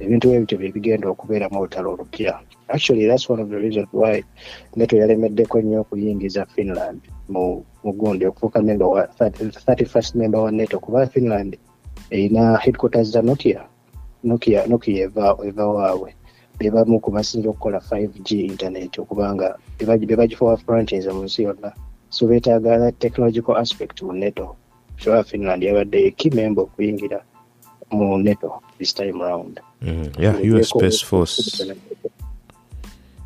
Ebintu 0.01 0.32
ebyo 0.32 0.59
bye 0.59 0.72
bigenda 0.72 1.09
okubeeramu 1.09 1.61
olutalo 1.61 1.93
olupya. 1.93 2.38
Actually 2.68 3.07
that's 3.07 3.28
one 3.28 3.41
of 3.43 3.49
the 3.49 3.57
reasons 3.59 3.88
why 3.93 4.22
neto 4.76 4.97
yalemeddeko 4.97 5.61
nnyo 5.61 5.80
okuyingiza 5.80 6.47
finland 6.47 7.01
mu 7.28 7.64
mu 7.84 7.93
gundi 7.93 8.26
okufuuka 8.26 8.62
member 8.62 8.86
wa 8.86 9.03
31st 9.07 10.14
member 10.14 10.41
wa 10.41 10.51
neto 10.51 10.78
kuba 10.80 11.07
finland 11.07 11.59
erina 12.11 12.57
headquarters 12.57 13.09
za 13.11 13.22
nokia. 13.22 13.64
Nokia 14.24 14.66
nokia 14.66 15.05
eva 15.05 15.66
waabwe 15.66 16.14
bebamu 16.61 17.00
ku 17.00 17.11
basinza 17.11 17.48
okukola 17.48 17.78
5g 17.78 18.44
internet 18.44 18.98
okubanga 18.98 19.56
bebagifuwa 19.78 20.56
franchise 20.56 21.08
mu 21.12 21.24
nsi 21.24 21.42
yonna. 21.42 21.72
So 22.11 22.26
beetaaga 22.26 22.92
technological 22.92 23.56
aspect 23.56 24.02
mu 24.02 24.12
neto 24.12 24.56
kyoa 24.96 25.24
finland 25.24 25.62
yabadde 25.62 26.11
key 26.11 26.30
member 26.30 26.64
okuyingira 26.64 27.24
mu 27.90 28.18
neto 28.18 28.62
this 28.78 28.92
time 28.94 29.18
round. 29.22 29.61
Mm. 29.82 30.12
yeah 30.18 30.36
us 30.36 30.68
space 30.68 31.00
force. 31.00 31.64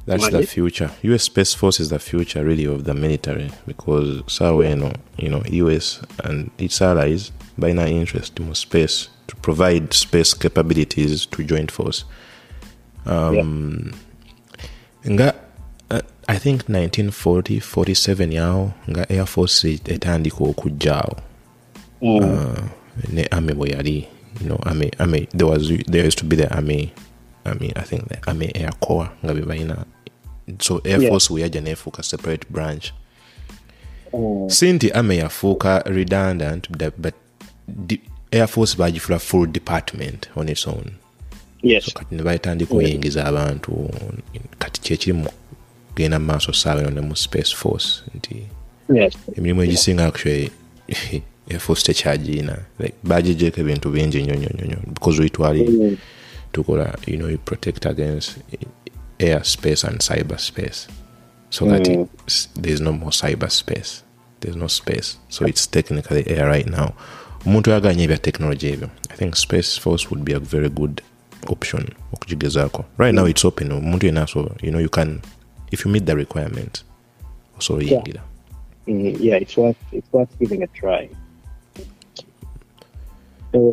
That's 0.06 0.28
the 0.28 0.46
future. 0.46 0.90
Us 1.02 1.22
space 1.22 1.54
force 1.54 1.80
is 1.80 1.88
the 1.88 1.98
future 1.98 2.44
really 2.44 2.66
of 2.66 2.84
the 2.84 2.94
military 2.94 3.50
because 3.66 4.22
saawa 4.26 4.66
eno 4.66 4.92
you 5.18 5.28
know 5.28 5.42
us 5.68 6.00
and 6.24 6.50
its 6.58 6.80
allies 6.82 7.32
balina 7.58 7.88
interest 7.88 8.38
mu 8.38 8.54
space 8.54 9.08
to 9.26 9.34
provide 9.36 9.92
space 9.92 10.34
capabilities 10.34 11.26
to 11.26 11.42
joint 11.42 11.72
force 11.72 12.04
um, 13.06 13.92
nga 15.10 15.34
uh, 15.90 16.00
i 16.26 16.38
think 16.38 16.60
1940 16.68 17.60
47 17.60 18.32
yawo 18.32 18.70
nga 18.90 19.10
air 19.10 19.26
force 19.26 19.80
etandika 19.84 20.36
okujjaawo 20.44 21.16
uh, 22.02 22.58
ne 23.12 23.26
army 23.30 23.52
bwe 23.54 23.70
yali 23.70 24.08
you 24.40 24.46
know 24.46 24.58
army 24.62 24.90
army 24.98 25.28
there 25.36 25.50
was 25.50 25.62
there 25.90 26.06
used 26.06 26.18
to 26.18 26.26
be 26.26 26.36
the 26.36 26.46
army 26.46 26.92
mean, 27.60 27.72
i 27.76 27.82
think 27.82 28.08
the 28.08 28.18
army 28.26 28.50
air 28.54 28.72
corps 28.80 29.10
nga 29.24 29.34
bebalina 29.34 29.84
so 30.60 30.80
air 30.84 31.00
Yeah. 31.00 31.10
force 31.10 31.30
we 31.34 31.40
yajja 31.40 31.60
nefuuka 31.60 32.02
separate 32.02 32.46
branch. 32.50 32.92
Mm. 34.12 34.50
si 34.50 34.72
nti 34.72 34.90
army 34.90 35.16
yafuuka 35.18 35.82
redundant 35.86 36.70
but, 36.70 36.94
but 36.98 37.14
the 37.86 38.00
air 38.32 38.46
force 38.48 38.76
bagifula 38.78 39.18
full 39.18 39.46
department 39.46 40.28
on 40.36 40.48
its 40.48 40.66
own 40.68 40.92
kati 41.94 42.14
nebatandika 42.14 42.74
okuyingiza 42.74 43.24
abantu 43.24 43.90
kati 44.58 44.80
kyekiri 44.80 45.12
mu 45.12 45.28
genda 45.96 46.18
mu 46.18 46.26
maaso 46.26 46.52
saawa 46.52 46.80
eno 46.80 46.90
ne 46.90 47.00
mu 47.00 47.16
space 47.16 47.54
force 47.54 48.02
nti 48.14 48.46
emirimu 49.36 49.62
egisinga 49.62 50.06
actually 50.06 50.50
eforce 51.48 51.82
tekyagiina 51.92 52.58
bagijeko 53.02 53.60
ebintu 53.60 53.90
bingi 53.90 54.22
nnyo 54.22 54.34
nnyo 54.34 54.48
nnyo 54.54 54.64
nnyo 54.66 54.78
because 54.94 55.22
wetwali 55.22 55.62
Mm. 55.68 55.96
tukola 56.52 56.98
you 57.06 57.16
know 57.16 57.28
you 57.30 57.38
protect 57.38 57.86
against 57.86 58.36
air 59.18 59.44
space 59.44 59.84
and 59.86 60.00
cyber 60.00 60.38
space. 60.38 60.88
So 61.50 61.66
kati 61.66 61.90
Mm. 61.96 62.06
there's 62.62 62.80
no 62.80 62.92
more 62.92 63.10
cyber 63.12 63.50
space. 63.50 64.02
There's 64.40 64.56
no 64.56 64.68
space. 64.68 65.16
So 65.28 65.46
it's 65.46 65.66
technically 65.70 66.24
air 66.26 66.46
right 66.48 66.66
now. 66.66 66.92
Omuntu 67.46 67.70
oyaganya 67.70 68.04
ebya 68.04 68.18
technology 68.18 68.68
ebyo 68.68 68.88
i 69.10 69.16
think 69.16 69.34
space 69.36 69.80
force 69.80 70.08
would 70.10 70.24
be 70.24 70.34
a 70.34 70.38
very 70.38 70.68
good 70.68 71.00
option 71.48 71.86
okugigezaako 72.12 72.84
right 72.98 73.14
now 73.14 73.28
it's 73.28 73.44
open. 73.44 73.72
Omuntu 73.72 74.06
yena 74.06 74.26
so 74.26 74.50
you 74.62 74.70
know 74.70 74.80
you 74.80 74.88
can 74.88 75.20
if 75.70 75.86
you 75.86 75.92
meet 75.92 76.04
the 76.04 76.14
requirement 76.14 76.84
osobola 77.58 77.84
Yeah. 77.84 77.94
oyingira 77.94 78.22
Mm, 78.86 79.16
yeah, 79.20 79.42
it's 79.42 79.56
worth 79.56 79.76
it's 79.92 80.12
worth 80.12 80.38
giving 80.38 80.62
a 80.62 80.66
try. 80.66 81.08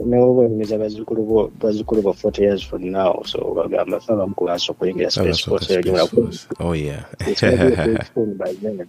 nawe 0.06 0.34
bwemeza 0.34 0.78
bazzukulu 0.78 1.24
bo 1.26 1.52
bazzukulu 1.62 2.02
bo 2.02 2.12
40 2.12 2.42
years 2.42 2.64
from 2.64 2.84
now 2.86 3.24
so 3.26 3.54
bagamba 3.56 4.00
fe 4.00 4.14
abamu 4.14 4.36
ku 4.36 4.46
baasa 4.46 4.72
okuyingira 4.72 5.12
space 5.12 5.44
force 5.46 6.48
oh 6.60 6.76
yeah. 6.76 7.04
It's 7.28 7.42
gonna 7.42 7.58
be 7.70 7.74
a 7.82 7.88
big 7.88 8.04
spoon 8.12 8.38
by 8.38 8.54
then. 8.54 8.88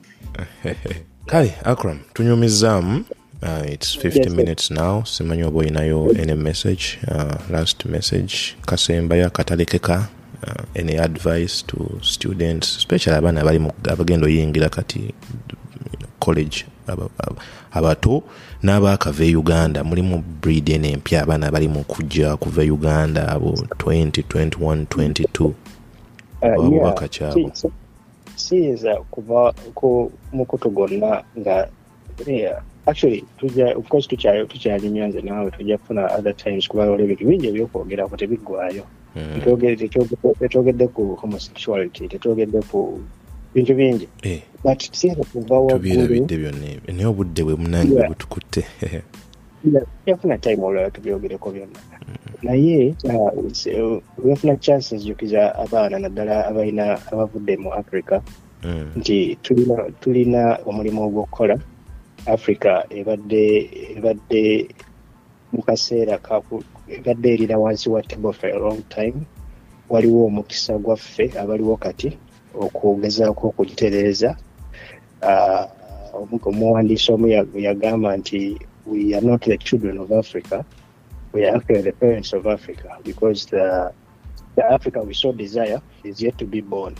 kale 1.27 1.55
akram 1.65 1.99
tunyumizaamu 2.13 3.05
uh, 3.43 3.73
its 3.73 3.95
50 3.99 4.19
Yes, 4.19 4.29
sir. 4.29 4.37
minutes 4.37 4.71
now 4.71 5.05
simanyi 5.05 5.43
oba 5.45 5.59
olinayo 5.59 6.11
any 6.23 6.35
message 6.35 6.99
uh, 7.09 7.51
last 7.51 7.85
message 7.85 8.35
kasembayo 8.67 9.27
akatalekeka 9.27 10.09
uh, 10.47 10.81
any 10.81 10.99
advice 10.99 11.65
to 11.67 11.77
students 12.03 12.77
especially 12.77 13.17
abaana 13.19 13.41
abali 13.41 13.61
abagenda 13.89 14.27
oyingira 14.27 14.69
kati 14.69 15.15
college 16.19 16.65
aba- 16.87 17.09
aba- 17.19 17.43
abato 17.73 18.23
n'abaakava 18.63 19.25
e 19.25 19.37
uganda 19.37 19.85
mulimu 19.85 20.23
breed 20.43 20.69
eno 20.69 20.87
empya 20.89 21.23
abaana 21.23 21.47
abali 21.47 21.69
mu 21.69 21.85
kujja 21.85 22.37
kuva 22.37 22.63
uganda 22.63 23.29
abo 23.29 23.51
20 23.51 24.23
21 24.23 24.85
22 24.85 25.53
Uh, 26.45 26.83
Waba 26.83 27.09
yeah, 27.21 27.55
si- 27.55 27.71
siyinza 28.37 28.97
kuva 29.11 29.53
ku 29.75 30.13
mukutu 30.33 30.71
gwonna 30.71 31.23
nga 31.39 31.69
yeah, 32.27 32.63
actually 32.87 33.25
tujja 33.39 33.77
of 33.77 33.89
course 33.89 34.09
tukya- 34.09 34.47
tukyalimya 34.47 35.09
nze 35.09 35.21
naawe 35.23 35.51
tujja 35.51 35.79
kufuna 35.79 36.15
other 36.19 36.37
times 36.37 36.69
kubanga 36.69 36.91
waliwo 36.91 37.07
ebintu 37.11 37.25
bingi 37.29 37.47
ebyokwogerako 37.49 38.17
tebiggwayo 38.17 38.85
tetwogedde 40.41 40.89
ku 40.89 41.15
homosexuality 41.21 42.09
tetwogedde 42.09 42.61
ku 42.71 43.01
bintu 43.55 43.75
bingi. 43.75 44.09
Eh, 44.23 44.41
but 44.65 44.81
siyinza 44.93 45.25
kuva 45.25 45.59
waggulu 45.61 45.79
tubirabidde 45.79 46.37
byonna 46.39 46.67
ebyo. 46.67 46.95
Naye 46.95 47.07
obudde 47.07 47.43
bwe 47.45 47.55
munange 47.57 48.09
butukutte. 48.09 48.65
Yafuna 50.07 50.39
time 50.39 50.65
olwala 50.65 50.91
tubyogereko 50.91 51.51
byonna 51.51 51.79
naye 52.43 52.95
uh, 53.05 54.01
wefuna 54.25 54.57
chance 54.57 54.97
nzijukiza 54.97 55.55
abaana 55.55 55.99
naddala 55.99 56.47
abalina 56.47 56.99
abavudde 57.13 57.57
mu 57.57 57.73
africa. 57.75 58.21
Mm. 58.65 58.87
nti 58.97 59.37
tulina 60.01 60.59
omulimu 60.67 61.03
ogw'okukola 61.03 61.59
africa 62.27 62.85
ebadde 62.91 63.45
ebadde 63.97 64.69
mu 65.53 65.63
kaseera 65.63 66.19
ebadde 66.89 67.29
erira 67.35 67.59
wansi 67.59 67.89
wa 67.91 68.03
table 68.03 68.33
for 68.33 68.49
a 68.51 68.59
long 68.59 68.83
time. 68.89 69.27
Waliwo 69.89 70.27
omukisa 70.27 70.79
gwaffe 70.79 71.33
abaliwo 71.39 71.77
kati 71.77 72.19
okugezaako 72.55 73.49
okugitereeza. 73.49 74.37
Ah, 75.23 75.67
omuwandiisi 76.45 77.13
omu 77.13 77.27
yagamba 77.55 78.17
nti 78.17 78.59
we 78.87 79.15
are 79.15 79.27
not 79.27 79.43
the 79.45 79.59
children 79.59 79.99
of 79.99 80.11
africa. 80.13 80.65
We 81.33 81.45
are 81.45 81.57
actually 81.57 81.83
the 81.83 81.93
parents 81.93 82.33
of 82.33 82.47
africa 82.47 82.99
because 83.05 83.47
the, 83.47 83.93
the 84.57 84.65
africa 84.65 85.01
we 85.03 85.15
so 85.15 85.33
desire 85.33 85.81
is 86.05 86.21
yet 86.21 86.37
to 86.39 86.45
be 86.45 86.61
born 86.61 86.95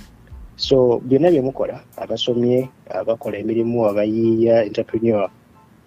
so 0.57 1.01
byonna 1.05 1.31
bye 1.31 1.41
mukola 1.41 1.81
abasomye 1.97 2.69
abakola 2.91 3.39
emirimu 3.39 3.89
abayiiya 3.91 4.65
entrepreneur 4.65 5.31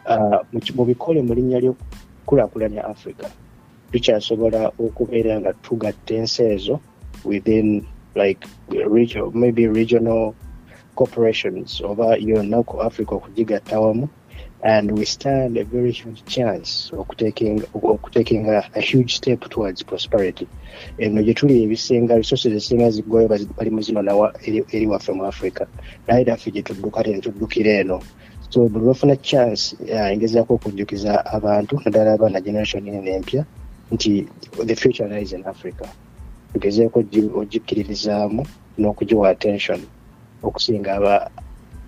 uh, 0.10 0.40
mubikole 0.76 1.22
mu 1.22 1.34
linnya 1.34 1.60
ly'okukulaakulanya 1.64 2.86
africa 2.86 3.28
tukyasobola 3.92 4.72
okubeera 4.86 5.40
nga 5.40 5.52
tugatta 5.64 6.14
ensi 6.20 6.42
ezo 6.54 6.76
within 7.26 7.86
like 8.16 8.48
regional, 8.70 9.32
maybe 9.32 9.68
regional 9.68 10.34
corporations 10.96 11.82
oba 11.84 12.18
yonna 12.18 12.64
ku 12.64 12.82
africa 12.82 13.12
okugigatta 13.16 13.80
wamu 13.80 14.08
and 14.64 14.92
we 14.92 15.06
stand 15.06 15.58
a 15.58 15.64
very 15.64 15.92
huge 15.92 16.24
chance 16.26 16.90
okutaking 16.94 17.62
okutaking 17.74 18.48
a, 18.50 18.64
a 18.76 18.82
huge 18.82 19.16
step 19.16 19.40
towards 19.50 19.84
prosperity. 19.84 20.48
Eno 21.00 21.22
gye 21.24 21.34
tuli 21.34 21.64
ebisinga 21.64 22.16
resources 22.16 22.52
ezisinga 22.52 22.90
ziggwayo 22.90 23.28
bazi- 23.28 23.50
bali 23.58 23.70
mu 23.70 23.82
zino 23.82 24.02
nawa 24.02 24.34
eri 24.72 24.88
waffe 24.88 25.12
mu 25.14 25.26
africa. 25.26 25.66
Naye 26.08 26.24
naffe 26.24 26.52
gye 26.52 26.62
tudduka 26.62 27.04
te 27.04 27.12
netuddukira 27.14 27.72
eno. 27.72 28.02
So 28.50 28.70
buli 28.70 28.86
lwafuna 28.86 29.16
chance 29.16 29.76
uh, 29.80 30.12
ngezaako 30.18 30.54
okujjukiza 30.54 31.26
abantu 31.26 31.82
naddala 31.86 32.14
abaana 32.14 32.42
generation 32.42 32.88
eno 32.88 33.12
empya 33.12 33.46
nti 33.92 34.28
the 34.66 34.76
future 34.76 35.08
lies 35.10 35.32
in 35.34 35.46
africa. 35.46 35.86
Tugezeeko 36.54 37.00
ogi- 37.00 37.32
ogikkiririzaamu 37.36 38.46
n'okugiwa 38.78 39.30
attention 39.30 39.82
okusinga 40.44 40.94
aba 40.96 41.32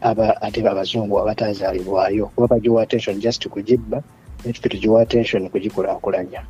ate 0.02 0.68
abazungu 0.68 1.20
abatazaalibwayo. 1.20 2.26
Kuba 2.26 2.48
bagiwa 2.48 2.84
attention 2.84 3.20
just 3.20 3.48
kugibba 3.48 4.04
netuffe 4.46 4.70
tugiwa 4.70 5.02
attention 5.02 5.50
kugikulaakulanya 5.50 6.44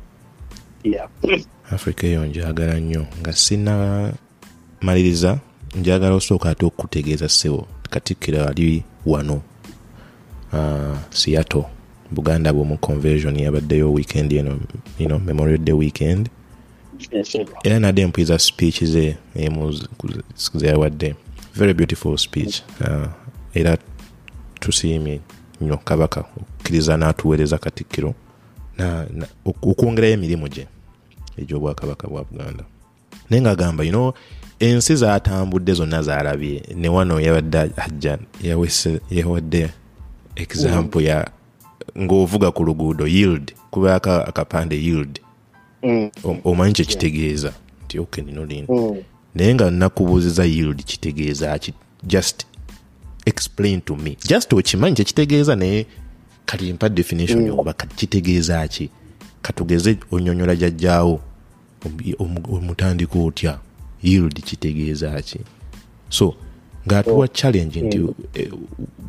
africa 1.70 2.04
eyo 2.04 2.26
njagala 2.26 2.80
nnyo 2.80 3.06
nga 3.20 3.32
sinamaliriza 3.32 5.38
njagala 5.74 6.14
osooka 6.14 6.50
ate 6.50 6.66
okutegeeza 6.66 7.28
ssebo 7.28 7.66
katikkiro 7.90 8.44
ali 8.44 8.84
wano. 9.06 9.42
Uh, 10.52 10.96
seattle 11.10 11.64
buganda 12.10 12.52
bwomu 12.52 12.78
conversion 12.78 13.36
yabaddeyo 13.36 13.92
weekend 13.92 14.32
eno 14.32 14.58
you 14.98 15.06
know, 15.06 15.18
memorial 15.18 15.58
day 15.58 15.74
weekend. 15.74 16.28
Era 17.64 17.80
nadde 17.80 18.06
mpwiza 18.06 18.38
speech 18.38 18.84
ze 18.84 19.16
emu 19.36 19.74
zeyawadde 20.54 21.14
very 21.54 21.74
beautiful 21.74 22.18
speech. 22.18 22.62
Uh, 22.80 23.06
era 23.58 23.78
tusiimye 24.60 25.20
nnyo 25.60 25.76
kabaka 25.76 26.20
okukkiriza 26.20 26.96
n'atuweereza 26.96 27.58
katikkiro 27.58 28.14
okwongerayo 29.44 30.14
emirimu 30.14 30.48
gye 30.48 30.66
egy'obwakabaka 31.38 32.08
bwa 32.08 32.24
buganda. 32.24 32.64
Naye 33.30 33.42
ng'agamba 33.42 33.84
you 33.84 33.90
know, 33.90 34.12
ensi 34.58 34.96
zatambudde 34.96 35.72
zonna 35.72 36.02
zalabye 36.02 36.62
ne 36.74 36.88
wano 36.88 37.20
yabadde 37.20 37.58
ajja 37.76 38.18
yawadde 39.10 39.70
example 40.36 41.04
ya 41.04 41.30
ng'ovuga 41.98 42.50
ku 42.50 42.64
luguudo 42.64 43.06
yield 43.06 43.54
kubaako 43.70 44.10
akapande 44.10 44.76
yield. 44.76 45.20
Mm, 45.82 46.10
omanyi 46.44 46.72
kyekitegeeza 46.72 47.52
nti 47.84 47.98
ok 47.98 48.22
nino 48.22 48.44
lino. 48.44 48.66
Mm. 48.68 49.02
naye 49.34 49.54
nga 49.54 49.70
nakubuuziza 49.70 50.44
yield 50.44 50.84
kitegeeza 50.84 51.58
ki? 51.58 51.74
Just 52.02 52.46
explain 53.28 53.80
to 53.80 53.96
me 53.96 54.16
just 54.28 54.52
okimanyi 54.52 54.94
kyekitegeeza 54.96 55.56
naye 55.56 55.86
kati 56.46 56.72
mpa 56.72 56.88
definition 56.88 57.40
Mm. 57.50 57.58
oba 57.58 57.72
kati 57.72 57.96
kitegeeza 57.96 58.68
ki 58.68 58.90
katugeze 59.42 59.96
onyonyola 60.10 60.56
jajjaawo 60.56 61.20
omu- 61.84 62.16
omu- 62.18 62.54
omutandika 62.56 63.18
otya 63.18 63.58
yield 64.02 64.40
kitegeeza 64.42 65.22
ki 65.22 65.38
so 66.08 66.34
ng'atuwa 66.88 67.28
challenge 67.28 67.80
nti 67.82 67.98
Mm. 67.98 68.14
eh, 68.34 68.50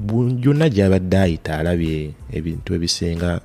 bu- 0.06 0.32
gyonna 0.32 0.70
gyabadde 0.70 1.18
ayita 1.18 1.60
alabye 1.60 2.12
ebintu 2.34 2.74
ebisinga 2.76 3.42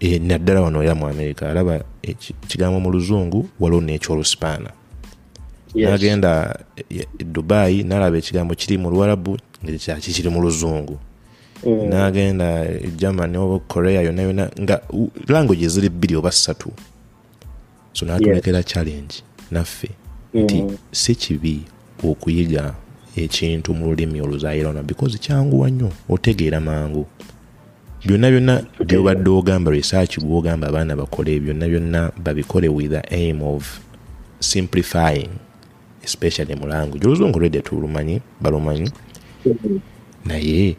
eh, 0.00 0.20
naddala 0.22 0.60
wano 0.60 0.82
era 0.82 0.94
mu 0.94 1.06
america 1.08 1.42
alaba 1.50 1.84
eki- 2.02 2.34
ekigambo 2.44 2.80
mu 2.80 2.90
luzungu 2.92 3.48
waliwo 3.60 3.80
n'ekyolusipaana 3.82 4.70
Yes. 4.70 4.83
Nagenda 5.74 6.58
e 6.90 7.06
dubai 7.24 7.82
nalaba 7.82 8.16
ekigambo 8.18 8.54
kiri 8.54 8.78
mu 8.78 8.90
luwarabu 8.90 9.38
ngakyaki 9.64 10.12
kiri 10.12 10.28
mu 10.28 10.42
luzungu. 10.42 10.98
Mm. 11.66 11.88
nagenda 11.88 12.64
e 12.68 12.90
germany 12.96 13.36
oba 13.36 13.58
korea 13.58 14.02
yonna 14.02 14.22
yonna 14.22 14.50
nga 14.60 14.80
language 15.28 15.68
ziri 15.68 15.88
bbiri 15.88 16.16
oba 16.16 16.32
ssatu. 16.32 16.72
So 17.92 18.06
natulekera 18.06 18.62
challenge 18.62 19.22
naffe 19.50 19.88
nti 20.34 20.62
Mm. 20.62 20.76
si 20.92 21.14
kibi 21.14 21.62
okuyiga 22.04 22.74
ekintu 23.16 23.74
mu 23.74 23.86
lulimi 23.86 24.20
oluzairona 24.20 24.82
because 24.82 25.18
kyanguwa 25.18 25.70
nnyo 25.70 25.90
otegeera 26.08 26.60
mangu. 26.60 27.06
Byonna 28.06 28.30
byonna 28.30 28.62
byobadde 28.86 29.30
ogamba 29.30 29.70
research 29.70 30.18
gwogamba 30.18 30.68
abaana 30.68 30.96
bakole 30.96 31.40
byonna 31.40 31.68
byonna 31.68 32.12
babikole 32.24 32.68
with 32.68 32.90
the 32.90 33.02
aim 33.14 33.42
of 33.42 33.80
simplifying 34.40 35.30
especially 36.04 36.54
mu 36.54 36.66
language. 36.66 37.06
Oluzungu 37.06 37.38
lwedde 37.38 37.60
tulumanyi 37.60 38.20
balumanyi? 38.40 38.90
Naye 40.24 40.76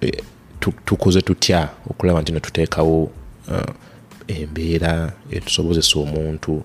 eh, 0.00 0.22
tu- 0.60 0.72
tukoze 0.84 1.22
tutya 1.22 1.68
okulaba 1.90 2.22
nti 2.22 2.32
netuteekawo 2.32 3.02
uh, 3.48 3.74
embeera 4.28 5.12
etusobozesa 5.30 5.98
omuntu? 5.98 6.62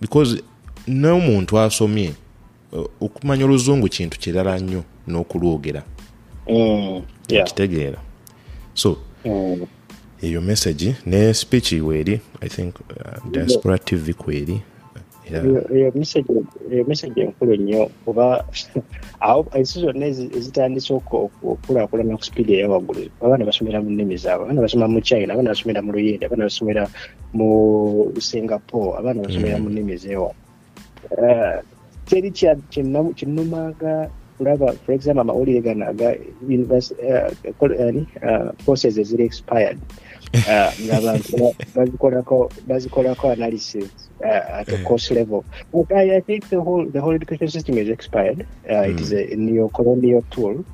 Because 0.00 0.42
n'omuntu 0.88 1.58
asomye 1.58 2.12
uh, 2.72 2.86
okumanya 3.00 3.44
oluzungu 3.44 3.88
kintu 3.88 4.18
kirala 4.18 4.58
nnyo 4.58 4.84
n'okulwogera. 5.08 5.82
Mm. 6.50 7.02
Kitegeera 7.44 7.98
so 8.74 8.96
Mm. 9.24 9.66
eyo 10.22 10.40
message 10.40 10.94
ne 11.06 11.34
speech 11.34 11.72
weeri 11.72 12.20
i 12.40 12.48
think 12.48 12.74
uh, 12.80 13.30
diaspora 13.30 13.78
tv 13.78 14.12
kweri 14.14 14.60
Eyo- 15.30 15.92
message 16.88 17.20
enkulu 17.22 17.54
nnyo 17.56 17.86
kuba 18.04 18.44
awo 19.20 19.46
ensi 19.54 19.80
zonna 19.80 20.06
ezi- 20.06 20.30
ezitandise 20.36 20.90
oku- 20.94 21.16
oku- 21.30 21.50
okukulaakulana 21.54 22.16
ku 22.18 22.24
sipiidi 22.26 22.52
eyawaggulu 22.58 23.06
abaana 23.22 23.44
basomera 23.46 23.78
mu 23.84 23.90
nnimi 23.90 24.16
zaabwe 24.18 24.44
abaana 24.50 24.60
basoma 24.66 24.88
mu 24.90 25.00
china 25.00 25.30
abaana 25.32 25.54
basomera 25.54 25.80
mu 25.82 25.90
luyindi 25.94 26.24
abaana 26.26 26.44
basomera 26.50 26.82
mu 27.32 27.48
singapore 28.18 28.98
abaana 28.98 29.22
basomera 29.22 29.56
Mm. 29.58 29.62
mu 29.64 29.68
nnimi 29.70 29.94
zeewa 30.02 30.30
teri 32.08 32.30
kya- 32.34 32.58
kinnamu- 32.70 33.14
kinnumanga 33.14 34.10
kulaba 34.38 34.72
for 34.82 34.92
example 34.94 35.22
amawulire 35.22 35.60
gano 35.62 35.86
aga 35.86 36.18
eh, 36.18 37.30
eh, 37.48 38.50
courses 38.64 38.98
eziri 38.98 39.24
expired. 39.24 39.78
Bazikolako 41.74 42.50
bazikolako 42.66 43.30
analysis 43.30 43.90
uh, 44.22 44.60
at 44.60 44.68
a 44.72 44.78
course 44.84 45.10
level. 45.10 45.44
But 45.72 45.92
I, 45.92 46.16
I 46.16 46.20
think 46.20 46.48
the 46.48 46.60
whole 46.60 46.84
the 46.86 47.00
whole 47.00 47.14
education 47.14 47.48
system 47.48 47.78
is 47.78 47.88
expired. 47.88 48.46
Uh, 48.70 48.82
It 48.90 48.96
Mm. 48.96 49.00
is 49.00 49.12
a 49.12 49.36
neo-colonial 49.36 50.22
tool. 50.30 50.64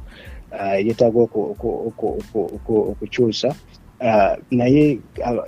Uh, 0.53 0.77
okukyusa 2.91 3.49
uh, 4.01 4.37
naye 4.51 5.01
uh, 5.25 5.43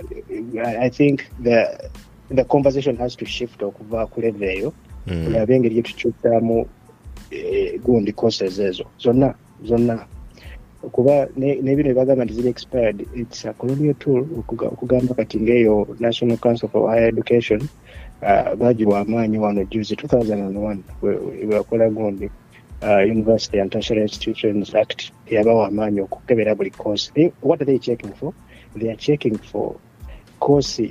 I 0.85 0.89
think 0.89 1.25
the 1.43 1.89
the 2.29 2.43
conversation 2.43 2.95
has 2.97 3.15
to 3.15 3.25
shift 3.25 3.59
okuva 3.61 4.07
ku 4.11 4.21
level 4.21 4.43
eyo 4.49 4.73
mm, 5.07 5.23
tulabe 5.25 5.55
engeri 5.55 5.75
eh, 7.31 7.79
gundi 7.83 8.11
courses 8.13 8.59
ezo 8.59 8.85
zonna 8.99 9.33
zonna 9.63 10.05
kuba 10.91 11.27
ne- 11.35 11.61
n'ebino 11.61 11.89
ebagamba 11.89 12.25
nti 12.25 12.33
ziri 12.33 12.49
expired 12.49 13.05
its 13.15 13.45
a 13.45 13.53
colonial 13.53 13.93
tool 13.95 14.25
okugamba 14.39 15.13
kati 15.13 15.39
ngaeyo 15.39 15.87
national 15.99 16.37
council 16.37 16.69
for 16.69 16.89
higher 16.89 17.07
education 17.07 17.61
bagiwa 18.57 18.99
amaanyi 18.99 19.37
wano 19.37 19.63
juzi 19.63 19.95
2001 19.95 20.77
we- 21.01 21.15
we- 21.17 21.37
webakola 21.45 21.89
gundi 21.89 22.29
uh, 22.81 23.11
university 23.11 23.59
and 23.61 23.71
tertiary 23.71 24.01
institutions 24.01 24.75
act 24.75 25.11
yabawa 25.29 25.67
amaanyi 25.67 26.01
okukebera 26.01 26.55
buli 26.55 26.69
course. 26.71 27.11
What 27.41 27.61
are 27.61 27.65
they 27.65 27.79
checking 27.79 28.13
for? 28.13 28.33
They 28.77 28.89
are 28.89 28.97
checking 28.97 29.37
for 29.37 29.75
course 30.39 30.81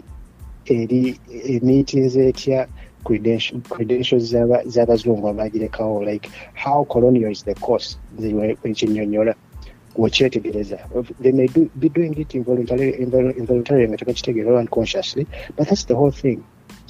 eri 0.66 1.18
emiitinze 1.45 2.28
etya 2.28 2.68
credentials 3.05 4.35
z'abazungu 4.66 5.28
abagirekawo 5.28 6.05
like 6.05 6.28
how 6.55 6.85
colonial 6.85 7.31
is 7.33 7.45
the 7.45 7.55
course? 7.55 7.99
Ekinyonyola 8.64 9.35
wekyetegereza 9.97 10.78
they 11.22 11.33
may 11.33 11.47
do, 11.49 11.68
be 11.74 11.89
doing 11.89 12.14
it 12.18 12.35
involuntarily 12.35 13.89
nga 13.89 13.97
tebakitegeera 13.97 14.61
unconsciously 14.61 15.26
but 15.57 15.66
that's 15.68 15.87
the 15.87 15.95
whole 15.95 16.12
thing 16.12 16.39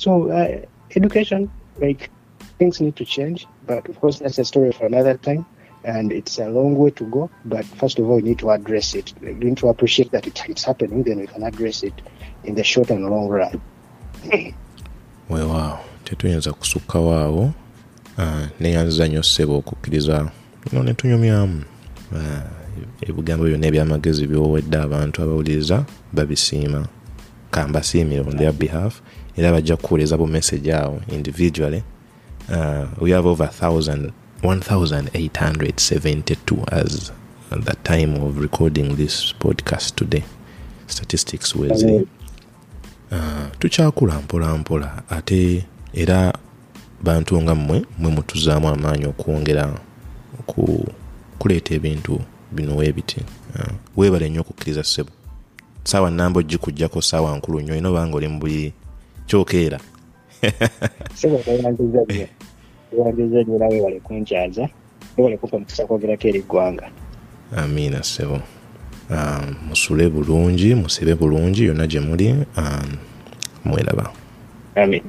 so 0.00 0.30
uh, 0.30 0.58
education 0.96 1.50
like 1.78 2.10
things 2.58 2.80
need 2.80 2.96
to 2.96 3.04
change 3.04 3.46
but 3.66 3.88
of 3.88 4.00
course 4.00 4.18
that's 4.18 4.38
a 4.38 4.44
story 4.44 4.72
for 4.72 4.86
another 4.86 5.16
time 5.16 5.44
and 5.84 6.12
it's 6.12 6.38
a 6.38 6.48
long 6.48 6.74
way 6.76 6.90
to 6.90 7.04
go 7.04 7.30
but 7.44 7.64
first 7.64 7.98
of 7.98 8.08
all 8.08 8.16
we 8.16 8.22
need 8.22 8.38
to 8.38 8.50
address 8.50 8.94
it. 8.94 9.14
We 9.20 9.34
need 9.34 9.58
to 9.58 9.68
appreciate 9.68 10.10
that 10.12 10.26
it's 10.26 10.64
happening 10.64 11.02
then 11.02 11.20
we 11.20 11.26
can 11.26 11.42
address 11.42 11.82
it 11.82 11.94
in 12.44 12.54
the 12.54 12.64
short 12.64 12.90
and 12.90 13.04
long 13.08 13.28
run. 13.28 13.60
Weewaawo 15.30 15.78
tetuyinza 16.04 16.52
kusukkawaawo 16.52 17.52
Ah, 18.18 18.48
neyanziza 18.60 19.08
nnyo 19.08 19.22
ssebo 19.22 19.58
okukkiriza 19.58 20.30
no 20.72 20.82
netunyumyamu 20.82 21.62
Ah, 22.16 22.42
ebigambo 23.02 23.44
byonna 23.44 23.66
ebyamagezi 23.66 24.26
byowedde 24.26 24.76
abantu 24.76 25.22
abawuliriza 25.22 25.84
babisiima 26.12 26.86
kambasiimire 27.50 28.20
on 28.20 28.36
their 28.36 28.52
behalf 28.52 29.00
era 29.36 29.52
bajja 29.52 29.76
kukuwuliriza 29.76 30.16
bu 30.16 30.26
message 30.26 30.74
awo 30.74 31.00
individually. 31.12 31.82
Uh, 32.48 33.02
we 33.02 33.12
have 33.12 33.28
over 33.28 33.46
1000 33.46 34.10
1872 34.42 36.64
as 36.72 37.12
at 37.50 37.64
the 37.64 37.74
time 37.82 38.22
of 38.22 38.38
recording 38.38 38.96
this 38.96 39.34
podcast 39.38 39.94
today. 39.94 40.22
Statistics 40.86 41.54
wezi. 41.56 42.06
Uh, 43.12 43.18
tukyakula 43.58 44.20
mpola 44.20 44.56
mpola. 44.56 45.02
Ate 45.10 45.64
era 45.94 46.32
bantu 47.02 47.42
nga 47.42 47.54
mmwe 47.54 47.84
mwe 47.98 48.10
mutuzaamu 48.10 48.68
amaanyi 48.68 49.06
okwongera 49.06 49.78
ku 50.46 50.86
kuleeta 51.38 51.74
ebintu 51.74 52.20
bino 52.52 52.76
weebiti 52.76 53.20
uh, 53.54 53.66
weebale 53.96 54.28
nnyo 54.28 54.40
okukkiriza 54.40 54.84
ssebo 54.84 55.10
saawa 55.84 56.10
namba 56.10 56.40
ogikugjako 56.40 57.02
saawa 57.02 57.36
nkulu 57.36 57.60
nnyo 57.60 57.72
olina 57.72 57.88
obanga 57.88 58.16
oli 58.16 58.28
mu 58.28 58.38
buli 58.38 58.72
kyokeera 59.30 59.78
sebo 61.14 61.38
bayandiza 61.46 62.00
nnyo 62.08 62.26
bayandiza 62.92 63.42
nnyo 63.42 63.58
nawe 63.58 63.80
wale 63.80 64.00
kunkyaza 64.00 64.68
wale 65.18 65.36
kumpa 65.36 65.58
mukisa 65.58 65.86
kwogerako 65.86 66.28
eri 66.28 66.42
ggwanga. 66.42 66.90
Amiina 67.56 68.02
ssebo 68.02 68.40
um, 69.10 69.54
musule 69.68 70.08
bulungi 70.08 70.74
musibe 70.74 71.14
bulungi 71.14 71.64
yonna 71.64 71.86
gye 71.86 72.00
muli 72.00 72.34
um, 72.56 72.96
mweraba 73.64 74.12
amin 74.74 75.02